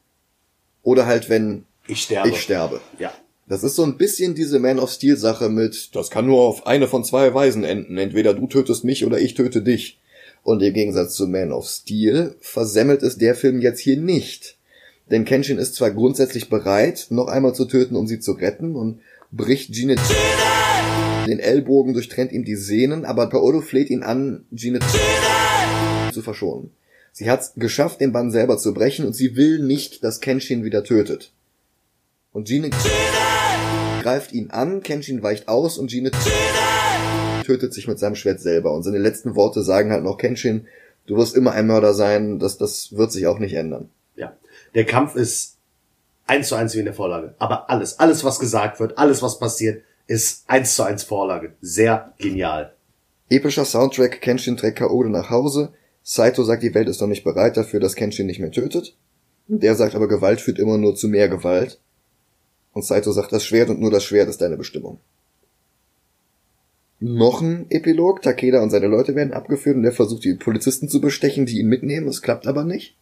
Oder 0.83 1.07
halt, 1.07 1.29
wenn 1.29 1.65
Ich 1.87 2.03
sterbe. 2.03 2.29
ich 2.29 2.41
sterbe. 2.41 2.81
Ja. 2.99 3.13
Das 3.49 3.63
ist 3.63 3.77
so 3.77 3.85
ein 3.85 3.97
bisschen 3.97 4.35
diese 4.35 4.59
Man 4.59 4.81
of 4.81 4.91
Steel 4.91 5.17
Sache 5.17 5.49
mit, 5.49 5.95
das 5.95 6.11
kann 6.11 6.27
nur 6.27 6.41
auf 6.41 6.67
eine 6.67 6.89
von 6.89 7.05
zwei 7.05 7.33
Weisen 7.33 7.63
enden. 7.63 7.97
Entweder 7.97 8.35
du 8.35 8.47
tötest 8.49 8.85
mich 8.85 9.05
oder 9.05 9.21
ich 9.21 9.35
töte 9.35 9.63
dich. 9.63 10.01
Und 10.43 10.63
im 10.63 10.75
Gegensatz 10.75 11.15
zu 11.15 11.27
Man 11.29 11.53
of 11.53 11.67
Steel 11.67 12.37
versemmelt 12.41 13.03
es 13.03 13.19
der 13.19 13.35
Film 13.35 13.61
jetzt 13.61 13.81
hier 13.81 13.97
nicht. 13.97 14.56
Denn 15.11 15.25
Kenshin 15.25 15.59
ist 15.59 15.75
zwar 15.75 15.93
grundsätzlich 15.93 16.49
bereit, 16.49 17.07
noch 17.11 17.29
einmal 17.29 17.55
zu 17.55 17.65
töten, 17.65 17.97
um 17.97 18.07
sie 18.07 18.19
zu 18.19 18.33
retten 18.33 18.75
und 18.75 19.01
bricht 19.31 19.73
Gine 19.73 19.97
den 21.27 21.39
Ellbogen, 21.39 21.93
durchtrennt 21.93 22.33
ihm 22.33 22.45
die 22.45 22.57
Sehnen, 22.57 23.05
aber 23.05 23.29
Paolo 23.29 23.61
fleht 23.61 23.91
ihn 23.91 24.03
an, 24.03 24.45
Gine 24.53 24.81
zu 26.13 26.23
verschonen. 26.23 26.71
Sie 27.13 27.31
hat's 27.31 27.53
geschafft, 27.57 28.01
den 28.01 28.13
Bann 28.13 28.31
selber 28.31 28.59
zu 28.59 28.75
brechen 28.75 29.07
und 29.07 29.15
sie 29.15 29.37
will 29.37 29.59
nicht, 29.59 30.05
dass 30.05 30.21
Kenshin 30.21 30.65
wieder 30.65 30.85
tötet. 30.85 31.33
Und 32.33 32.47
Gine 32.49 32.71
greift 34.03 34.33
ihn 34.33 34.51
an, 34.51 34.83
Kenshin 34.83 35.23
weicht 35.23 35.49
aus 35.49 35.79
und 35.79 35.89
Gine 35.89 36.11
tötet 37.45 37.73
sich 37.73 37.89
mit 37.89 37.99
seinem 37.99 38.17
Schwert 38.17 38.41
selber. 38.41 38.73
Und 38.75 38.83
seine 38.83 38.99
letzten 38.99 39.35
Worte 39.35 39.63
sagen 39.63 39.93
halt 39.93 40.05
noch, 40.05 40.19
Kenshin, 40.19 40.67
du 41.07 41.17
wirst 41.17 41.35
immer 41.35 41.53
ein 41.53 41.67
Mörder 41.67 41.95
sein, 41.95 42.39
das, 42.39 42.59
das 42.59 42.97
wird 42.97 43.13
sich 43.13 43.27
auch 43.27 43.39
nicht 43.39 43.55
ändern. 43.55 43.89
Ja. 44.17 44.37
Der 44.77 44.85
Kampf 44.85 45.17
ist 45.17 45.57
eins 46.27 46.49
zu 46.49 46.55
eins 46.55 46.75
wie 46.75 46.81
in 46.81 46.85
der 46.85 46.93
Vorlage. 46.93 47.35
Aber 47.39 47.71
alles, 47.71 47.99
alles 47.99 48.25
was 48.25 48.39
gesagt 48.39 48.79
wird, 48.79 48.99
alles 48.99 49.23
was 49.23 49.39
passiert, 49.39 49.83
ist 50.07 50.45
eins 50.49 50.77
zu 50.77 50.83
eins 50.83 51.03
Vorlage. 51.03 51.55
Sehr 51.63 52.13
genial. 52.19 52.75
Epischer 53.31 53.65
Soundtrack, 53.65 54.21
Kenshin 54.21 54.59
trägt 54.59 54.79
Kaoru 54.79 55.05
nach 55.05 55.31
Hause. 55.31 55.73
Saito 56.03 56.45
sagt, 56.45 56.63
die 56.63 56.75
Welt 56.75 56.89
ist 56.89 57.01
noch 57.01 57.09
nicht 57.09 57.25
bereit 57.25 57.57
dafür, 57.57 57.81
dass 57.81 57.97
Kenshin 57.97 58.27
nicht 58.27 58.39
mehr 58.39 58.51
tötet. 58.51 58.95
Der 59.49 59.77
sagt 59.77 59.95
aber, 59.95 60.09
Gewalt 60.09 60.43
führt 60.43 60.59
immer 60.59 60.77
nur 60.77 60.95
zu 60.95 61.09
mehr 61.09 61.31
Gewalt. 61.31 61.81
Und 62.75 62.85
Saito 62.85 63.13
sagt, 63.13 63.33
das 63.33 63.47
Schwert 63.47 63.71
und 63.71 63.81
nur 63.81 63.91
das 63.91 64.05
Schwert 64.05 64.29
ist 64.29 64.43
deine 64.43 64.59
Bestimmung. 64.59 65.01
Noch 67.01 67.41
ein 67.41 67.65
Epilog, 67.71 68.21
Takeda 68.21 68.63
und 68.63 68.69
seine 68.69 68.89
Leute 68.89 69.15
werden 69.15 69.33
abgeführt 69.33 69.77
und 69.77 69.85
er 69.85 69.93
versucht, 69.93 70.25
die 70.25 70.35
Polizisten 70.35 70.91
zu 70.91 71.01
bestechen, 71.01 71.47
die 71.47 71.61
ihn 71.61 71.69
mitnehmen, 71.69 72.09
es 72.09 72.21
klappt 72.21 72.47
aber 72.47 72.65
nicht. 72.65 72.95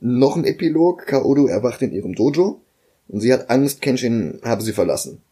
Noch 0.00 0.36
ein 0.36 0.44
Epilog, 0.44 1.06
Kaoru 1.06 1.46
erwacht 1.46 1.82
in 1.82 1.92
ihrem 1.92 2.14
Dojo 2.14 2.60
und 3.08 3.20
sie 3.20 3.32
hat 3.32 3.50
Angst, 3.50 3.82
Kenshin 3.82 4.40
habe 4.44 4.62
sie 4.62 4.72
verlassen. 4.72 5.22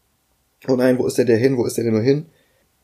Oh 0.67 0.75
nein, 0.75 0.97
wo 0.99 1.07
ist 1.07 1.17
der 1.17 1.25
denn 1.25 1.39
hin, 1.39 1.57
wo 1.57 1.65
ist 1.65 1.77
der 1.77 1.83
denn 1.83 1.93
nur 1.93 2.03
hin? 2.03 2.27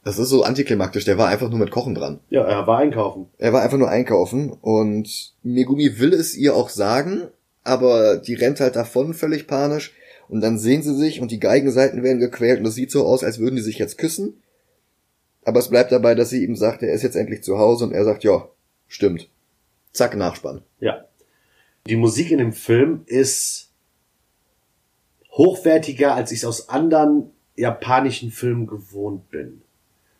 Das 0.03 0.19
ist 0.19 0.29
so 0.29 0.43
antiklimaktisch, 0.43 1.05
der 1.05 1.17
war 1.17 1.27
einfach 1.27 1.49
nur 1.49 1.59
mit 1.59 1.71
Kochen 1.71 1.93
dran. 1.93 2.19
Ja, 2.29 2.43
er 2.43 2.65
war 2.65 2.79
einkaufen. 2.79 3.27
Er 3.37 3.51
war 3.51 3.61
einfach 3.61 3.77
nur 3.77 3.89
einkaufen 3.89 4.51
und 4.61 5.33
Megumi 5.43 5.99
will 5.99 6.13
es 6.13 6.35
ihr 6.35 6.55
auch 6.55 6.69
sagen, 6.69 7.27
aber 7.63 8.17
die 8.17 8.33
rennt 8.33 8.59
halt 8.59 8.75
davon 8.75 9.13
völlig 9.13 9.47
panisch 9.47 9.93
und 10.29 10.41
dann 10.41 10.57
sehen 10.57 10.81
sie 10.81 10.95
sich 10.95 11.21
und 11.21 11.31
die 11.31 11.39
Geigenseiten 11.39 12.03
werden 12.03 12.19
gequält 12.19 12.59
und 12.59 12.65
es 12.65 12.75
sieht 12.75 12.91
so 12.91 13.05
aus, 13.05 13.23
als 13.23 13.39
würden 13.39 13.57
die 13.57 13.61
sich 13.61 13.77
jetzt 13.77 13.97
küssen. 13.97 14.41
Aber 15.43 15.59
es 15.59 15.69
bleibt 15.69 15.91
dabei, 15.91 16.15
dass 16.15 16.29
sie 16.29 16.43
ihm 16.43 16.55
sagt, 16.55 16.83
er 16.83 16.93
ist 16.93 17.03
jetzt 17.03 17.15
endlich 17.15 17.43
zu 17.43 17.57
Hause 17.57 17.85
und 17.85 17.93
er 17.93 18.03
sagt, 18.03 18.23
ja, 18.23 18.47
stimmt. 18.87 19.29
Zack, 19.93 20.15
Nachspann. 20.15 20.61
Ja. 20.79 21.05
Die 21.87 21.95
Musik 21.95 22.31
in 22.31 22.39
dem 22.39 22.51
Film 22.53 23.01
ist 23.05 23.69
hochwertiger, 25.31 26.15
als 26.15 26.31
ich 26.31 26.39
es 26.39 26.45
aus 26.45 26.69
anderen 26.69 27.31
japanischen 27.55 28.31
Filmen 28.31 28.67
gewohnt 28.67 29.29
bin. 29.29 29.61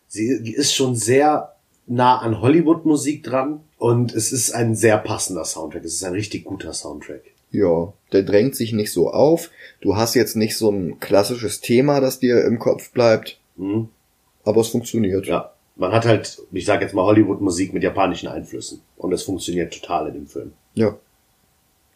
Sie 0.06 0.26
ist 0.28 0.74
schon 0.74 0.96
sehr 0.96 1.54
nah 1.86 2.18
an 2.18 2.40
Hollywood-Musik 2.40 3.22
dran 3.24 3.60
und 3.76 4.14
es 4.14 4.32
ist 4.32 4.52
ein 4.52 4.74
sehr 4.74 4.98
passender 4.98 5.44
Soundtrack. 5.44 5.84
Es 5.84 5.94
ist 5.94 6.04
ein 6.04 6.12
richtig 6.12 6.44
guter 6.44 6.72
Soundtrack. 6.72 7.22
Ja, 7.50 7.92
der 8.12 8.22
drängt 8.22 8.56
sich 8.56 8.72
nicht 8.72 8.92
so 8.92 9.10
auf. 9.10 9.50
Du 9.80 9.96
hast 9.96 10.14
jetzt 10.14 10.36
nicht 10.36 10.56
so 10.56 10.70
ein 10.70 11.00
klassisches 11.00 11.60
Thema, 11.60 12.00
das 12.00 12.18
dir 12.18 12.44
im 12.44 12.58
Kopf 12.58 12.90
bleibt, 12.92 13.38
Mhm. 13.56 13.88
aber 14.44 14.60
es 14.60 14.68
funktioniert. 14.68 15.26
Ja. 15.26 15.52
Man 15.76 15.92
hat 15.92 16.06
halt, 16.06 16.42
ich 16.52 16.64
sage 16.64 16.84
jetzt 16.84 16.94
mal 16.94 17.04
Hollywood-Musik 17.04 17.72
mit 17.72 17.82
japanischen 17.82 18.28
Einflüssen. 18.28 18.80
Und 18.96 19.12
es 19.12 19.22
funktioniert 19.22 19.72
total 19.72 20.08
in 20.08 20.14
dem 20.14 20.26
Film. 20.26 20.52
Ja. 20.74 20.96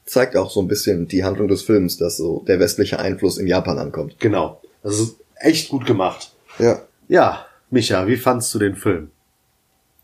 Zeigt 0.05 0.37
auch 0.37 0.51
so 0.51 0.61
ein 0.61 0.69
bisschen 0.69 1.07
die 1.09 1.25
Handlung 1.25 1.49
des 1.49 1.63
Films, 1.63 1.97
dass 1.97 2.17
so 2.17 2.45
der 2.47 2.59
westliche 2.59 2.99
Einfluss 2.99 3.39
in 3.39 3.47
Japan 3.47 3.79
ankommt. 3.79 4.19
Genau. 4.19 4.61
Das 4.83 4.99
ist 4.99 5.17
echt 5.37 5.69
gut 5.69 5.87
gemacht. 5.87 6.33
Ja. 6.59 6.83
Ja, 7.09 7.47
Micha, 7.71 8.07
wie 8.07 8.17
fandst 8.17 8.53
du 8.55 8.59
den 8.59 8.77
Film? 8.77 9.11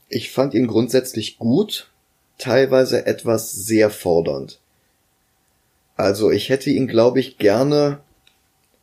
Ich 0.08 0.30
fand 0.32 0.54
ihn 0.54 0.66
grundsätzlich 0.66 1.38
gut, 1.38 1.90
teilweise 2.38 3.06
etwas 3.06 3.52
sehr 3.52 3.90
fordernd. 3.90 4.60
Also 5.96 6.30
ich 6.30 6.48
hätte 6.48 6.70
ihn, 6.70 6.86
glaube 6.86 7.20
ich, 7.20 7.38
gerne 7.38 8.00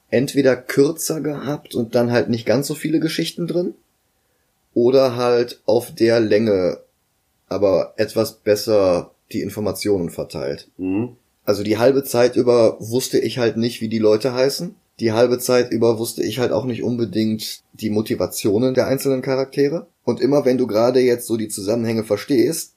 entweder 0.10 0.56
kürzer 0.56 1.22
gehabt 1.22 1.76
und 1.76 1.96
dann 1.96 2.12
halt 2.12 2.30
nicht 2.30 2.46
ganz 2.46 2.68
so 2.68 2.76
viele 2.76 3.00
Geschichten 3.00 3.48
drin, 3.48 3.74
oder 4.76 5.16
halt 5.16 5.62
auf 5.66 5.96
der 5.96 6.20
Länge, 6.20 6.82
aber 7.48 7.94
etwas 7.98 8.34
besser 8.34 9.15
die 9.32 9.42
Informationen 9.42 10.10
verteilt. 10.10 10.70
Mhm. 10.78 11.18
Also 11.46 11.64
die 11.64 11.78
halbe 11.78 12.04
Zeit 12.04 12.36
über 12.36 12.78
wusste 12.80 13.20
ich 13.20 13.38
halt 13.38 13.58
nicht, 13.58 13.82
wie 13.82 13.90
die 13.90 14.00
Leute 14.00 14.34
heißen. 14.34 14.76
Die 15.00 15.12
halbe 15.12 15.40
Zeit 15.40 15.72
über 15.72 16.00
wusste 16.00 16.24
ich 16.24 16.40
halt 16.40 16.52
auch 16.52 16.66
nicht 16.66 16.82
unbedingt 16.82 17.62
die 17.74 17.90
Motivationen 17.90 18.74
der 18.74 18.88
einzelnen 18.88 19.22
Charaktere. 19.22 19.88
Und 20.04 20.22
immer 20.22 20.46
wenn 20.46 20.58
du 20.58 20.68
gerade 20.68 21.02
jetzt 21.02 21.28
so 21.28 21.38
die 21.38 21.50
Zusammenhänge 21.50 22.04
verstehst, 22.04 22.74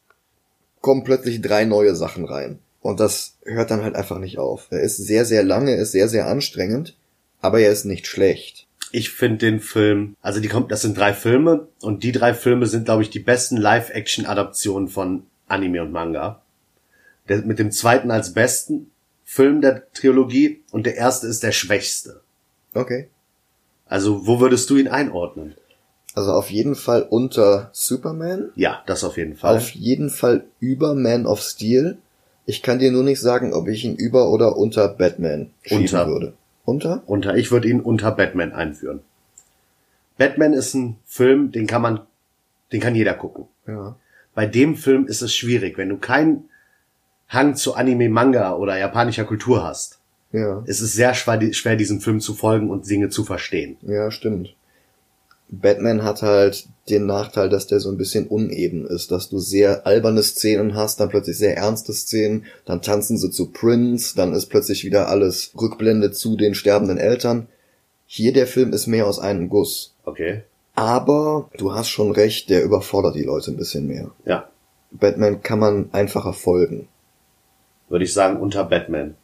kommen 0.81 1.05
plötzlich 1.05 1.41
drei 1.41 1.65
neue 1.65 1.95
Sachen 1.95 2.25
rein. 2.25 2.59
Und 2.81 3.01
das 3.01 3.37
hört 3.45 3.71
dann 3.71 3.83
halt 3.83 3.97
einfach 3.97 4.19
nicht 4.19 4.39
auf. 4.39 4.69
Er 4.71 4.81
ist 4.81 4.97
sehr, 4.97 5.25
sehr 5.25 5.43
lange, 5.43 5.75
ist 5.75 5.93
sehr, 5.93 6.09
sehr 6.09 6.27
anstrengend, 6.27 6.97
aber 7.41 7.61
er 7.61 7.73
ist 7.73 7.85
nicht 7.85 8.07
schlecht. 8.07 8.67
Ich 8.91 9.11
finde 9.11 9.39
den 9.39 9.61
Film, 9.61 10.17
also 10.23 10.41
die 10.41 10.49
kommt, 10.49 10.73
das 10.73 10.83
sind 10.83 10.97
drei 10.97 11.13
Filme 11.13 11.69
und 11.83 12.03
die 12.03 12.13
drei 12.13 12.33
Filme 12.33 12.67
sind, 12.67 12.87
glaube 12.87 13.03
ich, 13.03 13.11
die 13.11 13.19
besten 13.19 13.57
Live-Action-Adaptionen 13.57 14.89
von 14.89 15.25
Anime 15.49 15.83
und 15.83 15.93
Manga. 15.93 16.43
Der, 17.29 17.39
mit 17.39 17.59
dem 17.59 17.71
zweiten 17.71 18.11
als 18.11 18.33
besten 18.33 18.91
Film 19.25 19.61
der 19.61 19.91
Trilogie 19.93 20.63
und 20.71 20.87
der 20.87 20.97
erste 20.97 21.27
ist 21.27 21.43
der 21.43 21.53
schwächste. 21.53 22.21
Okay. 22.75 23.09
Also, 23.87 24.27
wo 24.27 24.41
würdest 24.41 24.71
du 24.71 24.77
ihn 24.77 24.89
einordnen? 24.89 25.55
Also 26.15 26.33
auf 26.33 26.51
jeden 26.51 26.75
Fall 26.75 27.03
unter 27.03 27.71
Superman. 27.73 28.51
Ja, 28.57 28.83
das 28.87 29.05
auf 29.05 29.17
jeden 29.17 29.37
Fall. 29.37 29.57
Auf 29.57 29.71
jeden 29.71 30.11
Fall 30.11 30.45
über 30.59 30.95
Man 30.95 31.27
of 31.27 31.41
Steel. 31.41 31.99
Ich 32.45 32.63
kann 32.63 32.79
dir 32.79 32.91
nur 32.91 33.05
nicht 33.05 33.21
sagen, 33.21 33.53
ob 33.53 33.69
ich 33.69 33.85
ihn 33.85 33.95
über 33.95 34.31
oder 34.31 34.57
unter 34.57 34.89
Batman 34.89 35.51
schieben 35.63 35.83
Unter. 35.83 36.07
würde. 36.09 36.33
Unter? 36.65 37.03
unter, 37.07 37.37
ich 37.37 37.51
würde 37.51 37.69
ihn 37.69 37.81
unter 37.81 38.11
Batman 38.11 38.53
einführen. 38.53 39.01
Batman 40.17 40.55
ist 40.55 40.75
ein 40.75 40.97
Film, 41.07 41.53
den 41.53 41.67
kann 41.67 41.83
man, 41.83 42.01
den 42.73 42.81
kann 42.81 42.95
jeder 42.95 43.15
gucken. 43.15 43.45
Ja. 43.67 43.97
Bei 44.39 44.47
dem 44.47 44.77
Film 44.77 45.09
ist 45.09 45.21
es 45.21 45.35
schwierig, 45.35 45.79
wenn 45.79 45.89
du 45.89 45.97
keinen 45.97 46.49
Hang 47.27 47.57
zu 47.57 47.75
Anime, 47.75 48.09
Manga 48.09 48.55
oder 48.55 48.79
japanischer 48.79 49.25
Kultur 49.25 49.65
hast. 49.65 49.99
Ja. 50.31 50.63
Es 50.65 50.81
ist 50.81 50.93
sehr 50.93 51.13
schwer, 51.15 51.53
schwer 51.53 51.75
diesem 51.75 52.01
Film 52.01 52.21
zu 52.21 52.35
folgen 52.35 52.71
und 52.71 52.89
Dinge 52.89 53.09
zu 53.09 53.25
verstehen. 53.25 53.79
Ja, 53.83 54.13
stimmt. 54.13 54.55
Batman 55.49 56.05
hat 56.05 56.23
halt 56.23 56.69
den 56.89 57.05
Nachteil, 57.07 57.49
dass 57.49 57.67
der 57.67 57.81
so 57.81 57.91
ein 57.91 57.97
bisschen 57.97 58.29
uneben 58.29 58.87
ist, 58.87 59.11
dass 59.11 59.29
du 59.29 59.41
sehr 59.41 59.89
alberne 59.89 60.23
Szenen 60.23 60.77
hast, 60.77 61.01
dann 61.01 61.09
plötzlich 61.09 61.37
sehr 61.37 61.57
ernste 61.57 61.93
Szenen, 61.93 62.45
dann 62.65 62.81
tanzen 62.81 63.19
sie 63.19 63.33
zu 63.33 63.51
Prince, 63.51 64.15
dann 64.15 64.35
ist 64.35 64.47
plötzlich 64.47 64.85
wieder 64.85 65.09
alles 65.09 65.51
Rückblende 65.61 66.13
zu 66.13 66.37
den 66.37 66.55
sterbenden 66.55 66.99
Eltern. 66.99 67.49
Hier 68.07 68.33
der 68.33 68.47
Film 68.47 68.73
ist 68.73 68.87
mehr 68.87 69.09
aus 69.09 69.19
einem 69.19 69.49
Guss. 69.49 69.97
Okay. 70.05 70.45
Aber 70.79 71.51
du 71.57 71.75
hast 71.75 71.89
schon 71.89 72.13
recht, 72.13 72.51
der 72.51 72.63
überfordert 72.63 73.17
die 73.17 73.25
Leute 73.25 73.51
ein 73.51 73.57
bisschen 73.57 73.89
mehr. 73.89 74.13
Ja. 74.25 74.49
Batman 74.93 75.43
kann 75.43 75.59
man 75.59 75.89
einfacher 75.91 76.33
folgen. 76.33 76.87
Würde 77.89 78.05
ich 78.05 78.15
sagen, 78.15 78.39
unter 78.39 78.63
Batman. 78.63 79.17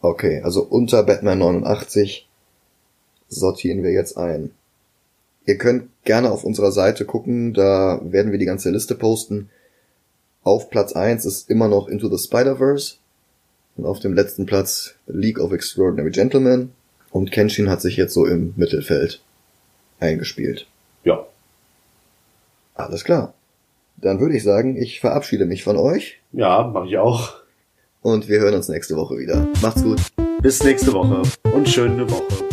Okay, 0.00 0.40
also 0.42 0.62
unter 0.62 1.02
Batman 1.02 1.40
89 1.40 2.26
sortieren 3.28 3.82
wir 3.82 3.92
jetzt 3.92 4.16
ein. 4.16 4.52
Ihr 5.44 5.58
könnt 5.58 5.90
gerne 6.04 6.30
auf 6.30 6.42
unserer 6.42 6.72
Seite 6.72 7.04
gucken, 7.04 7.52
da 7.52 8.00
werden 8.02 8.32
wir 8.32 8.38
die 8.38 8.46
ganze 8.46 8.70
Liste 8.70 8.94
posten. 8.94 9.50
Auf 10.42 10.70
Platz 10.70 10.94
1 10.94 11.26
ist 11.26 11.50
immer 11.50 11.68
noch 11.68 11.86
Into 11.86 12.08
the 12.08 12.16
Spider-Verse 12.16 12.94
und 13.76 13.84
auf 13.84 14.00
dem 14.00 14.14
letzten 14.14 14.46
Platz 14.46 14.94
League 15.06 15.38
of 15.38 15.52
Extraordinary 15.52 16.12
Gentlemen 16.12 16.72
und 17.10 17.30
Kenshin 17.30 17.68
hat 17.68 17.82
sich 17.82 17.98
jetzt 17.98 18.14
so 18.14 18.24
im 18.24 18.54
Mittelfeld 18.56 19.22
eingespielt. 20.00 20.66
Ja. 21.04 21.24
Alles 22.74 23.04
klar. 23.04 23.34
Dann 23.96 24.20
würde 24.20 24.36
ich 24.36 24.42
sagen, 24.42 24.76
ich 24.76 25.00
verabschiede 25.00 25.46
mich 25.46 25.62
von 25.62 25.76
euch 25.76 26.20
Ja, 26.32 26.64
mache 26.66 26.86
ich 26.88 26.98
auch. 26.98 27.34
und 28.02 28.28
wir 28.28 28.40
hören 28.40 28.54
uns 28.54 28.68
nächste 28.68 28.96
Woche 28.96 29.16
wieder. 29.18 29.46
Macht's 29.62 29.82
gut. 29.82 30.00
Bis 30.42 30.62
nächste 30.62 30.92
Woche 30.92 31.22
und 31.54 31.68
schöne 31.68 32.10
Woche. 32.10 32.44